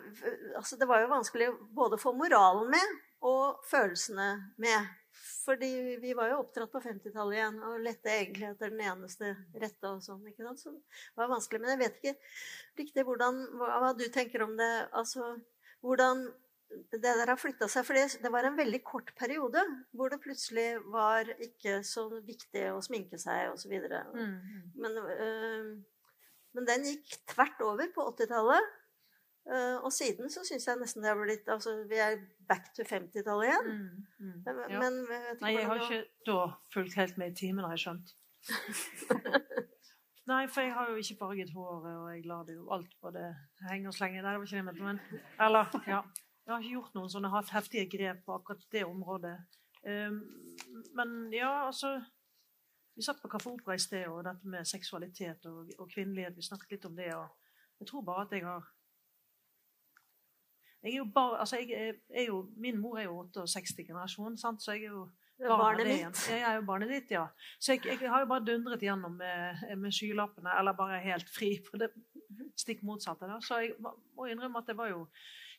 altså 0.59 0.77
det 0.77 0.85
var 0.89 1.01
jo 1.01 1.13
vanskelig 1.15 1.47
både 1.73 1.97
å 1.97 2.01
få 2.01 2.11
moralen 2.13 2.67
med 2.69 2.97
og 3.25 3.65
følelsene 3.67 4.29
med. 4.61 4.95
Fordi 5.47 5.69
vi 6.01 6.11
var 6.15 6.31
jo 6.31 6.41
oppdratt 6.41 6.71
på 6.73 6.81
50-tallet 6.83 7.37
igjen 7.37 7.61
og 7.65 7.83
lette 7.83 8.11
egentlig 8.11 8.49
etter 8.49 8.73
den 8.73 8.83
eneste 8.83 9.31
rette. 9.55 9.89
og 9.89 10.03
sånn, 10.03 10.25
ikke 10.29 10.43
sant? 10.43 10.61
Så 10.61 10.73
det 10.75 11.21
var 11.21 11.31
vanskelig. 11.31 11.61
Men 11.63 11.73
jeg 11.73 11.81
vet 11.83 12.01
ikke 12.01 12.83
riktig 12.83 13.05
hvordan, 13.07 13.39
hva, 13.59 13.69
hva 13.83 13.93
du 13.97 14.05
tenker 14.13 14.43
om 14.45 14.57
det. 14.59 14.71
Altså, 14.91 15.37
hvordan 15.85 16.27
det 16.91 17.01
der 17.01 17.29
har 17.29 17.39
flytta 17.39 17.69
seg. 17.71 17.85
For 17.87 17.97
det 18.23 18.31
var 18.33 18.47
en 18.47 18.57
veldig 18.59 18.81
kort 18.85 19.13
periode 19.19 19.63
hvor 19.95 20.11
det 20.11 20.21
plutselig 20.23 20.67
var 20.93 21.29
ikke 21.43 21.79
så 21.87 22.07
viktig 22.17 22.67
å 22.73 22.81
sminke 22.85 23.19
seg 23.21 23.53
osv. 23.53 23.73
Mm, 23.77 24.33
mm. 24.33 24.65
Men, 24.83 24.99
øh, 25.03 25.71
men 26.57 26.69
den 26.69 26.89
gikk 26.91 27.19
tvert 27.33 27.63
over 27.65 27.91
på 27.95 28.09
80-tallet. 28.13 28.75
Uh, 29.47 29.77
og 29.87 29.93
siden 29.95 30.27
så 30.27 30.41
syns 30.43 30.65
jeg 30.67 30.79
nesten 30.81 31.05
det 31.05 31.07
har 31.07 31.19
blitt 31.21 31.45
altså 31.47 31.77
Vi 31.87 31.95
er 32.03 32.17
back 32.49 32.73
to 32.75 32.83
50-tallet 32.83 33.47
igjen. 33.47 33.69
Mm, 33.71 34.01
mm, 34.19 34.41
ja. 34.43 34.81
Men 34.81 34.97
jeg 35.07 35.37
Nei, 35.39 35.53
jeg 35.55 35.69
har 35.69 35.83
ikke 35.85 36.01
da 36.27 36.39
fulgt 36.73 36.97
helt 36.99 37.17
med 37.21 37.31
i 37.31 37.37
timen, 37.45 37.63
har 37.63 37.77
jeg 37.77 37.85
skjønt. 37.85 38.15
Nei, 40.27 40.41
for 40.51 40.65
jeg 40.65 40.73
har 40.75 40.89
jo 40.91 40.99
ikke 40.99 41.15
farget 41.21 41.53
håret, 41.55 41.93
og 41.95 42.07
jeg 42.11 42.25
lar 42.27 42.43
det 42.43 42.57
jo 42.57 42.67
alt 42.75 42.95
på 42.99 43.11
det 43.15 43.29
henge 43.69 43.87
og 43.87 43.95
slenge. 43.95 44.19
Nei, 44.19 44.33
det 44.33 44.41
var 44.41 44.49
ikke 44.49 44.57
det 44.57 44.59
jeg 44.59 44.67
mente. 44.67 44.83
Men 44.83 44.99
eller, 45.47 45.77
ja. 45.87 46.01
Jeg 46.43 46.53
har 46.53 46.63
ikke 46.63 46.73
gjort 46.73 46.97
noen 46.97 47.11
sånne 47.11 47.31
heftige 47.53 47.87
grep 47.91 48.19
på 48.25 48.35
akkurat 48.35 48.67
det 48.71 48.83
området. 48.87 49.35
Um, 49.87 50.19
men 50.95 51.17
ja, 51.31 51.67
altså 51.69 51.97
Vi 52.97 53.05
satt 53.05 53.19
på 53.21 53.29
Kaffe 53.29 53.51
Opera 53.51 53.75
i 53.77 53.79
sted, 53.79 54.07
og 54.09 54.23
dette 54.25 54.49
med 54.49 54.65
seksualitet 54.65 55.45
og, 55.45 55.67
og 55.77 55.91
kvinnelighet. 55.91 56.35
Vi 56.35 56.43
snakket 56.47 56.71
litt 56.71 56.87
om 56.89 56.95
det. 56.97 57.11
og 57.13 57.27
Jeg 57.79 57.91
tror 57.91 58.01
bare 58.07 58.23
at 58.25 58.31
jeg 58.33 58.43
har 58.43 58.65
jeg 60.83 60.93
er 60.93 60.97
jo 60.97 61.05
bar, 61.13 61.37
altså 61.41 61.57
jeg 61.57 61.95
er 62.09 62.27
jo, 62.27 62.49
Min 62.57 62.77
mor 62.81 62.99
er 62.99 63.07
jo 63.07 63.23
68-generasjon, 63.35 64.37
så 64.37 64.71
jeg 64.71 64.83
er 64.83 64.93
jo 64.93 65.07
barnet 65.39 65.89
ditt. 65.89 66.21
Jeg 66.29 66.41
er 66.41 66.59
jo 66.59 66.61
barnet 66.67 66.93
ditt, 66.93 67.11
ja. 67.11 67.25
Så 67.59 67.73
jeg, 67.73 67.85
jeg 67.85 68.09
har 68.09 68.23
jo 68.23 68.29
bare 68.29 68.45
dundret 68.45 68.81
gjennom 68.81 69.17
med, 69.17 69.65
med, 69.77 69.91
skylappene, 69.91 70.53
eller 70.59 70.77
bare 70.77 71.01
helt 71.03 71.29
fri 71.29 71.57
på 71.65 71.81
det 71.81 71.91
stikk 72.57 72.85
motsatte. 72.85 73.29
Da. 73.29 73.41
Så 73.41 73.61
jeg 73.63 73.75
må 73.81 74.29
innrømme 74.29 74.63
at 74.63 74.69
det 74.69 74.77
var 74.77 74.91
jo 74.93 75.05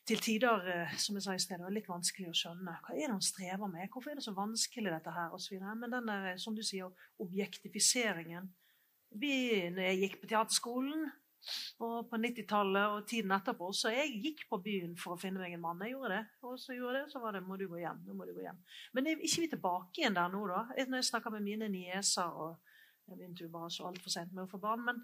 til 0.07 0.21
tider 0.23 0.65
eh, 0.71 0.95
som 0.97 1.17
jeg 1.17 1.25
sa 1.25 1.35
i 1.35 1.41
sted, 1.41 1.61
litt 1.73 1.89
vanskelig 1.89 2.31
å 2.31 2.37
skjønne. 2.37 2.77
Hva 2.85 2.95
er 2.95 3.05
det 3.05 3.17
hun 3.17 3.25
strever 3.25 3.69
med? 3.69 3.89
Hvorfor 3.91 4.13
er 4.13 4.19
det 4.19 4.25
så 4.25 4.33
vanskelig, 4.33 4.93
dette 4.95 5.13
her? 5.13 5.35
Og 5.35 5.43
så 5.43 5.59
Men 5.59 5.91
den 5.91 6.07
der, 6.07 6.31
som 6.37 6.55
du 6.55 6.63
sier, 6.63 6.89
objektifiseringen 7.19 8.49
vi, 9.17 9.33
når 9.73 9.87
jeg 9.87 9.99
gikk 10.03 10.19
på 10.21 10.29
teaterskolen, 10.29 11.07
og 11.85 12.09
på 12.09 12.19
90-tallet 12.19 12.95
og 12.95 13.05
tiden 13.09 13.33
etterpå. 13.35 13.69
Så 13.75 13.93
jeg 13.93 14.17
gikk 14.23 14.45
på 14.49 14.59
byen 14.63 14.95
for 14.99 15.15
å 15.15 15.19
finne 15.21 15.41
meg 15.41 15.55
en 15.55 15.63
mann. 15.63 15.83
Jeg 15.85 15.95
gjorde 15.95 16.17
det. 16.17 16.23
Og 16.45 16.57
så 16.61 16.75
gjorde 16.77 17.03
det, 17.03 17.11
så 17.13 17.21
var 17.23 17.37
det 17.37 17.43
må 17.45 17.57
du 17.59 17.67
gå 17.71 17.79
hjem. 17.81 18.01
Nå 18.07 18.17
må 18.17 18.27
du 18.27 18.33
gå 18.37 18.43
hjem. 18.45 18.59
Men 18.97 19.07
er 19.07 19.21
ikke 19.21 19.45
vi 19.45 19.51
tilbake 19.53 20.03
igjen 20.03 20.17
der 20.17 20.33
nå, 20.33 20.43
da? 20.51 20.65
Når 20.79 21.01
jeg 21.01 21.11
snakker 21.11 21.35
med 21.35 21.47
mine 21.47 21.71
nieser 21.71 22.35
og 22.35 22.57
Jeg 23.09 23.17
begynte 23.17 23.41
jo 23.41 23.49
bare 23.49 23.71
så 23.73 23.87
altfor 23.89 24.11
sent 24.13 24.35
med 24.37 24.43
å 24.43 24.49
få 24.51 24.59
barn. 24.61 24.83
men 24.85 24.99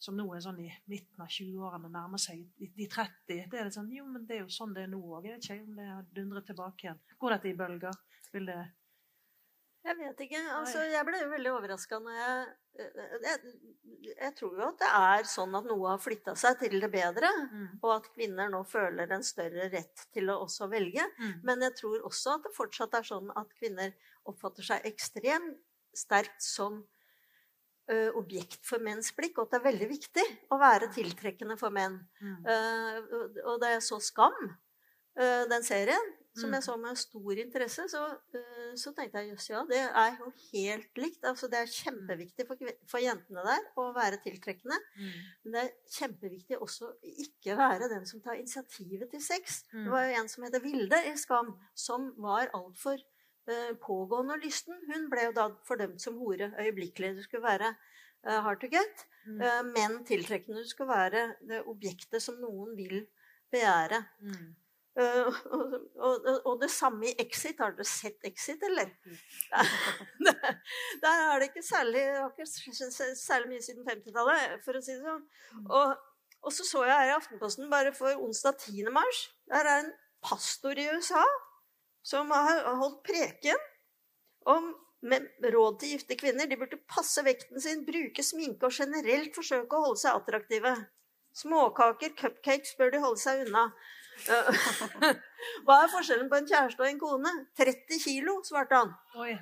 som 0.00 0.16
nå 0.16 0.24
er 0.32 0.40
sånn 0.40 0.60
i 0.64 0.68
midten 0.88 1.20
av 1.20 1.28
20-årene, 1.28 1.90
nærmer 1.92 2.20
seg 2.20 2.46
de 2.56 2.86
30. 2.88 3.48
Det 3.52 3.58
er 3.58 3.68
det 3.68 3.74
sånn, 3.74 3.90
jo, 3.92 4.06
men 4.08 4.24
det 4.28 4.38
er 4.38 4.46
jo 4.46 4.52
sånn 4.52 4.72
det 4.76 4.86
er 4.86 4.92
nå 4.92 5.00
òg. 5.00 5.26
Jeg 5.28 5.36
vet 5.36 5.48
ikke 5.48 5.66
om 5.66 5.74
det 5.76 5.88
har 5.90 6.06
dundret 6.16 6.46
tilbake 6.48 6.86
igjen. 6.86 7.02
Går 7.20 7.34
dette 7.36 7.50
i 7.50 7.56
bølger? 7.58 7.98
Vil 8.32 8.48
det 8.48 8.60
jeg 9.86 9.96
vet 9.96 10.20
ikke. 10.26 10.40
Altså, 10.58 10.82
jeg 10.88 11.06
ble 11.08 11.20
veldig 11.30 11.52
overraska 11.54 11.98
når 12.02 12.18
jeg, 12.18 12.42
eh, 12.82 13.14
jeg, 13.24 13.54
jeg 14.10 14.34
tror 14.36 14.58
jo 14.58 14.66
at 14.66 14.82
det 14.82 14.90
er 14.98 15.28
sånn 15.30 15.56
at 15.56 15.66
noe 15.68 15.88
har 15.88 16.02
flytta 16.02 16.34
seg 16.38 16.58
til 16.60 16.76
det 16.82 16.90
bedre. 16.92 17.30
Mm. 17.48 17.66
Og 17.80 17.90
at 17.94 18.10
kvinner 18.12 18.52
nå 18.52 18.60
føler 18.68 19.16
en 19.16 19.24
større 19.26 19.70
rett 19.72 20.06
til 20.12 20.28
å 20.32 20.40
også 20.44 20.68
velge. 20.72 21.06
Mm. 21.16 21.34
Men 21.48 21.66
jeg 21.68 21.78
tror 21.80 22.06
også 22.10 22.36
at 22.36 22.46
det 22.48 22.54
fortsatt 22.56 23.00
er 23.00 23.08
sånn 23.08 23.32
at 23.40 23.52
kvinner 23.56 23.96
oppfatter 24.28 24.68
seg 24.68 24.88
ekstremt 24.90 25.60
sterkt 25.96 26.44
som 26.44 26.82
ø, 27.90 27.96
objekt 28.20 28.60
for 28.66 28.82
menns 28.84 29.10
blikk. 29.16 29.38
Og 29.38 29.48
at 29.48 29.56
det 29.56 29.60
er 29.60 29.68
veldig 29.70 29.90
viktig 29.90 30.26
å 30.52 30.60
være 30.60 30.92
tiltrekkende 30.94 31.56
for 31.60 31.74
menn. 31.74 31.98
Mm. 32.20 32.36
Uh, 32.44 33.40
og 33.48 33.56
da 33.62 33.72
jeg 33.74 33.84
så 33.88 33.98
Skam, 34.04 34.36
uh, 35.18 35.44
den 35.50 35.66
serien, 35.66 36.12
som 36.36 36.52
jeg 36.54 36.62
mm. 36.62 36.66
så 36.66 36.74
med 36.78 36.98
stor 36.98 37.38
interesse, 37.42 37.84
så, 37.90 38.00
uh, 38.36 38.72
så 38.78 38.92
tenkte 38.94 39.22
jeg 39.22 39.32
jøss, 39.32 39.48
ja, 39.50 39.62
det 39.66 39.80
er 39.82 40.18
jo 40.20 40.30
helt 40.52 41.00
likt. 41.02 41.24
Altså, 41.26 41.48
det 41.50 41.58
er 41.58 41.72
kjempeviktig 41.74 42.46
for, 42.46 42.60
for 42.90 43.02
jentene 43.02 43.44
der 43.46 43.66
å 43.80 43.88
være 43.96 44.20
tiltrekkende. 44.22 44.78
Mm. 44.94 45.16
Men 45.42 45.56
det 45.56 45.62
er 45.64 45.96
kjempeviktig 45.96 46.60
også 46.62 46.92
ikke 47.26 47.58
være 47.58 47.90
den 47.90 48.06
som 48.06 48.22
tar 48.22 48.38
initiativet 48.38 49.10
til 49.10 49.24
sex. 49.24 49.64
Mm. 49.72 49.82
Det 49.88 49.94
var 49.96 50.06
jo 50.06 50.20
en 50.20 50.30
som 50.30 50.46
heter 50.46 50.64
Vilde 50.64 51.02
i 51.10 51.16
Skam, 51.18 51.54
som 51.74 52.12
var 52.22 52.52
altfor 52.56 53.02
uh, 53.02 53.72
pågående 53.82 54.38
og 54.38 54.46
lysten. 54.46 54.78
Hun 54.86 55.10
ble 55.10 55.28
jo 55.28 55.36
da 55.36 55.50
fordømt 55.66 56.02
som 56.02 56.20
hore 56.22 56.52
øyeblikkelig. 56.62 57.16
Det 57.18 57.26
skulle 57.26 57.48
være 57.48 57.74
uh, 57.74 58.38
hard 58.46 58.62
to 58.62 58.70
get. 58.70 59.06
Mm. 59.26 59.42
Uh, 59.42 59.62
men 59.74 60.00
tiltrekkende. 60.06 60.62
Det 60.62 60.70
skulle 60.70 60.94
være 60.94 61.26
det 61.42 61.64
objektet 61.66 62.22
som 62.22 62.38
noen 62.38 62.76
vil 62.78 63.02
begjære. 63.50 64.04
Mm. 64.22 64.50
Uh, 64.98 65.30
og, 65.54 65.74
og, 66.02 66.46
og, 66.46 66.54
det 66.62 66.70
samme 66.74 67.10
i 67.10 67.14
Exit. 67.22 67.60
Har 67.62 67.76
dere 67.76 67.86
sett 67.88 68.26
Exit, 68.26 68.62
eller? 68.66 68.90
Der, 70.26 70.56
der 71.02 71.22
er 71.26 71.38
det 71.40 71.50
ikke 71.50 71.62
særlig, 71.64 72.02
ikke 72.36 72.46
særlig 73.16 73.48
mye 73.48 73.62
siden 73.62 73.86
50-tallet, 73.86 74.58
for 74.64 74.76
å 74.76 74.82
si 74.84 74.96
det 74.96 75.04
sånn. 75.04 75.22
Mm. 75.56 75.70
Og, 75.78 75.94
og, 76.42 76.52
så 76.52 76.66
så 76.66 76.84
jeg 76.88 76.96
her 76.96 77.12
i 77.12 77.14
Aftenposten 77.16 77.70
bare 77.72 77.94
for 77.96 78.20
onsdag 78.20 78.58
10. 78.66 78.90
mars. 78.94 79.22
Der 79.50 79.64
er 79.64 79.84
en 79.84 79.92
pastor 80.24 80.78
i 80.78 80.88
USA 80.92 81.24
som 82.06 82.30
har 82.34 82.66
holdt 82.80 83.02
preken 83.06 83.58
om 84.48 84.72
med 85.00 85.28
råd 85.54 85.78
til 85.80 85.94
gifte 85.94 86.16
kvinner. 86.20 86.48
De 86.48 86.58
burde 86.60 86.80
passe 86.90 87.22
vekten 87.24 87.60
sin, 87.60 87.84
bruke 87.86 88.24
sminke 88.24 88.68
og 88.68 88.76
generelt 88.76 89.36
forsøke 89.36 89.76
å 89.76 89.86
holde 89.86 90.02
seg 90.02 90.18
attraktive. 90.18 90.74
Småkaker, 91.40 92.12
cupcakes, 92.18 92.74
bør 92.78 92.92
de 92.92 93.02
holde 93.04 93.22
seg 93.22 93.46
unna. 93.46 93.68
Hva 95.66 95.76
er 95.82 95.92
forskjellen 95.92 96.30
på 96.30 96.38
en 96.40 96.48
kjæreste 96.48 96.82
og 96.84 96.88
en 96.88 97.00
kone? 97.00 97.34
30 97.58 98.00
kilo, 98.04 98.38
svarte 98.46 98.80
han. 98.80 98.94
Oi, 99.20 99.34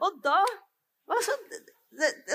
og 0.00 0.16
da 0.24 0.38
altså, 1.10 1.36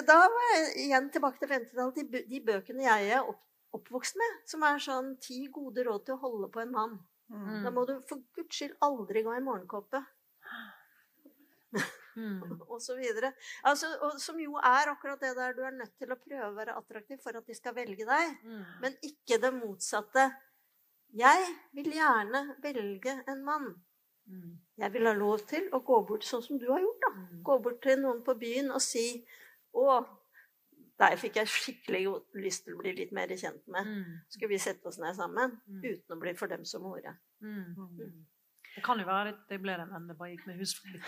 Da 0.05 0.19
var 0.19 0.47
jeg 0.51 0.85
igjen 0.85 1.09
tilbake 1.13 1.41
til 1.41 1.51
50-tallet. 1.53 2.13
De, 2.13 2.23
de, 2.29 2.41
bøkene 2.45 2.85
jeg 2.85 3.11
er 3.17 3.25
opp, 3.25 3.41
oppvokst 3.77 4.19
med, 4.19 4.39
som 4.49 4.65
er 4.67 4.81
sånn 4.83 5.15
ti 5.23 5.45
gode 5.53 5.85
råd 5.87 6.07
til 6.07 6.17
å 6.17 6.23
holde 6.25 6.51
på 6.53 6.63
en 6.63 6.73
mann. 6.75 6.97
Mm. 7.31 7.63
Da 7.65 7.71
må 7.73 7.85
du 7.89 7.97
for 8.09 8.21
guds 8.37 8.59
skyld 8.59 8.75
aldri 8.85 9.23
gå 9.25 9.33
i 9.33 9.43
morgenkåpe. 9.43 10.03
Mm. 12.15 12.41
og 12.71 12.81
så 12.81 12.95
videre. 12.99 13.33
Altså, 13.67 13.89
og, 14.01 14.19
som 14.21 14.39
jo 14.39 14.57
er 14.59 14.91
akkurat 14.91 15.21
det 15.21 15.33
der 15.37 15.55
du 15.55 15.63
er 15.65 15.75
nødt 15.75 15.95
til 15.99 16.11
å 16.13 16.19
prøve 16.19 16.49
å 16.51 16.57
være 16.57 16.77
attraktiv 16.79 17.21
for 17.23 17.37
at 17.37 17.47
de 17.47 17.57
skal 17.57 17.75
velge 17.77 18.07
deg. 18.07 18.35
Mm. 18.43 18.65
Men 18.83 18.99
ikke 19.05 19.39
det 19.41 19.53
motsatte. 19.55 20.29
Jeg 21.15 21.47
vil 21.77 21.93
gjerne 21.95 22.41
velge 22.63 23.13
en 23.31 23.43
mann. 23.45 23.71
Mm. 24.25 24.57
Jeg 24.77 24.93
vil 24.93 25.07
ha 25.07 25.13
lov 25.15 25.45
til 25.47 25.69
å 25.73 25.79
gå 25.85 26.01
bort 26.09 26.25
sånn 26.27 26.43
som 26.43 26.59
du 26.59 26.67
har 26.71 26.81
gjort. 26.83 27.01
da. 27.05 27.11
Mm. 27.15 27.41
Gå 27.47 27.57
bort 27.63 27.81
til 27.83 28.01
noen 28.01 28.21
på 28.25 28.35
byen 28.39 28.71
og 28.75 28.83
si 28.83 29.07
Å, 29.75 29.95
der 30.95 31.17
fikk 31.19 31.35
jeg 31.41 31.51
skikkelig 31.51 32.05
lyst 32.39 32.63
til 32.63 32.77
å 32.77 32.79
bli 32.79 32.93
litt 32.95 33.09
mer 33.11 33.27
kjent 33.27 33.65
med. 33.67 33.89
Mm. 33.89 34.21
Skulle 34.31 34.53
vi 34.53 34.59
sette 34.63 34.87
oss 34.87 35.01
ned 35.03 35.17
sammen? 35.17 35.57
Mm. 35.67 35.81
Uten 35.83 36.15
å 36.15 36.19
bli 36.21 36.31
for 36.39 36.47
dem 36.47 36.63
som 36.67 36.85
hore. 36.87 37.11
Mm. 37.43 37.75
Det 38.75 38.83
kan 38.83 38.99
jo 38.99 39.07
være 39.07 39.33
litt 39.33 39.41
det 39.51 39.59
ble 39.63 39.75
den 39.81 39.91
enden, 39.91 40.15
bare 40.15 40.31
gikk 40.31 40.47
med 40.47 40.61
husflid. 40.63 41.03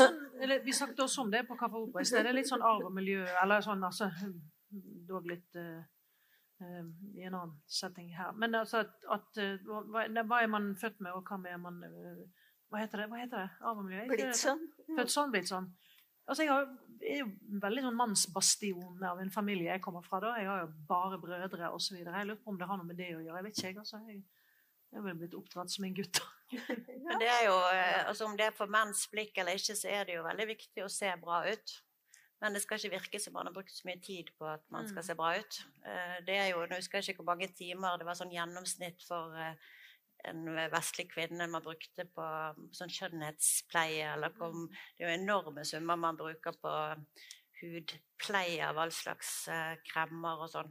sånn, 0.00 0.18
vi 0.64 0.72
snakket 0.72 1.04
også 1.04 1.26
om 1.26 1.30
det 1.32 1.44
på 1.48 1.56
Kaffe 1.60 1.84
Opera 1.84 2.00
i 2.00 2.08
sted. 2.08 2.24
Det 2.24 2.32
er 2.32 2.38
litt 2.40 2.50
sånn 2.50 2.64
arv 2.64 2.88
og 2.88 2.96
miljø, 2.96 3.22
eller 3.42 3.64
sånn 3.64 3.84
altså 3.84 4.08
Dog 5.08 5.26
litt 5.28 5.60
uh, 5.60 5.82
uh, 5.84 5.84
i 6.62 7.26
en 7.26 7.34
annen 7.34 7.54
setting 7.66 8.12
her. 8.16 8.32
Men 8.38 8.54
altså 8.58 8.82
at, 8.84 8.94
at 9.10 9.42
uh, 9.42 9.84
hva, 9.90 10.06
hva, 10.22 10.42
er 10.42 10.50
man 10.52 10.72
født 10.80 11.00
med, 11.04 11.14
og 11.16 11.28
hva 11.28 11.40
er 11.50 11.60
man 11.62 11.82
Hva 12.72 12.80
heter 12.80 13.02
det? 13.02 13.08
Hva 13.12 13.20
heter 13.20 13.42
det? 13.42 13.48
Arv 13.60 13.82
og? 13.82 13.90
Blitt 14.12 14.38
sånn. 14.38 14.62
Født 14.96 15.14
sånn, 15.14 15.32
blitt 15.34 15.50
sånn. 15.50 15.68
Altså, 16.28 16.44
jeg 16.44 16.52
har, 16.52 16.68
er 17.02 17.22
jo 17.24 17.30
veldig 17.62 17.82
sånn 17.86 17.98
mannsbastion 17.98 19.02
av 19.08 19.20
en 19.20 19.32
familie 19.34 19.72
jeg 19.72 19.82
kommer 19.84 20.04
fra. 20.06 20.20
da. 20.22 20.36
Jeg 20.38 20.48
har 20.48 20.62
jo 20.62 20.70
bare 20.88 21.18
brødre 21.20 21.72
osv. 21.74 21.98
Jeg 21.98 22.28
lurer 22.28 22.38
på 22.40 22.52
om 22.54 22.60
det 22.60 22.68
har 22.70 22.78
noe 22.78 22.88
med 22.88 23.00
det 23.00 23.10
å 23.16 23.20
gjøre. 23.20 23.40
Jeg 23.40 23.48
vet 23.48 23.58
ikke, 23.58 23.68
jeg. 23.68 23.78
altså. 23.82 24.00
Jeg, 24.08 24.22
jeg 24.92 25.00
er 25.00 25.06
vel 25.08 25.18
blitt 25.22 25.36
oppdratt 25.36 25.72
som 25.72 25.86
en 25.88 25.96
gutt. 25.96 26.20
Men 27.06 27.20
det 27.20 27.30
er 27.32 27.46
jo, 27.48 27.56
eh, 27.72 28.02
altså 28.06 28.28
Om 28.28 28.36
det 28.38 28.50
er 28.50 28.56
for 28.56 28.70
menns 28.70 29.06
blikk 29.10 29.38
eller 29.40 29.58
ikke, 29.58 29.76
så 29.78 29.88
er 29.88 30.06
det 30.08 30.18
jo 30.18 30.26
veldig 30.26 30.46
viktig 30.52 30.84
å 30.84 30.92
se 30.92 31.10
bra 31.22 31.42
ut. 31.48 31.74
Men 32.42 32.56
det 32.56 32.64
skal 32.64 32.80
ikke 32.80 32.96
virke 32.96 33.20
som 33.22 33.36
man 33.36 33.46
har 33.46 33.54
brukt 33.54 33.70
så 33.70 33.86
mye 33.86 34.00
tid 34.02 34.32
på 34.38 34.48
at 34.50 34.64
man 34.74 34.88
skal 34.88 35.02
mm. 35.04 35.06
se 35.06 35.16
bra 35.18 35.30
ut. 35.38 35.60
Eh, 35.86 36.16
det 36.26 36.38
er 36.40 36.48
jo, 36.50 36.64
Nå 36.66 36.80
husker 36.80 36.98
jeg 36.98 37.14
ikke 37.14 37.22
hvor 37.22 37.30
mange 37.30 37.52
timer 37.54 38.00
det 38.00 38.08
var 38.08 38.18
sånn 38.18 38.34
gjennomsnitt 38.34 39.06
for 39.06 39.36
eh, 39.38 39.70
en 40.26 40.42
vestlig 40.72 41.08
kvinne 41.10 41.48
man 41.50 41.62
brukte 41.62 42.06
på 42.16 42.26
sånn 42.74 42.90
skjønnhetspleie. 42.90 44.12
eller 44.16 44.34
kom, 44.34 44.66
mm. 44.66 44.82
Det 44.98 45.06
er 45.06 45.12
jo 45.12 45.22
enorme 45.22 45.64
summer 45.66 45.98
man 46.02 46.18
bruker 46.18 46.58
på 46.62 46.76
hudpleie 47.62 48.66
av 48.66 48.78
all 48.82 48.94
slags 48.94 49.44
kremmer 49.86 50.42
og 50.42 50.50
sånn. 50.50 50.70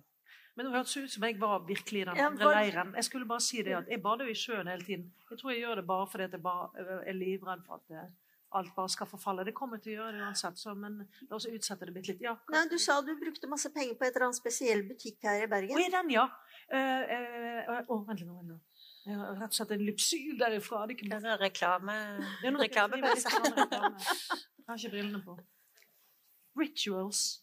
Men 0.55 0.67
det 0.67 0.74
hørtes 0.76 0.97
ut 0.99 1.13
som 1.13 1.24
jeg 1.24 1.38
var 1.39 1.63
virkelig 1.67 2.01
i 2.01 2.07
den 2.09 2.19
andre 2.19 2.49
ja, 2.49 2.55
leiren. 2.59 2.91
Jeg 2.99 3.07
skulle 3.07 3.28
bare 3.28 3.43
si 3.43 3.61
det 3.63 3.76
at 3.78 3.91
jeg 3.91 4.01
bader 4.03 4.28
jo 4.28 4.36
i 4.36 4.39
sjøen 4.39 4.67
hele 4.67 4.84
tiden. 4.84 5.05
Jeg 5.30 5.39
tror 5.39 5.53
jeg 5.53 5.61
gjør 5.63 5.80
det 5.80 5.86
bare 5.88 6.07
fordi 6.11 6.28
jeg 6.28 6.97
er 7.07 7.17
livredd 7.17 7.63
for 7.67 7.80
at 7.80 7.86
det, 7.88 8.03
alt 8.58 8.74
bare 8.76 8.91
skal 8.91 9.08
forfalle. 9.10 9.45
Det 9.47 9.54
kommer 9.58 9.80
til 9.82 9.93
å 9.93 9.97
gjøre 10.02 10.18
det 10.18 10.26
uansett, 10.26 10.60
så, 10.60 10.74
men 10.78 10.99
la 11.30 11.38
oss 11.38 11.47
utsette 11.49 11.88
det 11.88 11.95
litt. 11.95 12.24
Ja, 12.24 12.36
Nei, 12.52 12.66
du 12.72 12.78
sa 12.82 12.99
du 13.06 13.14
brukte 13.20 13.49
masse 13.52 13.72
penger 13.74 13.95
på 13.99 14.08
et 14.08 14.16
eller 14.16 14.28
annet 14.30 14.39
spesiell 14.39 14.84
butikk 14.88 15.24
her 15.28 15.45
i 15.45 15.49
Bergen. 15.52 15.78
Og 15.78 15.86
i 15.86 15.91
den, 15.93 16.12
ja. 16.16 16.28
Å, 16.72 16.82
uh, 16.82 17.80
uh, 17.80 17.82
uh, 17.91 18.04
vent 18.10 18.24
litt 18.24 18.30
nå. 18.30 18.38
Vent 18.41 18.54
litt. 18.56 18.68
Jeg 19.02 19.18
har 19.18 19.34
rett 19.34 19.49
og 19.49 19.58
slett 19.58 19.72
en 19.74 19.82
lypsyl 19.82 20.36
derifra. 20.38 20.84
Det 20.86 20.99
er 21.08 21.24
noe 21.24 21.38
reklame... 21.41 21.95
Reklamepause. 22.62 23.32
Jeg 23.34 24.68
har 24.70 24.78
ikke 24.78 24.91
brillene 24.93 25.24
på. 25.26 25.39
Rituals. 26.60 27.40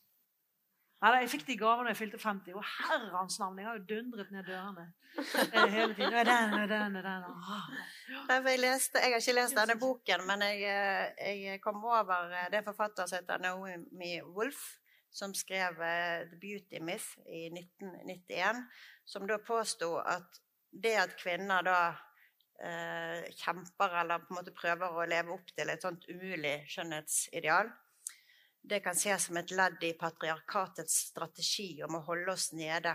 Nei, 0.99 1.20
Jeg 1.22 1.30
fikk 1.30 1.44
de 1.46 1.55
gavene 1.59 1.86
da 1.86 1.92
jeg 1.92 2.01
fylte 2.01 2.18
50. 2.18 2.57
Og 2.59 2.64
herrens 2.66 3.38
navn, 3.38 3.59
jeg 3.61 3.68
har 3.68 3.76
jo 3.78 3.84
dundret 3.86 4.32
ned 4.34 4.49
dørene 4.49 4.86
eh, 5.20 5.68
hele 5.70 5.94
tiden. 5.94 6.16
Den, 6.26 6.57
den, 6.72 6.99
den, 7.05 8.49
jeg, 8.49 8.59
leste, 8.59 8.99
jeg 9.05 9.14
har 9.14 9.22
ikke 9.22 9.36
lest 9.36 9.59
denne 9.61 9.78
boken, 9.78 10.26
men 10.26 10.42
jeg, 10.49 10.66
eh, 11.22 11.44
jeg 11.44 11.62
kom 11.62 11.78
over 11.84 12.34
eh, 12.34 12.51
det 12.51 12.64
forfatter 12.66 13.07
som 13.07 13.20
heter 13.20 13.38
Naomi 13.44 14.18
Wolf, 14.26 14.64
som 15.14 15.34
skrev 15.34 15.78
The 15.78 16.36
Beauty 16.42 16.82
Myth 16.82 17.14
i 17.30 17.46
1991, 17.46 18.66
som 19.07 19.26
da 19.30 19.38
påsto 19.38 19.94
at 20.03 20.42
det 20.70 20.99
at 20.99 21.16
kvinner 21.18 21.64
da 21.64 21.80
kjemper 23.38 23.92
eller 24.01 24.18
på 24.18 24.32
en 24.32 24.36
måte 24.40 24.51
prøver 24.51 24.96
å 24.99 25.05
leve 25.07 25.30
opp 25.30 25.53
til 25.55 25.70
et 25.70 25.84
sånt 25.84 26.03
umulig 26.11 26.57
skjønnhetsideal, 26.66 27.70
det 28.69 28.81
kan 28.85 28.97
ses 28.97 29.29
som 29.29 29.39
et 29.41 29.53
ledd 29.55 29.83
i 29.87 29.95
patriarkatets 29.99 30.99
strategi 31.11 31.71
om 31.87 31.99
å 31.99 32.05
holde 32.09 32.35
oss 32.35 32.51
nede. 32.57 32.95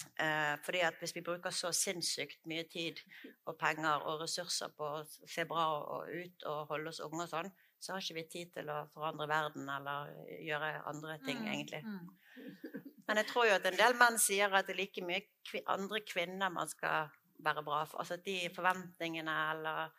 Eh, 0.00 0.54
fordi 0.64 0.80
at 0.84 0.96
hvis 1.00 1.12
vi 1.16 1.22
bruker 1.24 1.52
så 1.52 1.70
sinnssykt 1.76 2.46
mye 2.48 2.64
tid 2.72 3.00
og 3.48 3.58
penger 3.60 4.06
og 4.08 4.22
ressurser 4.22 4.72
på 4.76 4.86
å 5.00 5.02
se 5.08 5.44
bra 5.48 5.66
ut 6.08 6.46
og 6.48 6.72
holde 6.72 6.92
oss 6.92 7.02
unge 7.04 7.26
og 7.26 7.32
sånn, 7.32 7.50
så 7.80 7.94
har 7.94 8.04
ikke 8.04 8.18
vi 8.18 8.26
tid 8.32 8.52
til 8.56 8.72
å 8.72 8.82
forandre 8.92 9.28
verden 9.28 9.68
eller 9.72 10.10
gjøre 10.44 10.72
andre 10.88 11.16
ting, 11.24 11.38
mm, 11.40 11.50
egentlig. 11.52 11.82
Mm. 11.84 12.82
Men 13.08 13.20
jeg 13.22 13.28
tror 13.30 13.48
jo 13.48 13.54
at 13.56 13.68
en 13.70 13.78
del 13.80 13.96
menn 14.00 14.18
sier 14.20 14.52
at 14.52 14.68
det 14.68 14.76
er 14.76 14.82
like 14.82 15.04
mye 15.04 15.62
andre 15.72 16.02
kvinner 16.06 16.52
man 16.52 16.68
skal 16.68 17.08
være 17.40 17.64
bra 17.64 17.84
for. 17.88 18.02
Altså 18.02 18.18
at 18.18 18.26
de 18.26 18.36
forventningene 18.54 19.36
eller 19.54 19.96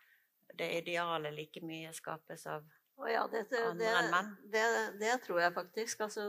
det 0.58 0.70
idealet 0.82 1.34
like 1.34 1.64
mye 1.66 1.94
skapes 1.96 2.46
av 2.50 2.66
å 3.02 3.10
ja, 3.10 3.26
det, 3.32 3.44
det, 3.50 3.92
det, 4.54 4.64
det, 5.02 5.14
tror 5.26 5.42
jeg 5.42 5.54
faktisk. 5.56 6.04
Altså, 6.06 6.26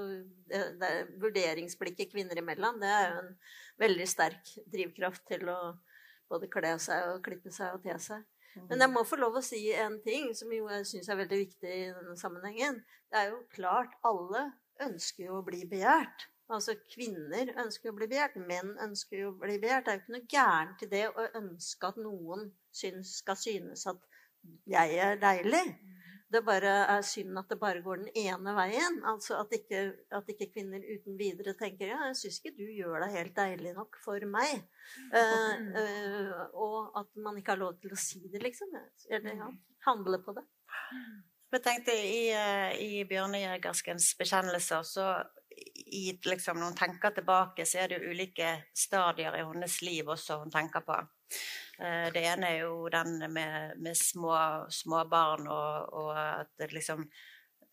vurderingsblikket 1.22 2.12
kvinner 2.12 2.38
imellom, 2.40 2.80
det 2.82 2.90
er 2.90 3.08
jo 3.10 3.22
en 3.22 3.32
veldig 3.82 4.08
sterk 4.08 4.54
drivkraft 4.72 5.26
til 5.28 5.48
å 5.52 5.58
både 6.32 6.48
kle 6.52 6.76
seg 6.80 7.10
og 7.12 7.22
klippe 7.24 7.52
seg 7.52 7.76
og 7.76 7.84
te 7.84 7.96
seg. 8.00 8.24
Men 8.68 8.84
jeg 8.84 8.92
må 8.92 9.04
få 9.08 9.16
lov 9.16 9.38
å 9.38 9.44
si 9.44 9.62
en 9.72 9.96
ting 10.04 10.32
som 10.36 10.50
jo 10.52 10.66
jeg 10.68 10.88
syns 10.88 11.08
er 11.08 11.20
veldig 11.22 11.38
viktig 11.46 11.70
i 11.72 11.86
denne 11.92 12.16
sammenhengen. 12.20 12.82
Det 13.08 13.20
er 13.20 13.30
jo 13.32 13.40
klart 13.54 13.94
alle 14.08 14.50
ønsker 14.84 15.28
jo 15.28 15.38
å 15.40 15.46
bli 15.46 15.64
begjært. 15.68 16.26
Altså 16.52 16.74
kvinner 16.90 17.52
ønsker 17.62 17.92
å 17.92 17.96
bli 17.96 18.08
begjært, 18.10 18.36
menn 18.48 18.74
ønsker 18.84 19.22
jo 19.22 19.30
å 19.30 19.38
bli 19.40 19.56
begjært. 19.62 19.86
Det 19.86 19.92
er 19.92 19.98
jo 19.98 20.02
ikke 20.02 20.16
noe 20.16 20.32
gærent 20.34 20.84
i 20.84 20.90
det 20.90 21.04
å 21.08 21.28
ønske 21.40 21.88
at 21.88 22.00
noen 22.02 22.50
syns, 22.76 23.14
skal 23.22 23.38
synes 23.40 23.86
at 23.88 24.04
jeg 24.68 24.98
er 25.00 25.20
deilig. 25.22 25.64
Det 26.32 26.40
bare 26.46 26.72
er 26.94 27.02
synd 27.06 27.36
at 27.38 27.50
det 27.52 27.58
bare 27.60 27.82
går 27.84 28.02
den 28.02 28.22
ene 28.22 28.54
veien. 28.56 29.00
Altså 29.08 29.38
at 29.42 29.52
ikke, 29.56 29.82
at 30.16 30.30
ikke 30.32 30.50
kvinner 30.54 30.82
uten 30.82 31.18
videre 31.20 31.54
tenker 31.58 31.92
ja, 31.92 31.98
jeg 32.10 32.20
syns 32.22 32.40
ikke 32.40 32.54
du 32.56 32.64
gjør 32.72 33.04
deg 33.04 33.18
helt 33.18 33.36
deilig 33.36 33.74
nok 33.76 33.98
for 34.04 34.28
meg. 34.30 34.64
Uh, 35.12 36.32
og 36.56 36.96
at 37.02 37.12
man 37.20 37.38
ikke 37.40 37.54
har 37.54 37.62
lov 37.62 37.76
til 37.82 37.92
å 37.92 38.00
si 38.00 38.22
det, 38.28 38.40
liksom. 38.44 38.72
Eller 39.12 39.44
ja, 39.44 39.50
handle 39.88 40.22
på 40.24 40.34
det. 40.38 40.46
Jeg 41.52 41.60
tenkte 41.60 41.92
I, 41.92 42.20
eh, 42.32 42.78
i 42.80 43.02
Bjørne 43.04 43.42
Jegerskens 43.42 44.14
bekjennelser 44.16 44.86
så 44.88 45.08
i, 45.92 46.18
liksom, 46.24 46.56
når 46.56 46.70
hun 46.70 46.76
tenker 46.78 47.12
tilbake, 47.12 47.66
så 47.68 47.82
er 47.82 47.90
det 47.90 47.98
jo 48.00 48.12
ulike 48.14 48.54
stadier 48.72 49.36
i 49.36 49.42
hennes 49.44 49.74
liv 49.84 50.08
også 50.08 50.38
hun 50.40 50.52
tenker 50.54 50.80
på. 50.86 50.96
Eh, 51.82 52.08
det 52.14 52.24
ene 52.30 52.50
er 52.52 52.58
jo 52.62 52.88
den 52.92 53.18
med, 53.32 53.78
med 53.82 53.98
små, 53.98 54.34
små, 54.70 55.04
barn 55.10 55.48
og, 55.50 55.94
og 55.98 56.10
at 56.16 56.52
det 56.60 56.72
liksom 56.76 57.06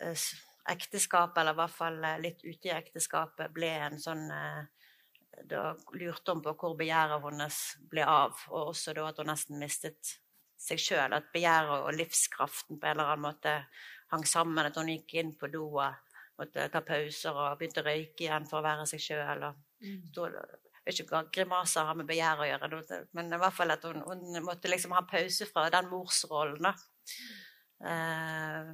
eh, 0.01 0.29
Ekteskapet, 0.69 1.39
eller 1.41 1.55
i 1.55 1.57
hvert 1.57 1.73
fall 1.73 1.95
litt 2.21 2.43
ute 2.43 2.67
i 2.67 2.73
ekteskapet, 2.75 3.49
ble 3.55 3.69
en 3.87 3.95
sånn 3.97 4.27
Da 5.49 5.61
lurte 5.97 6.35
hun 6.35 6.43
på 6.45 6.53
hvor 6.59 6.75
begjæret 6.77 7.23
hennes 7.23 7.57
ble 7.89 8.03
av, 8.05 8.35
og 8.51 8.75
også 8.75 8.93
da 8.93 9.07
at 9.09 9.17
hun 9.17 9.31
nesten 9.31 9.57
mistet 9.57 10.11
seg 10.59 10.81
sjøl. 10.83 11.15
At 11.15 11.31
begjæret 11.33 11.87
og 11.87 11.95
livskraften 11.95 12.77
på 12.77 12.85
en 12.85 12.97
eller 12.97 13.13
annen 13.13 13.25
måte 13.25 13.55
hang 14.11 14.25
sammen. 14.27 14.67
At 14.67 14.77
hun 14.77 14.91
gikk 14.91 15.15
inn 15.21 15.33
på 15.39 15.49
do 15.49 15.65
og 15.69 16.19
måtte 16.39 16.67
ta 16.71 16.83
pauser 16.85 17.35
og 17.35 17.59
begynte 17.59 17.83
å 17.83 17.87
røyke 17.87 18.25
igjen 18.25 18.47
for 18.49 18.61
å 18.61 18.65
være 18.67 18.87
seg 18.91 19.03
sjøl. 19.03 19.47
Mm. 19.83 20.01
Vet 20.89 21.03
ikke 21.03 21.13
hva 21.13 21.25
grimaser 21.29 21.85
har 21.85 21.97
med 21.99 22.09
begjær 22.09 22.41
å 22.41 22.47
gjøre, 22.49 23.03
men 23.17 23.29
i 23.29 23.39
hvert 23.43 23.53
fall 23.53 23.75
at 23.75 23.83
hun, 23.85 24.01
hun 24.07 24.41
måtte 24.41 24.71
liksom 24.71 24.95
ha 24.97 25.03
pause 25.05 25.45
fra 25.49 25.67
den 25.73 25.89
morsrollen. 25.91 26.65
da. 26.65 26.73
Eh, 27.89 28.71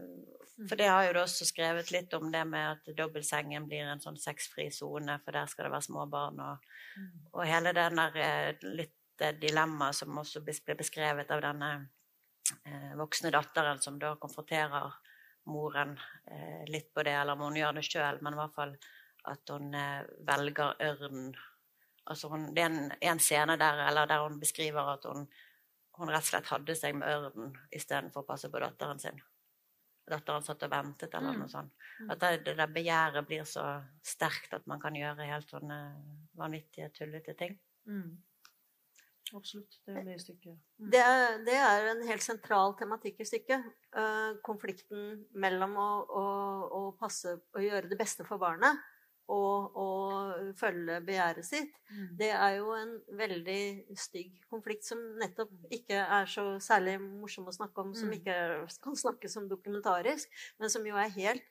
for 0.69 0.79
det 0.79 0.87
har 0.87 1.03
jo 1.03 1.15
du 1.17 1.19
også 1.19 1.45
skrevet 1.45 1.91
litt 1.91 2.13
om 2.15 2.29
det 2.31 2.45
med 2.47 2.77
at 2.77 2.93
dobbeltsengen 2.97 3.67
blir 3.67 3.89
en 3.91 3.99
sånn 3.99 4.15
sexfri 4.19 4.69
sone, 4.71 5.17
for 5.25 5.35
der 5.35 5.49
skal 5.51 5.67
det 5.67 5.73
være 5.73 5.87
små 5.89 6.05
barn. 6.07 6.39
Og, 6.39 6.69
og 7.33 7.43
hele 7.49 7.75
den 7.75 7.99
der 7.99 8.21
eh, 8.23 8.69
litt 8.79 8.95
dilemmaet 9.41 9.99
som 9.99 10.17
også 10.19 10.41
ble 10.43 10.77
beskrevet 10.79 11.31
av 11.31 11.43
denne 11.43 11.71
eh, 12.63 12.93
voksne 12.99 13.31
datteren 13.35 13.81
som 13.83 13.99
da 13.99 14.15
konfronterer 14.21 14.95
moren 15.51 15.97
eh, 16.31 16.63
litt 16.71 16.93
på 16.93 17.03
det, 17.03 17.15
eller 17.19 17.35
om 17.35 17.49
hun 17.49 17.59
gjør 17.59 17.77
det 17.77 17.85
sjøl, 17.87 18.21
men 18.23 18.35
i 18.35 18.39
hvert 18.39 18.55
fall 18.55 18.73
at 19.31 19.53
hun 19.53 19.75
eh, 19.75 20.07
velger 20.27 20.79
ørnen. 20.87 21.35
Altså 22.05 22.29
hun, 22.29 22.49
det 22.53 22.61
er 22.61 22.69
en, 22.69 22.91
en, 23.01 23.19
scene 23.19 23.57
der, 23.57 23.79
der 24.05 24.23
hun 24.23 24.39
beskriver 24.39 24.93
at 24.93 25.07
hun, 25.09 25.25
hun, 25.97 26.11
rett 26.11 26.21
og 26.21 26.27
slett 26.27 26.51
hadde 26.51 26.75
seg 26.77 26.97
med 26.97 27.09
ørnen 27.09 27.55
istedenfor 27.73 28.21
å 28.21 28.27
passe 28.27 28.51
på 28.53 28.61
datteren 28.61 29.01
sin. 29.01 29.17
Datteren 30.05 30.45
satt 30.45 30.61
og 30.67 30.69
ventet, 30.69 31.15
eller 31.17 31.33
mm. 31.33 31.39
noe 31.41 31.49
sånt. 31.49 31.73
Mm. 31.97 32.11
At 32.13 32.21
det, 32.21 32.31
det, 32.45 32.53
der 32.59 32.75
begjæret 32.75 33.25
blir 33.25 33.47
så 33.49 33.65
sterkt 34.05 34.53
at 34.53 34.67
man 34.69 34.81
kan 34.83 34.93
gjøre 34.97 35.25
helt 35.31 35.49
sånne 35.49 35.79
vanvittige, 36.37 36.91
tullete 36.93 37.33
ting. 37.39 37.57
Mm. 37.89 38.13
Absolutt. 39.33 39.79
Det 39.81 39.95
er 39.95 40.03
med 40.05 40.19
i 40.19 40.21
stykket. 40.21 40.59
Mm. 40.77 40.91
Det, 40.93 41.01
det, 41.47 41.55
er 41.57 41.89
en 41.89 42.03
helt 42.05 42.21
sentral 42.23 42.75
tematikk 42.77 43.23
i 43.23 43.25
stykket. 43.25 43.65
Uh, 43.97 44.37
konflikten 44.45 45.23
mellom 45.33 45.73
å, 45.81 45.89
å, 46.05 46.25
å, 46.69 46.83
passe 46.99 47.33
og 47.33 47.65
gjøre 47.65 47.89
det 47.89 47.97
beste 47.97 48.27
for 48.27 48.37
barnet 48.41 48.77
og 49.31 49.77
og 49.81 50.53
følge 50.59 50.99
begjæret 51.05 51.45
sitt. 51.45 51.73
Mm. 51.89 52.07
Det 52.19 52.29
er 52.29 52.55
jo 52.59 52.71
en 52.75 52.93
veldig 53.17 53.59
stygg 53.97 54.39
konflikt 54.49 54.87
som 54.87 55.01
nettopp 55.21 55.51
ikke 55.73 55.99
er 56.03 56.29
så 56.29 56.45
særlig 56.63 56.97
morsom 57.01 57.49
å 57.49 57.55
snakke 57.55 57.81
om, 57.81 57.93
som 57.97 58.11
mm. 58.11 58.17
ikke 58.19 58.37
kan 58.83 58.97
snakkes 59.03 59.37
som 59.37 59.49
dokumentarisk, 59.49 60.31
men 60.59 60.71
som 60.71 60.85
jo 60.87 60.97
er 60.99 61.13
helt 61.17 61.45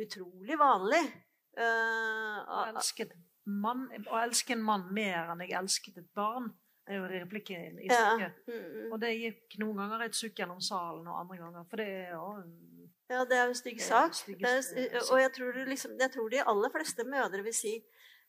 utrolig 0.00 0.58
vanlig. 0.58 1.04
Uh, 1.52 2.40
jeg 2.48 2.72
elsket 2.72 3.14
mann, 3.44 3.88
å 4.08 4.20
elske 4.22 4.56
en 4.56 4.64
mann 4.64 4.86
mer 4.94 5.32
enn 5.32 5.44
jeg 5.44 5.56
elsket 5.58 5.98
et 6.00 6.12
barn, 6.16 6.48
er 6.88 6.98
jo 6.98 7.08
replikken 7.10 7.78
i 7.78 7.86
stykket. 7.86 8.22
Ja. 8.22 8.30
Mm, 8.48 8.62
mm. 8.62 8.86
Og 8.90 9.02
det 9.02 9.12
gikk 9.14 9.58
noen 9.62 9.82
ganger 9.84 10.06
et 10.06 10.18
sukk 10.18 10.40
gjennom 10.40 10.62
salen, 10.64 11.06
og 11.06 11.20
andre 11.20 11.38
ganger 11.38 11.68
For 11.70 11.82
det 11.82 11.90
er 12.00 12.14
jo 12.16 12.24
Ja, 13.12 13.26
det 13.28 13.36
er 13.36 13.44
jo 13.44 13.52
en 13.52 13.58
stygg 13.58 13.80
sak. 13.84 14.16
Er, 14.32 14.98
og 15.02 15.18
jeg 15.20 15.32
tror, 15.36 15.62
liksom, 15.68 15.94
jeg 16.00 16.12
tror, 16.14 16.28
de 16.32 16.42
aller 16.54 16.72
fleste 16.72 17.04
mødre 17.04 17.44
vil 17.44 17.56
si 17.56 17.76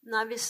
Nei, 0.03 0.25
hvis 0.27 0.47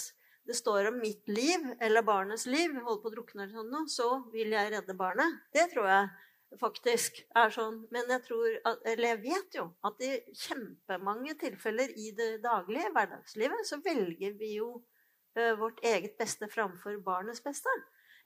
det 0.49 0.55
står 0.57 0.88
om 0.89 0.95
mitt 0.97 1.27
liv 1.29 1.67
eller 1.79 2.01
barnets 2.01 2.47
liv, 2.49 2.73
holder 2.73 3.01
på 3.03 3.09
å 3.11 3.13
drukne 3.13 3.43
eller 3.45 3.53
sånn, 3.53 3.89
så 3.91 4.07
vil 4.34 4.55
jeg 4.55 4.71
redde 4.73 4.95
barnet. 4.97 5.36
Det 5.53 5.67
tror 5.71 5.86
jeg 5.91 6.07
faktisk 6.59 7.21
er 7.38 7.53
sånn. 7.53 7.84
Men 7.93 8.09
jeg 8.11 8.23
tror 8.25 8.57
eller 8.65 9.05
jeg 9.11 9.21
vet 9.23 9.59
jo 9.59 9.67
at 9.88 10.01
i 10.03 10.11
kjempemange 10.45 11.38
tilfeller 11.41 11.93
i 11.93 12.11
det 12.17 12.31
daglige 12.43 12.91
hverdagslivet 12.95 13.69
så 13.69 13.79
velger 13.86 14.34
vi 14.39 14.55
jo 14.57 14.69
uh, 14.79 15.53
vårt 15.59 15.84
eget 15.86 16.17
beste 16.19 16.49
framfor 16.51 16.97
barnets 17.05 17.43
beste. 17.45 17.73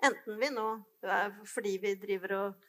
Enten 0.08 0.40
vi 0.42 0.52
nå 0.54 0.68
uh, 0.80 1.44
fordi 1.48 1.78
vi 1.84 1.96
driver 2.00 2.38
og 2.40 2.67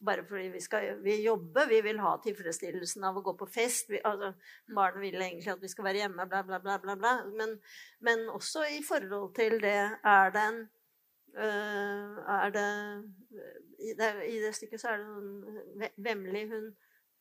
bare 0.00 0.24
fordi 0.28 0.48
vi 0.54 0.60
skal 0.62 0.98
vi 1.04 1.20
jobbe, 1.24 1.66
vi 1.70 1.80
vil 1.84 2.00
ha 2.02 2.16
tilfredsstillelsen 2.24 3.04
av 3.08 3.18
å 3.18 3.22
gå 3.26 3.34
på 3.38 3.48
fest. 3.50 3.90
Vi, 3.92 4.00
altså, 4.04 4.32
barn 4.74 5.00
vil 5.02 5.18
egentlig 5.20 5.52
at 5.52 5.62
vi 5.62 5.70
skal 5.72 5.86
være 5.88 6.04
hjemme, 6.04 6.26
bla, 6.30 6.42
bla, 6.46 6.60
bla. 6.62 6.78
bla, 6.82 6.96
bla. 7.00 7.14
Men, 7.38 7.56
men 8.04 8.26
også 8.32 8.66
i 8.76 8.82
forhold 8.86 9.34
til 9.36 9.58
det 9.62 9.78
Er 10.04 10.34
det 10.34 10.44
en 10.48 10.60
øh, 11.38 12.20
er 12.36 12.54
det 12.54 12.68
i, 13.78 13.94
det 13.98 14.10
i, 14.28 14.38
det 14.42 14.54
stykket 14.56 14.82
så 14.82 14.92
er 14.92 15.00
det 15.00 15.08
sånn 15.08 16.00
Vemli 16.04 16.44
hun, 16.50 16.70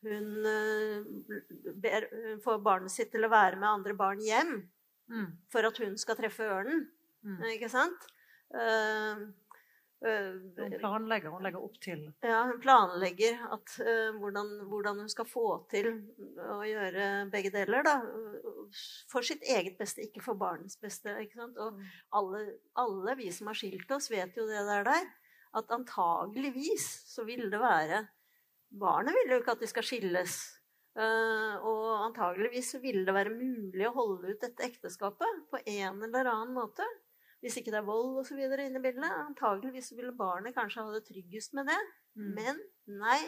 hun 0.08 0.30
øh, 0.54 1.74
ber, 1.84 2.08
får 2.44 2.62
barnet 2.66 2.94
sitt 2.94 3.12
til 3.14 3.28
å 3.28 3.32
være 3.32 3.60
med 3.60 3.70
andre 3.70 3.96
barn 3.98 4.24
hjem 4.24 4.56
mm. 5.12 5.30
for 5.52 5.68
at 5.68 5.78
hun 5.84 5.98
skal 6.00 6.18
treffe 6.20 6.48
ørnen. 6.48 6.88
Mm. 7.26 7.44
Ikke 7.56 7.70
sant? 7.72 8.08
Uh, 8.50 9.30
hun 10.00 10.76
planlegger, 10.80 11.34
hun 11.34 11.44
legger 11.44 11.64
opp 11.64 11.76
til 11.84 12.06
Ja, 12.24 12.46
hun 12.48 12.62
planlegger 12.64 13.42
at, 13.52 13.74
uh, 13.84 14.16
hvordan, 14.16 14.52
hvordan, 14.72 15.02
hun 15.04 15.12
skal 15.12 15.28
få 15.28 15.48
til 15.72 15.90
å 16.40 16.62
gjøre 16.64 17.08
begge 17.34 17.52
deler. 17.52 17.84
Da. 17.84 17.98
For 19.12 19.28
sitt 19.28 19.44
eget 19.44 19.76
beste, 19.80 20.06
ikke 20.08 20.24
for 20.24 20.40
barnets 20.40 20.80
beste. 20.80 21.18
Og 21.42 21.74
mm. 21.76 21.82
alle, 22.16 22.46
alle, 22.80 23.18
vi 23.20 23.28
som 23.36 23.52
har 23.52 23.60
skilt 23.60 23.92
oss, 23.92 24.08
vet 24.14 24.40
jo 24.40 24.48
det 24.48 24.64
der 24.70 24.88
der. 24.88 25.12
At 25.60 25.74
antageligvis 25.74 26.88
så 27.10 27.26
vil 27.28 27.50
det 27.52 27.60
være 27.60 28.06
Barnet 28.70 29.16
vil 29.18 29.32
jo 29.34 29.40
ikke 29.42 29.56
at 29.56 29.62
de 29.64 29.68
skal 29.72 29.86
skilles. 29.86 30.34
Uh, 30.94 31.58
og 31.66 31.86
antageligvis 32.10 32.76
vil 32.84 33.02
det 33.08 33.16
være 33.16 33.34
mulig 33.34 33.88
å 33.88 33.96
holde 33.96 34.34
ut 34.34 34.44
dette 34.44 34.66
ekteskapet 34.68 35.46
på 35.50 35.62
en 35.64 36.04
eller 36.06 36.30
annen 36.30 36.54
måte. 36.54 36.86
Hvis 37.40 37.60
ikke 37.60 37.72
det 37.72 37.80
er 37.80 37.88
vold 37.88 38.18
osv. 38.20 38.40
inne 38.40 38.80
i 38.80 38.84
bildet. 38.84 39.12
Antageligvis 39.24 39.94
ville 39.96 40.16
barnet 40.16 40.58
kanskje 40.58 40.84
ha 40.84 40.96
det 40.96 41.06
tryggest 41.08 41.56
med 41.56 41.70
det. 41.72 41.80
Mm. 42.20 42.34
Men 42.36 42.60
nei, 43.00 43.20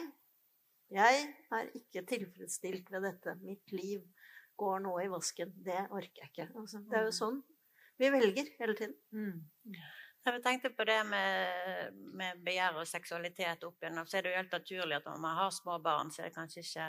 jeg 0.92 1.22
er 1.56 1.70
ikke 1.78 2.04
tilfredsstilt 2.10 2.92
ved 2.92 3.06
dette. 3.08 3.38
Mitt 3.40 3.72
liv 3.72 4.04
går 4.60 4.84
nå 4.84 4.98
i 5.00 5.08
vasken. 5.12 5.54
Det 5.64 5.80
orker 5.88 6.26
jeg 6.26 6.32
ikke. 6.32 6.50
Altså, 6.60 6.82
det 6.84 6.98
er 6.98 7.08
jo 7.08 7.14
mm. 7.14 7.20
sånn 7.22 7.42
vi 8.00 8.08
velger 8.10 8.48
hele 8.58 8.74
tiden. 8.74 8.94
Mm. 9.12 9.76
Jeg 10.26 10.42
tenkte 10.42 10.70
på 10.74 10.84
det 10.86 10.98
med, 11.06 11.96
med 12.18 12.40
begjær 12.44 12.78
og 12.80 12.88
seksualitet 12.88 13.64
opp 13.66 13.82
igjennom. 13.82 14.06
Så 14.08 14.18
er 14.18 14.24
det 14.24 14.32
jo 14.32 14.40
helt 14.40 14.54
naturlig 14.54 14.96
at 14.96 15.08
når 15.08 15.20
man 15.22 15.36
har 15.38 15.50
små 15.54 15.76
barn, 15.82 16.10
så 16.10 16.22
er 16.22 16.30
det 16.30 16.36
kanskje 16.36 16.64
ikke 16.64 16.88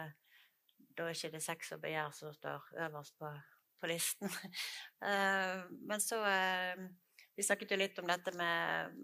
da 0.97 1.07
er 1.07 1.15
ikke 1.17 1.31
det 1.33 1.41
sex 1.43 1.71
og 1.73 1.81
begjær 1.81 2.11
som 2.13 2.33
står 2.33 2.67
øverst 2.85 3.15
på, 3.19 3.29
på 3.81 3.89
listen. 3.89 4.29
Uh, 5.01 5.63
men 5.89 6.01
så 6.01 6.19
uh, 6.21 6.83
vi 7.35 7.43
snakket 7.45 7.71
jo 7.73 7.79
litt 7.79 7.99
om 7.99 8.09
dette 8.09 8.33
med 8.37 8.97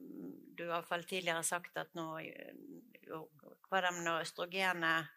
Du 0.57 0.65
har 0.67 0.79
iallfall 0.79 1.05
tidligere 1.07 1.43
sagt 1.47 1.77
at 1.79 1.93
nå, 1.97 2.05
hva 3.69 3.81
det, 3.81 3.93
når 4.03 4.25
østrogenet 4.25 5.15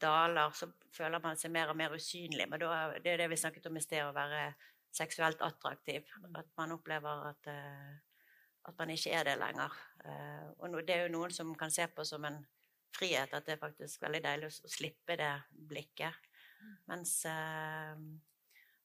daler, 0.00 0.54
så 0.54 0.68
føler 0.94 1.22
man 1.22 1.38
seg 1.38 1.52
mer 1.54 1.70
og 1.70 1.78
mer 1.78 1.94
usynlig. 1.94 2.46
Men 2.50 2.62
da, 2.62 2.70
det 3.02 3.12
er 3.12 3.22
det 3.24 3.30
vi 3.32 3.38
snakket 3.40 3.68
om 3.70 3.78
i 3.78 3.82
sted, 3.82 4.02
å 4.04 4.14
være 4.14 4.48
seksuelt 4.94 5.42
attraktiv. 5.42 6.08
At 6.34 6.50
man 6.58 6.74
opplever 6.76 7.28
at, 7.30 7.50
eh, 7.50 7.94
at 8.70 8.78
man 8.78 8.92
ikke 8.94 9.14
er 9.14 9.28
det 9.28 9.38
lenger. 9.40 9.78
Eh, 10.04 10.44
og 10.58 10.76
det 10.82 10.96
er 10.96 11.06
jo 11.06 11.14
noen 11.16 11.34
som 11.34 11.54
kan 11.58 11.72
se 11.74 11.86
på 11.90 12.06
som 12.06 12.26
en 12.26 12.40
frihet, 12.94 13.32
at 13.34 13.46
det 13.46 13.56
er 13.56 13.62
faktisk 13.62 14.02
veldig 14.04 14.22
deilig 14.22 14.50
å 14.50 14.70
slippe 14.70 15.18
det 15.18 15.32
blikket. 15.70 16.30
Mens, 16.90 17.16
eh, 17.26 17.96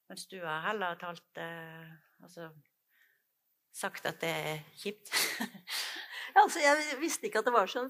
mens 0.10 0.26
du 0.32 0.40
har 0.44 0.66
heller 0.68 0.98
talt 1.00 1.38
altså 2.20 2.50
sagt 3.76 4.08
at 4.10 4.20
det 4.24 4.30
er 4.30 4.60
kjipt? 4.80 5.12
altså, 6.42 6.62
jeg 6.64 7.00
visste 7.02 7.30
ikke 7.30 7.44
at 7.44 7.50
det 7.50 7.56
var 7.56 7.72
sånn. 7.72 7.90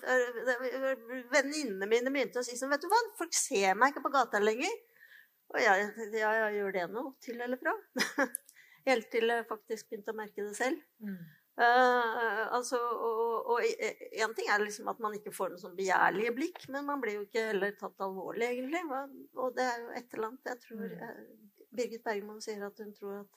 Venninnene 1.33 1.89
mine 1.89 2.13
begynte 2.13 2.41
å 2.41 2.45
si 2.45 2.57
sånn 2.59 2.71
Vet 2.73 2.83
du 2.83 2.89
hva, 2.91 3.01
folk 3.19 3.35
ser 3.35 3.77
meg 3.79 3.93
ikke 3.93 4.05
på 4.05 4.13
gata 4.13 4.41
lenger. 4.43 4.77
Og 5.49 5.59
jeg, 5.63 5.89
tenkte 5.95 6.21
ja, 6.21 6.31
jeg 6.43 6.59
gjør 6.59 6.75
det 6.75 6.85
noe 6.93 7.15
til 7.23 7.41
eller 7.41 7.59
fra? 7.61 7.73
Helt 8.89 9.09
til 9.11 9.31
jeg 9.31 9.47
faktisk 9.49 9.89
begynte 9.89 10.13
å 10.13 10.17
merke 10.19 10.45
det 10.45 10.55
selv. 10.57 10.81
Mm. 11.01 11.19
Uh, 11.59 12.45
altså, 12.55 12.77
og 12.79 13.57
én 13.65 14.33
ting 14.37 14.47
er 14.47 14.61
liksom 14.61 14.87
at 14.87 15.01
man 15.03 15.17
ikke 15.17 15.33
får 15.35 15.51
noe 15.51 15.59
sånn 15.59 15.75
begjærlige 15.75 16.31
blikk, 16.37 16.61
men 16.71 16.85
man 16.87 17.01
blir 17.03 17.17
jo 17.17 17.25
ikke 17.25 17.49
heller 17.49 17.73
tatt 17.75 18.05
alvorlig, 18.05 18.47
egentlig. 18.47 18.85
Og 19.35 19.57
det 19.57 19.65
er 19.65 19.81
jo 19.81 19.89
et 19.97 20.15
eller 20.15 20.29
annet 20.29 20.53
Jeg 20.53 20.61
tror 20.63 20.85
mm. 20.85 21.25
Birgit 21.75 22.05
Bergman 22.05 22.39
sier 22.45 22.63
at 22.65 22.79
hun 22.79 22.95
tror 22.95 23.17
at 23.25 23.35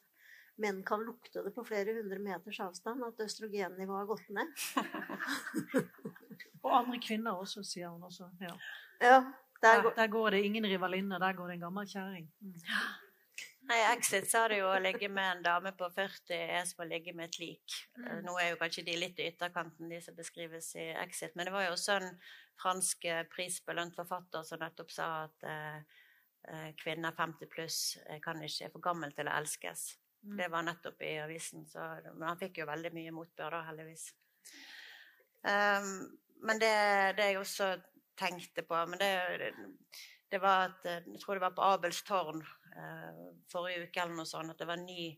menn 0.60 0.82
kan 0.84 1.04
lukte 1.04 1.42
det 1.44 1.52
på 1.54 1.64
flere 1.64 1.94
hundre 1.96 2.18
meters 2.22 2.60
avstand, 2.64 3.04
at 3.06 3.20
østrogennivået 3.24 4.02
har 4.02 4.10
gått 4.10 4.28
ned. 4.34 4.50
og 6.64 6.74
andre 6.82 7.00
kvinner 7.02 7.38
også, 7.40 7.64
sier 7.66 7.92
hun 7.92 8.04
også. 8.08 8.28
Ja. 8.40 8.52
ja 9.00 9.22
der, 9.62 9.82
går... 9.82 9.96
der, 9.96 10.12
går 10.12 10.36
det 10.36 10.42
ingen 10.48 10.66
rivalinne, 10.66 11.20
der 11.22 11.32
går 11.38 11.48
det 11.48 11.58
en 11.58 11.64
gammel 11.68 11.88
kjerring. 11.88 12.28
Mm. 12.40 12.60
Nei, 13.70 13.78
Exit 13.92 14.26
sa 14.26 14.42
det 14.50 14.58
jo 14.58 14.66
å 14.72 14.80
ligge 14.82 15.06
med 15.08 15.36
en 15.36 15.42
dame 15.44 15.70
på 15.78 15.86
40 15.94 16.34
er 16.34 16.64
som 16.66 16.82
å 16.82 16.88
ligge 16.88 17.14
med 17.14 17.30
et 17.30 17.38
lik. 17.40 17.76
Mm. 17.96 18.24
Nå 18.26 18.34
er 18.42 18.50
jo 18.50 18.58
kanskje 18.60 18.84
de 18.88 18.96
litt 18.98 19.22
i 19.22 19.28
ytterkanten, 19.30 19.88
de 19.88 20.00
som 20.02 20.16
beskrives 20.18 20.72
i 20.76 20.88
Exit. 21.04 21.36
Men 21.38 21.48
det 21.48 21.54
var 21.54 21.68
jo 21.68 21.76
også 21.76 22.00
en 22.00 22.10
fransk 22.60 23.06
eh, 23.08 23.22
prisbelønt 23.30 23.94
forfatter 23.96 24.44
som 24.46 24.60
nettopp 24.62 24.90
sa 24.92 25.08
at 25.24 25.48
eh, 25.48 25.98
eh 26.52 26.68
kvinner 26.74 27.14
50 27.14 27.48
pluss 27.48 27.78
kan 28.22 28.42
ikke 28.42 28.66
er 28.66 28.74
for 28.74 28.82
gammel 28.82 29.14
til 29.14 29.30
å 29.30 29.36
elskes. 29.38 29.92
Mm. 30.22 30.36
Det 30.36 30.48
var 30.48 30.62
nettopp 30.62 31.02
i 31.02 31.18
avisen, 31.18 31.66
så, 31.66 31.86
men 32.14 32.28
han 32.28 32.38
fikk 32.38 32.62
jo 32.62 32.68
veldig 32.68 32.92
mye 32.94 33.14
motbør 33.14 33.56
da, 33.56 33.62
heldigvis. 33.66 34.04
Um, 35.42 35.88
men 36.46 36.60
det, 36.62 36.74
det, 37.18 37.32
jeg 37.32 37.40
også 37.40 37.72
tenkte 38.18 38.62
på 38.66 38.78
men 38.86 39.00
det, 39.00 39.50
det 40.30 40.38
var 40.38 40.68
at 40.68 40.84
Jeg 40.86 41.18
tror 41.18 41.34
det 41.34 41.42
var 41.42 41.54
på 41.56 41.64
Abels 41.66 42.02
tårn 42.06 42.38
uh, 42.42 43.24
forrige 43.50 43.88
uke 43.88 44.04
eller 44.04 44.20
noe 44.20 44.28
sånt, 44.28 44.54
at 44.54 44.62
det 44.62 44.68
var 44.70 44.78
en 44.78 44.86
ny, 44.86 45.10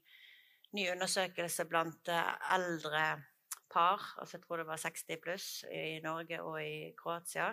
ny 0.74 0.88
undersøkelse 0.94 1.68
blant 1.68 2.08
eh, 2.08 2.32
eldre 2.56 3.04
par, 3.70 4.02
altså 4.18 4.38
jeg 4.38 4.46
tror 4.46 4.62
det 4.62 4.68
var 4.68 4.80
60 4.80 5.20
pluss 5.22 5.48
i 5.70 6.00
Norge 6.02 6.40
og 6.42 6.58
i 6.62 6.92
Kroatia, 6.98 7.50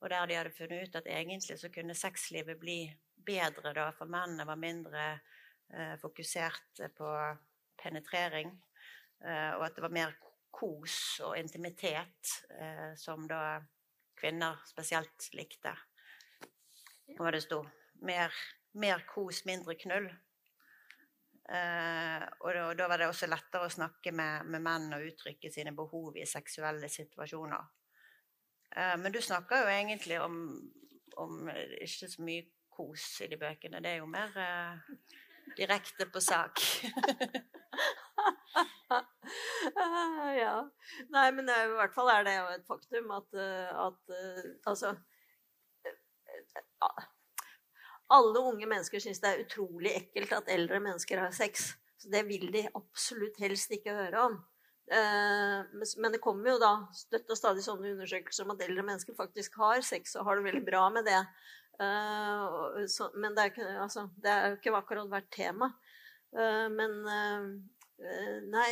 og 0.00 0.10
der 0.10 0.26
de 0.28 0.38
hadde 0.38 0.54
funnet 0.54 0.88
ut 0.88 0.98
at 1.00 1.10
egentlig 1.10 1.58
så 1.58 1.70
kunne 1.72 1.96
sexlivet 1.96 2.60
bli 2.60 2.78
bedre 3.24 3.72
da, 3.76 3.88
for 3.96 4.10
mennene 4.10 4.46
var 4.46 4.60
mindre 4.60 5.04
eh, 5.12 5.33
fokusert 6.00 6.82
på 6.96 7.12
penetrering, 7.80 8.50
eh, 9.24 9.52
og 9.56 9.64
at 9.66 9.76
det 9.76 9.84
var 9.84 9.94
mer 9.94 10.12
kos 10.54 11.20
og 11.26 11.38
intimitet 11.38 12.34
eh, 12.54 12.92
som 13.00 13.24
da 13.30 13.60
kvinner 14.18 14.60
spesielt 14.68 15.30
likte. 15.34 15.72
Hva 17.18 17.32
det 17.34 17.42
sto? 17.44 17.64
Mer 18.06 18.30
mer 18.74 19.04
kos, 19.06 19.44
mindre 19.44 19.74
knull. 19.78 20.08
Eh, 21.44 22.22
og, 22.40 22.50
da, 22.54 22.62
og, 22.70 22.76
da, 22.78 22.88
var 22.88 23.00
det 23.00 23.08
også 23.10 23.28
lettere 23.28 23.68
å 23.68 23.72
snakke 23.72 24.14
med, 24.16 24.48
med, 24.48 24.64
menn 24.64 24.96
og 24.96 25.04
uttrykke 25.10 25.50
sine 25.52 25.74
behov 25.76 26.16
i 26.18 26.26
seksuelle 26.28 26.88
situasjoner. 26.90 27.68
Eh, 28.74 28.96
men 29.00 29.14
du 29.14 29.20
snakker 29.22 29.64
jo 29.64 29.74
egentlig 29.74 30.20
om, 30.24 30.38
om, 31.20 31.50
ikke 31.84 32.10
så 32.10 32.24
mye 32.24 32.48
kos 32.74 33.06
i 33.22 33.30
de 33.30 33.38
bøkene. 33.38 33.82
Det 33.84 33.92
er 33.92 34.00
jo 34.02 34.10
mer 34.10 34.40
eh, 34.40 34.94
direkte 35.56 36.06
på 36.10 36.20
sak. 36.20 36.60
ja. 40.44 40.56
Nei, 41.14 41.28
men 41.36 41.48
i 41.48 41.76
hvert 41.78 41.96
fall 41.96 42.08
er 42.12 42.22
det 42.26 42.34
jo 42.36 42.44
et 42.54 42.66
faktum 42.68 43.06
at, 43.16 43.28
eh, 43.38 43.70
at 43.86 44.00
eh, 44.18 44.44
altså 44.66 44.88
alle 48.14 48.38
unge 48.38 48.66
mennesker 48.68 49.02
syns 49.02 49.22
det 49.22 49.30
er 49.30 49.44
utrolig 49.44 49.94
ekkelt 49.96 50.34
at 50.36 50.50
eldre 50.52 50.80
mennesker 50.82 51.22
har 51.22 51.32
sex. 51.34 51.72
Så 51.98 52.10
det 52.12 52.24
vil 52.28 52.50
de 52.52 52.66
absolutt 52.76 53.38
helst 53.40 53.72
ikke 53.72 53.94
høre 53.96 54.26
om. 54.28 54.36
Eh, 54.92 55.86
men 55.96 56.12
det 56.12 56.20
kommer 56.22 56.52
jo 56.52 56.60
da 56.60 56.72
støtt 56.92 57.30
og 57.32 57.40
stadig 57.40 57.64
sånne 57.64 57.94
undersøkelser 57.94 58.44
om 58.44 58.52
at 58.52 58.66
eldre 58.66 58.84
mennesker 58.84 59.16
faktisk 59.16 59.56
har 59.62 59.80
sex 59.86 60.12
og 60.18 60.28
har 60.28 60.38
det 60.38 60.50
veldig 60.50 60.64
bra 60.66 60.82
med 60.92 61.08
det. 61.08 61.22
Eh, 61.82 63.08
men 63.18 63.34
det 63.34 63.42
er, 63.42 63.50
ikke, 63.50 63.70
altså, 63.82 64.06
det 64.22 64.30
er 64.30 64.46
jo 64.48 64.58
ikke 64.58 64.76
akkurat 64.78 65.10
vært 65.10 65.32
tema. 65.34 65.72
Uh, 66.34 66.66
men 66.74 66.96
Nei, 68.50 68.70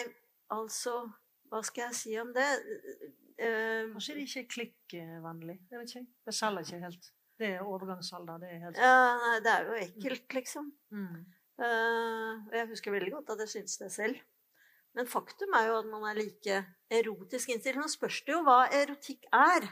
altså 0.51 0.97
Hva 1.47 1.61
skal 1.63 1.85
jeg 1.85 1.95
si 1.95 2.17
om 2.19 2.33
det? 2.35 2.47
Kanskje 3.39 4.17
det 4.17 4.25
ikke 4.27 4.41
er 4.41 4.49
klikkvennlig? 4.51 5.55
Det 5.71 5.79
vet 5.79 5.93
ikke. 5.93 6.09
Det 6.27 6.35
selger 6.35 6.67
ikke 6.67 6.81
helt. 6.83 7.07
Det 7.39 7.53
er 7.57 7.63
overgangsalder. 7.67 8.43
Det 8.43 8.51
er 8.51 8.65
helt 8.65 8.81
Ja, 8.83 8.99
nei, 9.23 9.37
det 9.45 9.53
er 9.53 9.71
jo 9.71 9.79
ekkelt, 9.79 10.27
liksom. 10.37 10.69
Mm. 10.91 11.23
Uh, 11.63 12.43
jeg 12.55 12.69
husker 12.73 12.95
veldig 12.95 13.13
godt 13.17 13.35
at 13.35 13.45
jeg 13.45 13.55
syntes 13.55 13.79
det 13.81 13.91
selv. 13.95 14.23
Men 14.97 15.09
faktum 15.09 15.55
er 15.57 15.71
jo 15.71 15.79
at 15.81 15.89
man 15.89 16.05
er 16.11 16.19
like 16.19 16.59
erotisk 16.93 17.53
innstilt. 17.55 17.81
Nå 17.81 17.89
spørs 17.91 18.21
det 18.27 18.35
jo 18.35 18.43
hva 18.47 18.65
erotikk 18.77 19.29
er. 19.37 19.69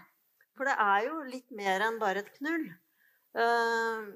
For 0.57 0.69
det 0.69 0.77
er 0.81 1.09
jo 1.09 1.21
litt 1.29 1.53
mer 1.57 1.85
enn 1.87 1.99
bare 2.01 2.25
et 2.25 2.33
knull. 2.39 2.71
Uh, 3.37 4.11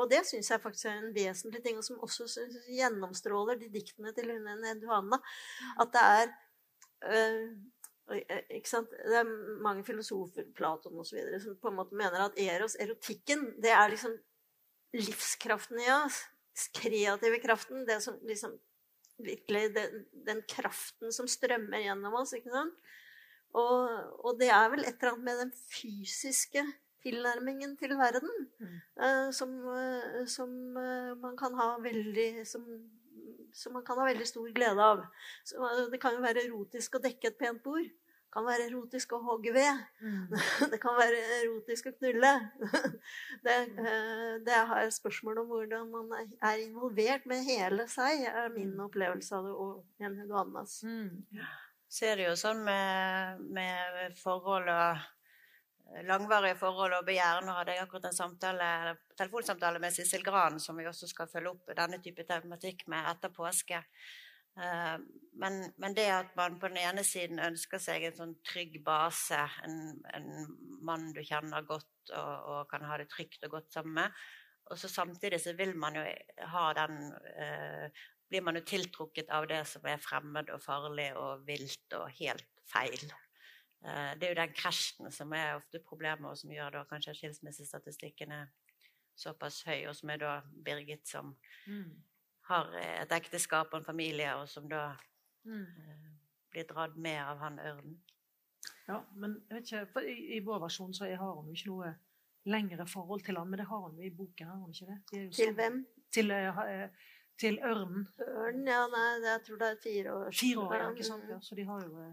og 0.00 0.06
det 0.08 0.22
syns 0.24 0.48
jeg 0.48 0.62
faktisk 0.62 0.88
er 0.88 1.02
en 1.02 1.12
vesentlig 1.12 1.60
ting, 1.64 1.76
og 1.76 1.84
som 1.84 1.98
også 2.00 2.24
gjennomstråler 2.72 3.58
de 3.60 3.68
diktene 3.72 4.14
til 4.16 4.30
hun 4.32 4.64
Eduana. 4.70 5.18
At 5.82 5.92
det 5.92 6.04
er 6.04 6.30
uh, 7.04 7.50
Eh, 8.08 8.40
ikke 8.56 8.70
sant? 8.70 8.92
Det 8.92 9.18
er 9.20 9.28
mange 9.64 9.84
filosofer, 9.86 10.46
Platon 10.56 10.96
osv., 11.00 11.20
som 11.42 11.58
på 11.60 11.70
en 11.70 11.78
måte 11.78 11.98
mener 11.98 12.24
at 12.24 12.40
eros, 12.40 12.76
erotikken, 12.80 13.50
det 13.62 13.72
er 13.74 13.92
liksom 13.92 14.16
livskraften 14.96 15.82
i 15.82 15.90
oss. 15.92 16.22
Kreative 16.74 17.40
kraften. 17.42 17.84
Det 17.86 18.00
som 18.02 18.16
liksom 18.26 18.56
virkelig 19.22 19.74
den, 19.74 20.04
den, 20.26 20.40
kraften 20.48 21.12
som 21.14 21.28
strømmer 21.30 21.84
gjennom 21.84 22.16
oss. 22.20 22.32
ikke 22.38 22.54
sant? 22.54 22.76
Og, 23.56 23.84
og, 24.24 24.32
det 24.40 24.50
er 24.52 24.68
vel 24.72 24.84
et 24.84 24.96
eller 24.96 25.14
annet 25.14 25.26
med 25.26 25.40
den 25.44 25.52
fysiske 25.72 26.64
tilnærmingen 27.04 27.76
til 27.78 27.94
verden 27.98 28.30
mm. 28.58 28.74
uh, 29.00 29.28
som, 29.34 29.54
uh, 29.66 30.24
som 30.26 30.50
uh, 30.76 31.14
man 31.20 31.36
kan 31.38 31.54
ha 31.58 31.70
veldig 31.82 32.46
som, 32.48 32.66
som 33.54 33.76
man 33.78 33.86
kan 33.86 34.00
ha 34.00 34.08
veldig 34.08 34.26
stor 34.26 34.50
glede 34.54 34.84
av. 34.84 35.06
Så 35.46 35.72
det 35.92 36.00
kan 36.02 36.16
jo 36.16 36.24
være 36.24 36.46
erotisk 36.48 36.98
å 36.98 37.02
dekke 37.04 37.32
et 37.32 37.40
pent 37.40 37.62
bord. 37.64 37.86
Det 38.28 38.34
kan 38.36 38.44
være 38.44 38.64
erotisk 38.68 39.12
å 39.16 39.22
hogge 39.24 39.54
ved. 39.54 39.84
Mm. 40.04 40.34
Det 40.72 40.78
kan 40.82 40.98
være 40.98 41.20
erotisk 41.38 41.86
å 41.88 41.94
knulle. 41.96 42.32
Det, 43.44 43.54
eh, 43.54 44.34
det 44.44 44.52
er 44.52 44.90
spørsmål 44.92 45.40
om 45.40 45.48
hvordan 45.48 45.88
man 45.88 46.10
er 46.18 46.60
involvert 46.60 47.24
med 47.30 47.46
hele 47.46 47.86
seg, 47.88 48.26
er 48.28 48.50
min 48.52 48.74
mm. 48.74 48.82
opplevelse 48.84 49.38
av 49.38 49.46
det, 49.46 49.54
og 49.54 50.02
Jenny 50.02 50.26
Duannas. 50.28 50.80
Mm. 50.84 51.22
Er 52.04 52.20
det 52.20 52.26
jo 52.26 52.34
sånn 52.36 52.60
med, 52.66 53.46
med 53.56 54.18
forhold 54.20 54.68
og 54.74 55.06
langvarige 56.08 56.58
forhold 56.60 56.98
og 56.98 57.06
begjær. 57.08 57.42
Nå 57.44 57.54
hadde 57.56 57.74
jeg 57.74 57.84
akkurat 57.84 58.08
en 58.10 58.16
samtale, 58.16 58.70
telefonsamtale 59.18 59.80
med 59.82 59.94
Sissel 59.94 60.24
Gran, 60.24 60.58
som 60.60 60.78
vi 60.78 60.86
også 60.88 61.08
skal 61.10 61.30
følge 61.32 61.54
opp 61.54 61.76
denne 61.76 62.00
type 62.04 62.26
tematikk 62.28 62.86
med 62.92 63.08
etter 63.12 63.32
påske. 63.34 63.82
Eh, 64.58 64.96
men, 65.38 65.60
men, 65.76 65.94
det 65.94 66.08
at 66.10 66.34
man 66.36 66.58
på 66.58 66.70
den 66.70 66.80
ene 66.82 67.04
siden 67.06 67.38
ønsker 67.42 67.80
seg 67.82 68.08
en 68.08 68.16
sånn 68.16 68.34
trygg 68.46 68.80
base, 68.84 69.38
en, 69.64 69.78
en 70.14 70.28
mann 70.84 71.12
du 71.14 71.22
kjenner 71.22 71.66
godt 71.68 72.12
og, 72.16 72.34
og, 72.50 72.60
kan 72.70 72.86
ha 72.88 72.98
det 72.98 73.10
trygt 73.12 73.44
og 73.46 73.58
godt 73.58 73.72
sammen 73.76 74.00
med, 74.00 74.22
og 74.68 74.80
så 74.80 74.90
samtidig 74.90 75.40
så 75.40 75.54
vil 75.56 75.76
man 75.78 75.96
jo 75.96 76.06
ha 76.52 76.70
den 76.82 77.02
eh, 77.38 78.06
Blir 78.28 78.42
man 78.44 78.58
jo 78.58 78.60
tiltrukket 78.68 79.30
av 79.32 79.46
det 79.48 79.62
som 79.64 79.86
er 79.88 80.02
fremmed 80.04 80.50
og 80.52 80.60
farlig 80.60 81.06
og 81.16 81.46
vilt 81.46 81.94
og 81.96 82.10
helt 82.18 82.44
feil. 82.68 83.06
Eh, 83.84 84.12
det 84.18 84.26
er 84.26 84.34
jo 84.34 84.40
den 84.40 84.54
krasjen 84.56 85.12
som 85.14 85.32
er 85.36 85.56
ofte 85.56 85.80
problemet, 85.86 86.30
og 86.30 86.38
som 86.38 86.52
gjør 86.52 86.78
da 86.78 86.84
kanskje 86.90 87.14
at 87.14 87.20
skilsmissestatistikken 87.20 88.34
er 88.34 88.48
såpass 89.18 89.62
høy, 89.66 89.86
og 89.90 89.96
som 89.96 90.10
er 90.10 90.22
da 90.22 90.32
Birgit 90.64 91.08
som 91.08 91.34
mm. 91.66 91.90
har 92.50 92.74
et 92.82 93.14
ekteskap 93.14 93.72
og 93.72 93.80
en 93.80 93.86
familie, 93.86 94.34
og 94.38 94.48
som 94.50 94.68
da 94.70 94.92
mm. 95.44 95.62
eh, 95.62 96.10
blir 96.50 96.68
dratt 96.70 96.96
med 96.96 97.20
av 97.22 97.42
han 97.44 97.58
ørnen. 97.62 97.98
Ja, 98.88 99.02
men 99.14 99.36
jeg 99.48 99.56
vet 99.56 99.72
ikke, 99.72 99.86
for 99.92 100.10
i, 100.10 100.16
i 100.36 100.44
vår 100.44 100.62
versjon 100.64 100.94
så 100.96 101.10
har 101.10 101.34
hun 101.36 101.50
jo 101.50 101.56
ikke 101.56 101.72
noe 101.72 101.94
lengre 102.48 102.86
forhold 102.88 103.22
til 103.26 103.36
han, 103.36 103.50
men 103.50 103.60
det 103.60 103.68
har 103.68 103.82
hun 103.84 103.98
jo 103.98 104.06
i 104.06 104.14
boken. 104.14 104.46
har 104.48 104.56
hun 104.56 104.72
ikke 104.72 104.88
det? 104.88 104.98
til 105.10 105.28
sånn, 105.36 105.58
hvem? 105.58 105.78
Til, 106.14 106.32
uh, 106.32 107.10
til 107.38 107.58
ørnen. 107.62 108.06
Ørnen, 108.24 108.70
ja, 108.70 108.86
nei, 108.94 109.08
jeg 109.26 109.42
tror 109.46 109.60
det 109.60 109.68
er 109.68 109.82
fire 109.82 110.14
år. 110.14 110.30
Fire 110.40 110.64
år, 110.64 110.74
ja, 110.80 110.88
ikke 110.94 111.08
sant? 111.10 111.28
Ja, 111.28 111.40
så 111.44 111.58
de 111.58 111.66
har 111.68 111.84
jo... 111.84 112.06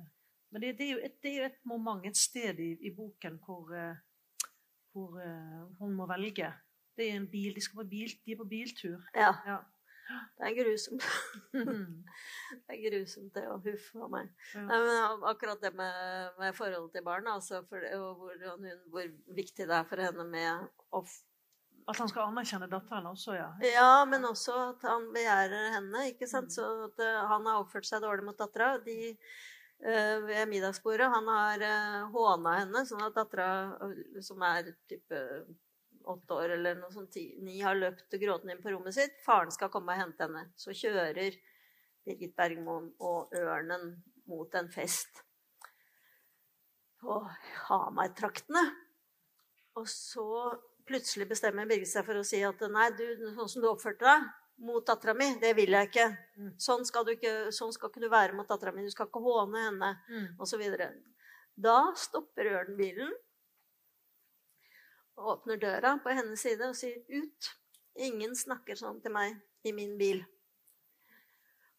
Men 0.56 0.62
det, 0.62 0.78
det, 0.80 0.86
er 0.88 1.00
et, 1.04 1.16
det, 1.20 1.32
er 1.34 1.42
jo 1.42 1.46
et, 1.50 1.56
moment, 1.68 2.06
et 2.08 2.16
sted 2.16 2.60
i, 2.64 2.70
i 2.88 2.90
boken 2.96 3.34
hvor, 3.44 3.74
uh, 3.76 4.46
hvor 4.96 5.18
uh, 5.20 5.64
hun 5.82 5.96
må 5.98 6.06
velge. 6.08 6.48
Det 6.96 7.10
er 7.10 7.18
en 7.20 7.26
bil, 7.28 7.50
De, 7.58 7.62
skal 7.62 7.82
på 7.82 7.84
bil, 7.92 8.14
de 8.24 8.32
er 8.32 8.38
på 8.40 8.46
biltur. 8.48 9.02
Ja. 9.12 9.34
ja. 9.44 9.58
Det 10.38 10.48
er 10.48 10.54
grusomt. 10.56 11.04
det 12.62 12.72
er 12.72 12.80
grusomt, 12.86 13.34
det 13.36 13.44
òg. 13.52 13.68
Huff 13.68 13.90
a 14.00 14.08
meg. 14.14 14.30
Ja. 14.54 14.64
Nei, 14.70 14.78
men 14.86 15.26
akkurat 15.34 15.60
det 15.60 15.74
med, 15.76 16.30
med 16.40 16.56
forholdet 16.56 16.96
til 16.96 17.04
barn, 17.04 17.28
altså, 17.34 17.60
for, 17.68 17.84
og 17.98 18.22
hvor, 18.22 18.46
hvor, 18.94 19.10
viktig 19.42 19.68
det 19.68 19.76
er 19.76 19.90
for 19.90 20.04
henne 20.06 20.24
med 20.30 20.70
å 20.96 21.02
At 21.92 22.00
han 22.00 22.14
skal 22.14 22.30
anerkjenne 22.30 22.70
datteren 22.72 23.10
også, 23.12 23.36
ja? 23.36 23.50
Ja, 23.74 24.06
men 24.08 24.24
også 24.24 24.56
at 24.70 24.88
han 24.88 25.12
begjærer 25.12 25.76
henne. 25.76 26.06
ikke 26.14 26.32
sant? 26.32 26.48
Mm. 26.48 26.56
Så 26.56 26.70
at 26.88 27.04
uh, 27.04 27.28
han 27.34 27.52
har 27.52 27.60
oppført 27.60 27.92
seg 27.92 28.08
dårlig 28.08 28.24
mot 28.30 28.40
dattera. 28.40 28.78
De 28.88 28.96
Eh, 29.16 29.54
ved 29.80 30.50
middagsbordet. 30.50 31.10
Han 31.12 31.28
har 31.28 31.62
uh, 31.62 32.08
håna 32.14 32.56
henne, 32.62 32.86
sånn 32.88 33.04
at 33.06 33.16
dattera, 33.18 33.50
eh, 33.86 34.22
som 34.24 34.42
er 34.46 34.72
type 34.90 35.22
åtte 36.06 36.38
år 36.38 36.54
eller 36.58 36.78
noe 36.78 36.94
sånt, 36.94 37.18
ni, 37.42 37.58
har 37.66 37.78
løpt 37.78 38.14
gråtende 38.22 38.56
inn 38.56 38.64
på 38.64 38.72
rommet 38.74 38.96
sitt. 38.96 39.18
Faren 39.26 39.54
skal 39.54 39.72
komme 39.74 39.96
og 39.96 40.04
hente 40.04 40.28
henne. 40.28 40.46
Så 40.60 40.76
kjører 40.76 41.38
Birgit 42.06 42.36
Bergmoen 42.38 42.92
og 43.02 43.34
Ørnen 43.36 43.96
mot 44.30 44.54
en 44.58 44.70
fest 44.74 45.24
på 47.02 47.18
Hamar-traktene. 47.66 48.64
Og 49.82 49.90
så 49.90 50.28
plutselig 50.86 51.28
bestemmer 51.34 51.68
Birgit 51.70 51.90
seg 51.90 52.06
for 52.08 52.22
å 52.22 52.26
si 52.26 52.44
at 52.46 52.62
nei, 52.70 52.92
du, 52.98 53.06
sånn 53.34 53.50
som 53.50 53.66
du 53.66 53.72
oppførte 53.72 54.06
deg 54.06 54.30
mot 54.58 54.86
dattera 54.88 55.14
mi. 55.18 55.28
Det 55.42 55.52
vil 55.58 55.76
jeg 55.76 55.90
ikke. 55.90 56.08
Mm. 56.40 56.54
Sånn 56.62 56.86
skal, 56.88 57.10
ikke, 57.16 57.34
sånn 57.56 57.74
skal 57.76 57.92
ikke 57.92 58.04
du 58.04 58.10
være 58.12 58.38
mot 58.38 58.48
dattera 58.50 58.74
mi. 58.76 58.86
Du 58.86 58.94
skal 58.94 59.10
ikke 59.10 59.24
håne 59.24 59.66
henne, 59.68 59.92
mm. 60.10 60.28
osv. 60.44 60.64
Da 61.56 61.78
stopper 62.00 62.52
Ørn 62.52 62.76
bilen, 62.80 63.12
og 65.16 65.32
åpner 65.38 65.60
døra 65.60 65.96
på 66.04 66.12
hennes 66.12 66.42
side 66.44 66.68
og 66.68 66.76
sier 66.76 67.00
'ut'. 67.08 67.52
Ingen 67.96 68.36
snakker 68.36 68.76
sånn 68.76 69.00
til 69.02 69.14
meg 69.16 69.38
i 69.64 69.72
min 69.72 69.94
bil. 69.98 70.20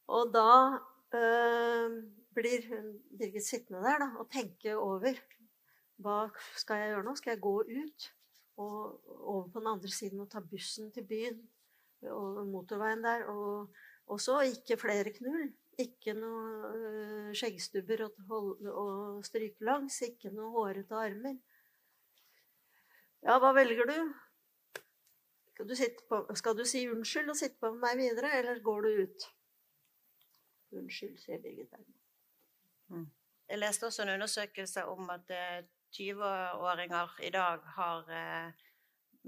Og 0.08 0.30
da 0.32 0.78
øh, 1.12 1.96
blir 2.32 2.64
hun 2.70 2.92
Birgit 3.18 3.44
sittende 3.44 3.82
der 3.84 4.00
da, 4.00 4.08
og 4.20 4.30
tenke 4.32 4.76
over 4.76 5.18
hva 6.00 6.30
skal 6.56 6.80
jeg 6.80 6.94
gjøre 6.94 7.04
nå. 7.04 7.14
Skal 7.20 7.34
jeg 7.34 7.44
gå 7.44 7.54
ut 7.60 8.08
og 8.56 9.12
over 9.20 9.48
på 9.52 9.60
den 9.60 9.70
andre 9.74 9.92
siden 9.92 10.24
og 10.24 10.30
ta 10.32 10.40
bussen 10.40 10.88
til 10.92 11.04
byen? 11.04 11.42
Og 12.12 12.42
motorveien 12.50 13.04
der. 13.04 13.26
Og, 13.32 13.74
og 14.06 14.20
så 14.22 14.40
ikke 14.46 14.78
flere 14.80 15.14
knull. 15.16 15.48
Ikke 15.80 16.14
noe 16.16 16.70
uh, 16.72 17.32
skjeggstubber 17.36 18.06
å, 18.06 18.10
å 18.72 18.86
stryke 19.26 19.66
langs. 19.66 19.98
Ikke 20.06 20.32
noe 20.32 20.52
hårete 20.54 20.96
armer. 20.96 21.36
Ja, 23.26 23.40
hva 23.42 23.52
velger 23.56 23.88
du? 23.90 23.98
Skal 25.56 25.68
du, 25.68 25.74
på, 26.08 26.18
skal 26.36 26.56
du 26.58 26.64
si 26.68 26.82
unnskyld 26.92 27.32
og 27.32 27.38
sitte 27.38 27.56
på 27.60 27.70
med 27.72 27.80
meg 27.80 28.00
videre, 28.02 28.34
eller 28.38 28.58
går 28.64 28.84
du 28.84 29.04
ut? 29.06 29.28
Unnskyld, 30.76 31.16
sier 31.22 31.40
Birgit 31.40 31.70
Bergman. 31.70 31.96
Mm. 32.92 33.06
Jeg 33.48 33.58
leste 33.62 33.88
også 33.88 34.04
en 34.04 34.12
undersøkelse 34.18 34.84
om 34.90 35.10
at 35.10 35.32
20-åringer 35.96 37.16
eh, 37.20 37.26
i 37.28 37.30
dag 37.34 37.64
har 37.78 38.12
eh, 38.12 38.65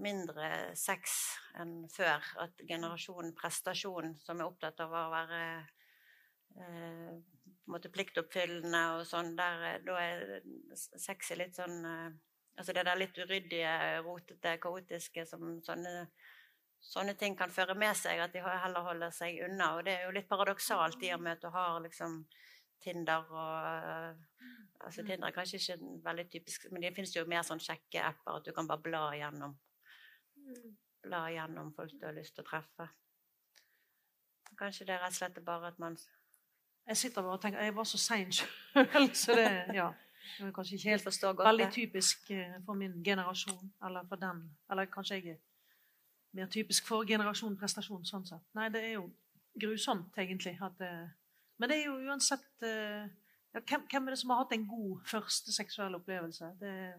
mindre 0.02 0.48
sex 0.78 1.16
enn 1.58 1.82
før. 1.92 2.24
At 2.44 2.62
generasjonen 2.68 3.34
prestasjon, 3.38 4.14
som 4.22 4.40
er 4.40 4.48
opptatt 4.48 4.80
av 4.84 4.94
å 4.94 5.04
være 5.12 5.42
eh, 6.58 7.90
pliktoppfyllende 7.92 8.82
og 8.96 9.04
sånn, 9.08 9.34
der 9.38 9.68
eh, 9.72 9.78
da 9.86 10.00
er 10.02 10.24
sex 10.74 11.34
litt 11.38 11.58
sånn 11.58 11.78
eh, 11.84 12.08
Altså 12.58 12.72
det 12.74 12.82
der 12.88 12.98
litt 12.98 13.14
uryddige, 13.14 13.72
rotete, 14.02 14.56
kaotiske 14.58 15.22
som 15.30 15.60
sånne, 15.62 16.08
sånne 16.82 17.12
ting 17.14 17.36
kan 17.38 17.52
føre 17.54 17.76
med 17.78 17.94
seg, 17.94 18.18
at 18.18 18.34
de 18.34 18.42
heller 18.42 18.82
holder 18.82 19.12
seg 19.14 19.38
unna. 19.46 19.68
Og 19.76 19.84
det 19.86 19.92
er 19.92 20.08
jo 20.08 20.16
litt 20.16 20.26
paradoksalt 20.26 21.04
i 21.06 21.12
og 21.14 21.22
med 21.22 21.36
at 21.36 21.44
du 21.44 21.52
har 21.54 21.78
liksom 21.84 22.16
Tinder 22.82 23.30
og 23.30 24.26
Altså 24.82 25.04
Tinder 25.06 25.28
er 25.28 25.36
kanskje 25.38 25.60
ikke 25.62 26.02
veldig 26.02 26.26
typisk, 26.34 26.66
men 26.72 26.82
det 26.82 26.92
finnes 26.98 27.14
jo 27.14 27.24
mer 27.30 27.46
sånn 27.46 27.62
sjekkeapper 27.62 28.40
at 28.40 28.50
du 28.50 28.50
kan 28.58 28.66
bare 28.66 28.82
bla 28.82 29.04
igjennom 29.14 29.54
bla 31.02 31.26
gjennom 31.32 31.72
folk 31.76 31.94
du 32.00 32.06
har 32.06 32.16
lyst 32.16 32.34
til 32.36 32.44
å 32.44 32.48
treffe. 32.48 32.88
Kanskje 34.58 34.88
det 34.88 34.96
er 34.96 35.04
rett 35.04 35.14
og 35.14 35.20
slett 35.20 35.44
bare 35.44 35.72
at 35.72 35.78
man 35.78 35.96
Jeg 36.88 36.96
sitter 36.96 37.22
bare 37.22 37.36
og 37.36 37.42
tenker 37.42 37.60
Jeg 37.62 37.74
var 37.76 37.84
så 37.84 37.98
sein 37.98 38.32
sjøl, 38.32 39.10
så 39.22 39.36
det 39.36 39.48
ja. 39.76 39.92
Det 40.38 40.46
er 40.46 40.52
kanskje 40.52 40.76
ikke 40.76 40.90
helt 40.90 41.04
godt, 41.22 41.44
veldig 41.46 41.68
typisk 41.72 42.30
eh, 42.30 42.58
for 42.64 42.74
min 42.74 43.04
generasjon, 43.04 43.70
eller 43.86 44.04
for 44.08 44.16
den. 44.20 44.42
Eller 44.70 44.84
kanskje 44.84 45.14
jeg 45.14 45.26
er 45.26 45.38
mer 46.36 46.50
typisk 46.52 46.86
for 46.86 47.06
generasjon 47.08 47.56
prestasjon, 47.56 48.04
sånn 48.04 48.26
sett. 48.28 48.44
Nei, 48.58 48.66
det 48.68 48.82
er 48.84 48.92
jo 48.98 49.06
grusomt, 49.56 50.18
egentlig. 50.20 50.58
At, 50.60 50.82
men 51.56 51.70
det 51.70 51.78
er 51.78 51.86
jo 51.86 51.96
uansett 52.10 52.66
eh, 52.66 53.08
ja, 53.54 53.62
hvem, 53.62 53.86
hvem, 53.90 54.06
er 54.08 54.14
det 54.14 54.20
som 54.20 54.34
har 54.34 54.42
hatt 54.42 54.52
en 54.52 54.68
god 54.68 55.06
første 55.08 55.54
seksuell 55.54 55.96
opplevelse? 55.96 56.50
Det 56.60 56.68
er 56.68 56.98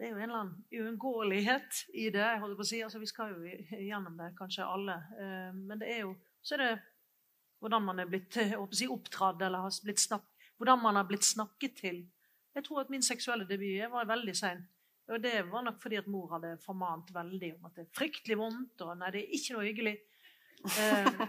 det 0.00 0.06
er 0.06 0.14
jo 0.14 0.16
en 0.16 0.22
eller 0.24 0.38
annen 0.38 0.60
uunngåelighet 0.72 1.82
i 1.92 2.06
det. 2.08 2.22
jeg 2.24 2.40
holder 2.40 2.56
på 2.56 2.64
å 2.64 2.68
si. 2.70 2.78
Altså, 2.80 3.00
vi 3.02 3.08
skal 3.10 3.34
jo 3.34 3.50
gjennom 3.76 4.14
det, 4.16 4.30
kanskje 4.38 4.64
alle. 4.64 4.94
Eh, 5.20 5.50
men 5.52 5.82
det 5.82 5.90
er 5.92 5.98
jo 6.06 6.14
så 6.40 6.56
er 6.56 6.62
det 6.62 6.70
hvordan 7.60 7.84
man 7.84 8.00
er 8.00 8.08
blitt 8.08 8.38
eh, 8.40 8.54
si, 8.72 8.88
oppdratt, 8.88 9.42
eller 9.44 9.66
har 9.66 9.74
blitt 9.84 10.00
snakk, 10.00 10.24
hvordan 10.56 10.80
man 10.80 10.96
har 10.96 11.08
blitt 11.08 11.26
snakket 11.28 11.76
til. 11.82 11.98
Jeg 12.56 12.64
tror 12.64 12.80
at 12.80 12.94
min 12.96 13.04
seksuelle 13.04 13.44
debut 13.44 13.92
var 13.92 14.08
veldig 14.08 14.36
sein. 14.36 14.62
Og 15.10 15.20
det 15.20 15.34
var 15.50 15.66
nok 15.66 15.82
fordi 15.82 15.98
at 16.00 16.08
mor 16.08 16.30
hadde 16.32 16.54
formant 16.64 17.12
veldig 17.12 17.52
om 17.58 17.68
at 17.68 17.76
det 17.76 17.84
er 17.84 17.92
fryktelig 17.98 18.38
vondt, 18.40 18.80
og 18.86 18.96
nei, 19.02 19.12
det 19.12 19.20
er 19.20 19.36
ikke 19.36 19.58
noe 19.58 19.66
hyggelig. 19.68 19.94
Eh, 20.64 21.22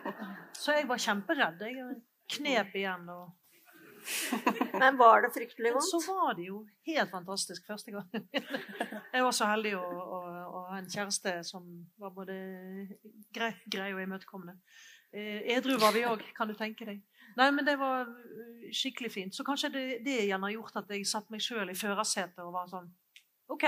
så 0.63 0.78
jeg 0.78 0.88
var 0.88 1.03
kjemperedd. 1.09 1.67
Jeg 1.67 1.99
knep 2.38 2.76
igjen 2.80 3.11
og 3.11 3.28
men 4.81 4.97
var 4.99 5.25
det 5.25 5.31
fryktelig 5.35 5.73
vondt? 5.75 5.89
Så 5.89 5.99
var 6.07 6.35
det 6.37 6.47
jo 6.47 6.61
helt 6.87 7.11
fantastisk 7.11 7.67
første 7.67 7.93
gang. 7.95 8.07
Jeg 9.13 9.25
var 9.25 9.35
så 9.35 9.49
heldig 9.51 9.75
å, 9.79 9.83
å, 9.83 10.21
å 10.47 10.63
ha 10.71 10.79
en 10.79 10.89
kjæreste 10.89 11.37
som 11.47 11.67
var 12.01 12.15
både 12.15 12.35
grei, 13.35 13.53
grei 13.65 13.91
og 13.95 14.01
imøtekommende. 14.03 14.57
Eh, 15.11 15.41
edru 15.57 15.75
var 15.81 15.91
vi 15.95 16.05
òg, 16.07 16.23
kan 16.37 16.47
du 16.47 16.55
tenke 16.55 16.87
deg. 16.87 17.01
Nei, 17.35 17.49
men 17.51 17.67
det 17.67 17.77
var 17.79 18.07
eh, 18.07 18.69
skikkelig 18.75 19.11
fint. 19.11 19.35
Så 19.35 19.45
kanskje 19.47 19.71
det, 19.73 19.85
det 20.05 20.17
igjen 20.25 20.43
har 20.47 20.53
gjort 20.55 20.83
at 20.83 20.93
jeg 20.95 21.07
satte 21.07 21.33
meg 21.33 21.43
sjøl 21.43 21.71
i 21.71 21.77
førersetet 21.77 22.43
og 22.45 22.53
var 22.55 22.69
sånn 22.71 22.91
OK, 23.51 23.65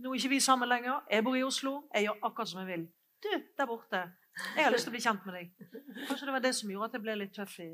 nå 0.00 0.12
er 0.12 0.20
ikke 0.20 0.32
vi 0.32 0.40
sammen 0.44 0.68
lenger. 0.68 1.02
Jeg 1.12 1.24
bor 1.24 1.36
i 1.36 1.44
Oslo. 1.44 1.74
Jeg 1.94 2.06
gjør 2.06 2.22
akkurat 2.28 2.50
som 2.52 2.62
jeg 2.62 2.70
vil. 2.70 2.86
Du, 3.24 3.30
der 3.58 3.68
borte. 3.68 4.00
Jeg 4.56 4.64
har 4.66 4.72
lyst 4.72 4.84
til 4.88 4.92
å 4.92 4.96
bli 4.96 5.04
kjent 5.04 5.28
med 5.28 5.36
deg. 5.38 5.52
Kanskje 6.08 6.28
det 6.28 6.34
var 6.34 6.42
det 6.44 6.52
som 6.56 6.72
gjorde 6.72 6.88
at 6.90 6.96
jeg 6.96 7.04
ble 7.04 7.14
litt 7.16 7.36
tøff 7.36 7.54
i 7.64 7.70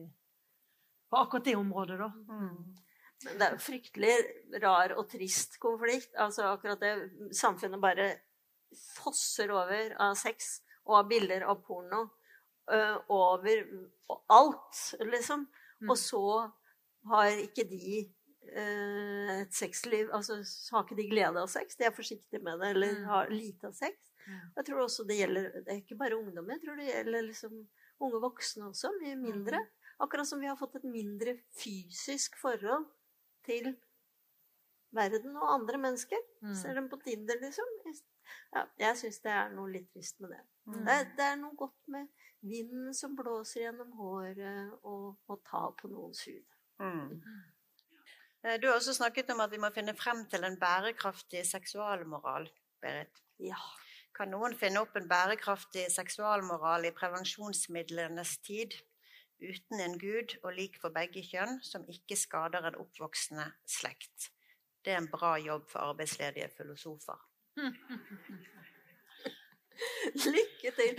på 1.13 1.21
akkurat 1.21 1.45
det 1.45 1.57
området, 1.57 1.99
da. 2.01 2.09
Mm. 2.29 2.75
Det 3.23 3.45
er 3.45 3.53
jo 3.55 3.63
fryktelig 3.63 4.15
rar 4.63 4.95
og 4.97 5.05
trist 5.13 5.59
konflikt. 5.63 6.15
Altså 6.19 6.49
akkurat 6.49 6.81
det 6.81 7.37
Samfunnet 7.37 7.83
bare 7.83 8.09
fosser 8.97 9.53
over 9.53 9.93
av 10.01 10.17
sex 10.19 10.63
og 10.89 11.03
av 11.03 11.11
bilder 11.11 11.45
av 11.47 11.61
porno. 11.67 12.07
Uh, 12.73 12.97
over 13.11 13.61
alt, 14.33 14.81
liksom. 15.03 15.45
Mm. 15.83 15.91
Og 15.91 15.99
så 15.99 16.25
har 17.11 17.43
ikke 17.43 17.67
de 17.69 18.05
uh, 18.55 19.33
et 19.41 19.51
sexliv 19.53 20.13
Altså 20.15 20.37
har 20.73 20.87
ikke 20.87 20.99
de 21.01 21.09
glede 21.11 21.43
av 21.43 21.51
sex. 21.53 21.77
De 21.77 21.89
er 21.89 21.95
forsiktige 21.95 22.41
med 22.41 22.63
det, 22.63 22.73
eller 22.73 22.97
mm. 23.03 23.05
har 23.11 23.35
lite 23.35 23.69
av 23.69 23.77
sex. 23.77 23.99
Jeg 24.57 24.65
tror 24.65 24.85
også 24.85 25.05
det 25.05 25.19
gjelder 25.19 25.51
Det 25.59 25.67
er 25.67 25.81
ikke 25.83 25.99
bare 25.99 26.17
ungdom, 26.17 26.51
jeg 26.55 26.63
tror 26.63 26.79
det 26.79 26.89
gjelder 26.89 27.29
liksom 27.29 27.65
unge 28.03 28.21
voksne 28.23 28.71
også. 28.71 28.95
Mye 29.03 29.19
mindre. 29.19 29.61
Mm. 29.61 29.82
Akkurat 30.01 30.29
som 30.29 30.41
vi 30.41 30.49
har 30.49 30.57
fått 30.57 30.79
et 30.81 30.89
mindre 30.89 31.37
fysisk 31.59 32.39
forhold 32.41 32.87
til 33.47 33.75
verden 34.97 35.37
og 35.37 35.53
andre 35.55 35.79
mennesker. 35.79 36.21
Mm. 36.41 36.55
Ser 36.55 36.75
dem 36.79 36.89
på 36.89 36.99
Tinder, 37.05 37.39
liksom. 37.43 37.77
Ja, 38.53 38.67
jeg 38.79 38.99
syns 39.01 39.21
det 39.25 39.33
er 39.33 39.53
noe 39.53 39.71
litt 39.73 39.89
trist 39.93 40.21
med 40.23 40.35
det. 40.35 40.43
Mm. 40.69 40.85
det. 40.87 40.99
Det, 41.17 41.27
er 41.27 41.39
noe 41.41 41.57
godt 41.59 41.91
med 41.93 42.09
vinden 42.41 42.95
som 42.97 43.17
blåser 43.19 43.67
gjennom 43.67 43.93
håret, 43.99 44.77
og, 44.83 45.17
og 45.29 45.43
ta 45.49 45.65
på 45.79 45.91
noens 45.93 46.25
hud. 46.29 46.57
Mm. 46.83 47.21
Eh, 48.43 48.59
du 48.61 48.69
har 48.69 48.77
også 48.77 48.95
snakket 48.97 49.31
om 49.35 49.43
at 49.45 49.53
vi 49.53 49.61
må 49.63 49.73
finne 49.75 49.95
frem 49.99 50.25
til 50.31 50.45
en 50.49 50.59
bærekraftig 50.61 51.45
seksualmoral, 51.49 52.49
Berit. 52.83 53.23
Ja. 53.43 53.59
Kan 54.13 54.33
noen 54.35 54.55
finne 54.59 54.83
opp 54.83 54.97
en 54.99 55.09
bærekraftig 55.09 55.87
seksualmoral 55.95 56.85
i 56.85 56.95
prevensjonsmidlenes 56.95 58.37
tid? 58.45 58.75
Uten 59.43 59.83
en 59.83 59.99
gud 60.01 60.37
og 60.43 60.55
lik 60.57 60.79
for 60.81 60.95
begge 60.95 61.25
kjønn, 61.27 61.59
som 61.67 61.85
ikke 61.91 62.19
skader 62.19 62.69
en 62.69 62.79
oppvoksende 62.81 63.49
slekt. 63.69 64.31
Det 64.83 64.95
er 64.95 65.03
en 65.03 65.11
bra 65.11 65.37
jobb 65.39 65.69
for 65.71 65.93
arbeidsledige 65.93 66.49
filosofer. 66.57 67.21
Lykke 70.13 70.73
til! 70.77 70.99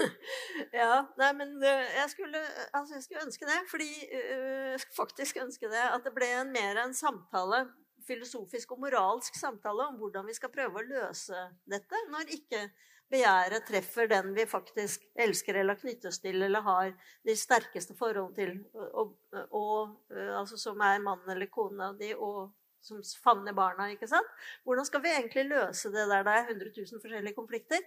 ja, 0.80 0.94
nei, 1.18 1.30
men 1.38 1.54
eh, 1.64 1.92
jeg 1.96 2.08
skulle, 2.12 2.40
altså 2.74 2.96
jeg 2.96 3.04
skulle 3.06 3.24
ønske 3.26 3.48
det. 3.48 3.60
Fordi 3.70 3.90
uh, 4.18 4.86
faktisk 4.96 5.38
ønske 5.42 5.70
det 5.72 5.84
at 5.84 6.04
det 6.04 6.14
ble 6.16 6.28
en, 6.40 6.52
mer 6.52 6.80
en 6.82 6.94
samtale, 6.96 7.64
filosofisk 8.06 8.74
og 8.74 8.82
moralsk 8.82 9.36
samtale, 9.38 9.86
om 9.92 10.00
hvordan 10.00 10.26
vi 10.26 10.34
skal 10.36 10.52
prøve 10.52 10.80
å 10.80 10.88
løse 10.88 11.44
dette. 11.70 12.00
Når 12.10 12.34
ikke 12.36 12.64
begjæret 13.12 13.66
treffer 13.68 14.08
den 14.10 14.32
vi 14.36 14.46
faktisk 14.48 15.04
elsker 15.24 15.60
eller 15.60 15.78
knyttes 15.78 16.18
til 16.22 16.42
eller 16.46 16.64
har 16.64 16.90
de 17.26 17.36
sterkeste 17.36 17.96
forhold 17.98 18.34
til, 18.38 18.56
og, 18.74 19.14
og, 19.50 19.94
eh, 20.14 20.32
altså 20.38 20.58
som 20.60 20.80
er 20.80 21.02
mannen 21.04 21.34
eller 21.34 21.50
kona 21.52 21.92
di, 21.98 22.12
og 22.16 22.50
som 22.82 23.02
favner 23.22 23.54
barna. 23.54 23.88
ikke 23.92 24.08
sant? 24.10 24.28
Hvordan 24.64 24.86
skal 24.88 25.02
vi 25.04 25.14
egentlig 25.14 25.44
løse 25.50 25.92
det 25.94 26.08
der 26.10 26.24
det 26.26 26.34
er 26.34 26.48
100 26.50 26.72
000 26.76 27.02
forskjellige 27.02 27.38
konflikter 27.38 27.84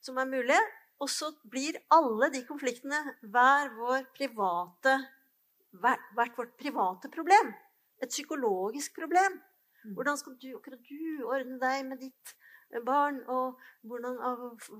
som 0.00 0.18
er 0.22 0.30
mulige? 0.30 0.62
Og 1.02 1.10
så 1.12 1.32
blir 1.50 1.76
alle 1.92 2.30
de 2.32 2.44
konfliktene 2.48 3.02
hver 3.20 3.72
vår 3.76 4.06
private, 4.16 4.94
hvert 5.72 6.38
vårt 6.38 6.54
private 6.56 7.10
problem. 7.12 7.52
Et 8.00 8.08
psykologisk 8.08 8.94
problem. 8.96 9.40
Mm. 9.84 9.92
Hvordan 9.94 10.16
skal 10.16 10.38
du, 10.40 10.48
akkurat 10.56 10.88
du 10.88 11.26
ordne 11.26 11.58
deg 11.60 11.84
med 11.90 12.00
ditt 12.00 12.36
barn, 12.86 13.20
og 13.30 13.60
hvordan, 13.86 14.18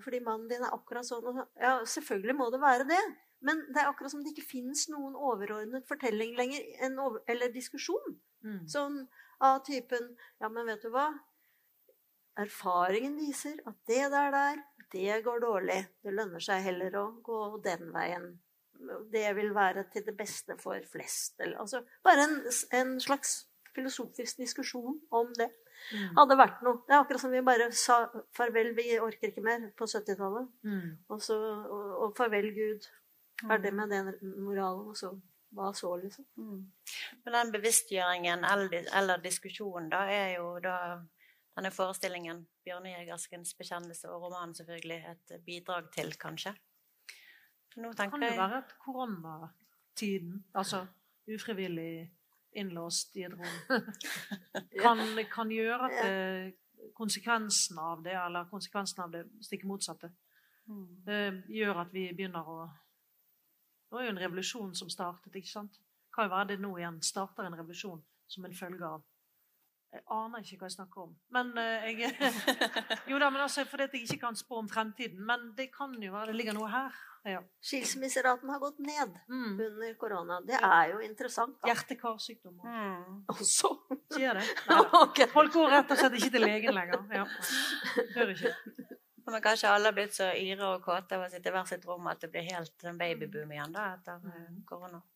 fordi 0.05 0.21
mannen 0.25 0.49
din 0.51 0.65
er 0.65 0.75
akkurat 0.75 1.07
sånn 1.07 1.45
Ja, 1.61 1.79
selvfølgelig 1.87 2.37
må 2.39 2.51
det 2.51 2.61
være 2.63 2.89
det. 2.89 3.03
Men 3.47 3.61
det 3.71 3.83
er 3.83 3.91
akkurat 3.91 4.11
som 4.11 4.23
det 4.25 4.33
ikke 4.33 4.49
fins 4.49 4.87
noen 4.91 5.15
overordnet 5.15 5.87
fortelling 5.89 6.35
lenger, 6.39 6.65
over, 6.99 7.21
eller 7.31 7.53
diskusjon. 7.55 8.17
Mm. 8.47 8.63
Sånn 8.71 9.03
av 9.45 9.61
typen 9.67 10.15
Ja, 10.41 10.49
men 10.49 10.67
vet 10.69 10.83
du 10.83 10.91
hva? 10.95 11.11
Erfaringen 12.41 13.17
viser 13.21 13.61
at 13.69 13.77
det 13.89 14.09
der 14.13 14.33
der 14.35 14.65
det 14.93 15.23
går 15.25 15.41
dårlig. 15.43 15.79
Det 16.03 16.15
lønner 16.15 16.43
seg 16.43 16.63
heller 16.67 16.95
å 17.01 17.07
gå 17.25 17.41
den 17.65 17.91
veien. 17.95 18.27
Det 19.13 19.27
vil 19.39 19.55
være 19.57 19.87
til 19.93 20.05
det 20.07 20.15
beste 20.17 20.57
for 20.61 20.79
flest. 20.91 21.35
Eller, 21.41 21.59
altså, 21.63 21.83
bare 22.07 22.27
en, 22.27 22.37
en 22.77 22.93
slags 23.03 23.39
filosofisk 23.75 24.39
diskusjon 24.41 25.01
om 25.11 25.33
det. 25.39 25.49
Mm. 25.93 26.17
Hadde 26.19 26.39
vært 26.39 26.63
noe. 26.67 26.83
Det 26.87 26.95
er 26.95 27.03
akkurat 27.03 27.23
som 27.23 27.33
vi 27.35 27.45
bare 27.47 27.71
sa 27.75 28.01
farvel, 28.37 28.73
vi 28.77 28.99
orker 29.03 29.31
ikke 29.31 29.45
mer, 29.45 29.69
på 29.79 29.89
70-tallet. 29.91 30.49
Mm. 30.67 30.93
Og, 31.09 31.31
og, 31.37 31.97
og, 32.03 32.13
farvel, 32.19 32.51
Gud. 32.57 32.89
Ferdig 33.43 33.69
det 33.69 33.75
med 33.77 33.93
den 33.93 34.37
moralen. 34.43 34.89
Og 34.91 34.97
så 34.99 35.13
hva 35.57 35.73
så, 35.75 35.93
liksom. 36.01 36.27
Mm. 36.37 36.63
Men 37.25 37.37
den 37.39 37.53
bevisstgjøringen 37.55 38.45
eller, 38.45 38.89
eller, 38.99 39.23
diskusjonen, 39.25 39.91
da, 39.93 40.05
er 40.11 40.35
jo 40.37 40.57
da 40.63 40.77
denne 41.57 41.73
forestillingen, 41.73 42.43
Bjørne 42.67 42.93
Jegerskens 42.93 43.55
bekjennelse 43.57 44.11
og 44.13 44.27
romanen, 44.27 44.55
selvfølgelig 44.59 44.99
et 45.13 45.37
bidrag 45.47 45.89
til, 45.95 46.13
kanskje? 46.21 46.53
Nå 47.77 47.93
tenker 47.93 48.05
jeg 48.05 48.11
Kan 48.11 48.25
det 48.25 48.37
være 48.37 48.61
at 48.65 48.75
koronatiden, 48.83 50.45
altså 50.55 50.87
ufrivillig 51.33 52.11
innlåst 52.57 53.17
i 53.17 53.25
et 53.27 53.35
rom, 53.35 53.57
kan, 54.85 55.03
kan, 55.33 55.53
gjøre 55.53 55.89
at 55.89 55.97
det, 56.01 56.91
konsekvensen 56.97 57.81
av 57.83 58.03
det, 58.05 58.15
eller 58.17 58.49
konsekvensen 58.51 59.05
av 59.05 59.15
det 59.15 59.25
stikk 59.45 59.67
motsatte, 59.69 60.11
mm. 60.69 61.45
gjør 61.53 61.83
at 61.85 61.95
vi 61.95 62.09
begynner 62.17 62.53
å 62.53 62.59
Det 63.87 63.95
var 63.95 64.03
jo 64.03 64.11
en 64.11 64.19
revolusjon 64.19 64.73
som 64.75 64.89
startet, 64.91 65.37
ikke 65.39 65.53
sant? 65.53 65.77
Kan 66.15 66.27
jo 66.27 66.33
være 66.33 66.49
det 66.51 66.57
nå 66.59 66.73
igjen 66.75 66.97
starter 67.07 67.47
en 67.47 67.55
revolusjon 67.55 68.01
som 68.27 68.45
en 68.45 68.57
følge 68.57 68.89
av 68.89 69.05
jeg 69.97 70.05
aner 70.13 70.45
ikke 70.45 70.61
hva 70.61 70.69
jeg 70.71 70.77
snakker 70.77 71.03
om. 71.07 71.13
Men 71.35 71.53
uh, 71.57 71.87
jeg 71.89 72.13
Jo 73.11 73.21
da, 73.23 73.31
men 73.33 73.43
altså, 73.45 73.65
fordi 73.69 73.89
jeg 73.91 74.07
ikke 74.07 74.23
kan 74.27 74.39
spå 74.39 74.61
om 74.63 74.71
fremtiden. 74.71 75.23
Men 75.27 75.53
det 75.59 75.71
kan 75.75 75.95
jo 76.03 76.13
være 76.15 76.33
det 76.33 76.41
ligger 76.41 76.57
noe 76.57 76.71
her. 76.73 76.97
Ja. 77.27 77.41
Skilsmisseraten 77.65 78.51
har 78.53 78.61
gått 78.63 78.79
ned 78.79 79.17
mm. 79.29 79.55
under 79.61 79.95
korona. 79.99 80.41
Det 80.47 80.61
er 80.63 80.93
jo 80.93 81.01
interessant. 81.03 81.57
Hjerte-karsykdommer. 81.67 82.69
Mm. 82.71 83.25
Også? 83.35 83.73
Skjer 84.15 84.39
det? 84.39 84.47
okay. 85.05 85.27
Folk 85.33 85.57
går 85.57 85.75
rett 85.75 85.91
og 85.91 85.99
slett 85.99 86.21
ikke 86.21 86.37
til 86.37 86.47
legen 86.47 86.77
lenger. 86.77 87.03
Ja. 87.11 87.27
Hører 88.15 88.37
ikke. 88.37 88.55
Men 89.27 89.43
kanskje 89.43 89.73
alle 89.75 89.91
har 89.91 89.97
blitt 89.97 90.15
så 90.15 90.31
yre 90.39 90.77
og 90.77 90.85
kåte 90.87 91.19
av 91.19 91.27
å 91.27 91.31
sitte 91.33 91.51
i 91.51 91.57
hvert 91.57 91.71
sitt 91.73 91.87
rom 91.89 92.07
at 92.07 92.23
det 92.23 92.31
blir 92.31 92.47
helt 92.47 92.87
en 92.87 93.01
babyboom 93.01 93.57
igjen 93.57 93.75
da, 93.75 93.89
etter 93.97 94.23
korona. 94.69 95.01
mm. 95.03 95.16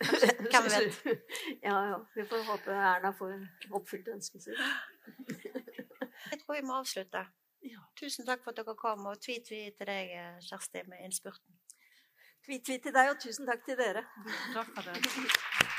Hvem 0.00 0.66
vet? 0.72 0.98
Ja, 1.62 1.76
ja. 1.90 1.98
Vi 2.14 2.24
får 2.28 2.44
håpe 2.48 2.74
Erna 2.74 3.12
får 3.14 3.36
oppfylt 3.70 4.08
ønsket 4.14 4.48
sitt. 4.48 4.60
Jeg 6.30 6.40
tror 6.42 6.56
vi 6.56 6.64
må 6.66 6.80
avslutte. 6.80 7.26
Tusen 7.96 8.26
takk 8.26 8.42
for 8.44 8.52
at 8.52 8.60
dere 8.60 8.74
kom, 8.76 9.06
og 9.08 9.20
tvi-tvi 9.22 9.60
til 9.76 9.88
deg, 9.88 10.10
Kjersti, 10.44 10.82
med 10.90 11.04
innspurten. 11.06 11.60
Tvi-tvi 12.44 12.80
til 12.84 12.92
deg, 12.92 13.14
og 13.14 13.22
tusen 13.22 13.48
takk 13.48 13.64
til 13.64 13.78
dere. 13.80 14.04
Takk 14.52 14.74
for 14.74 14.90
det. 14.90 15.72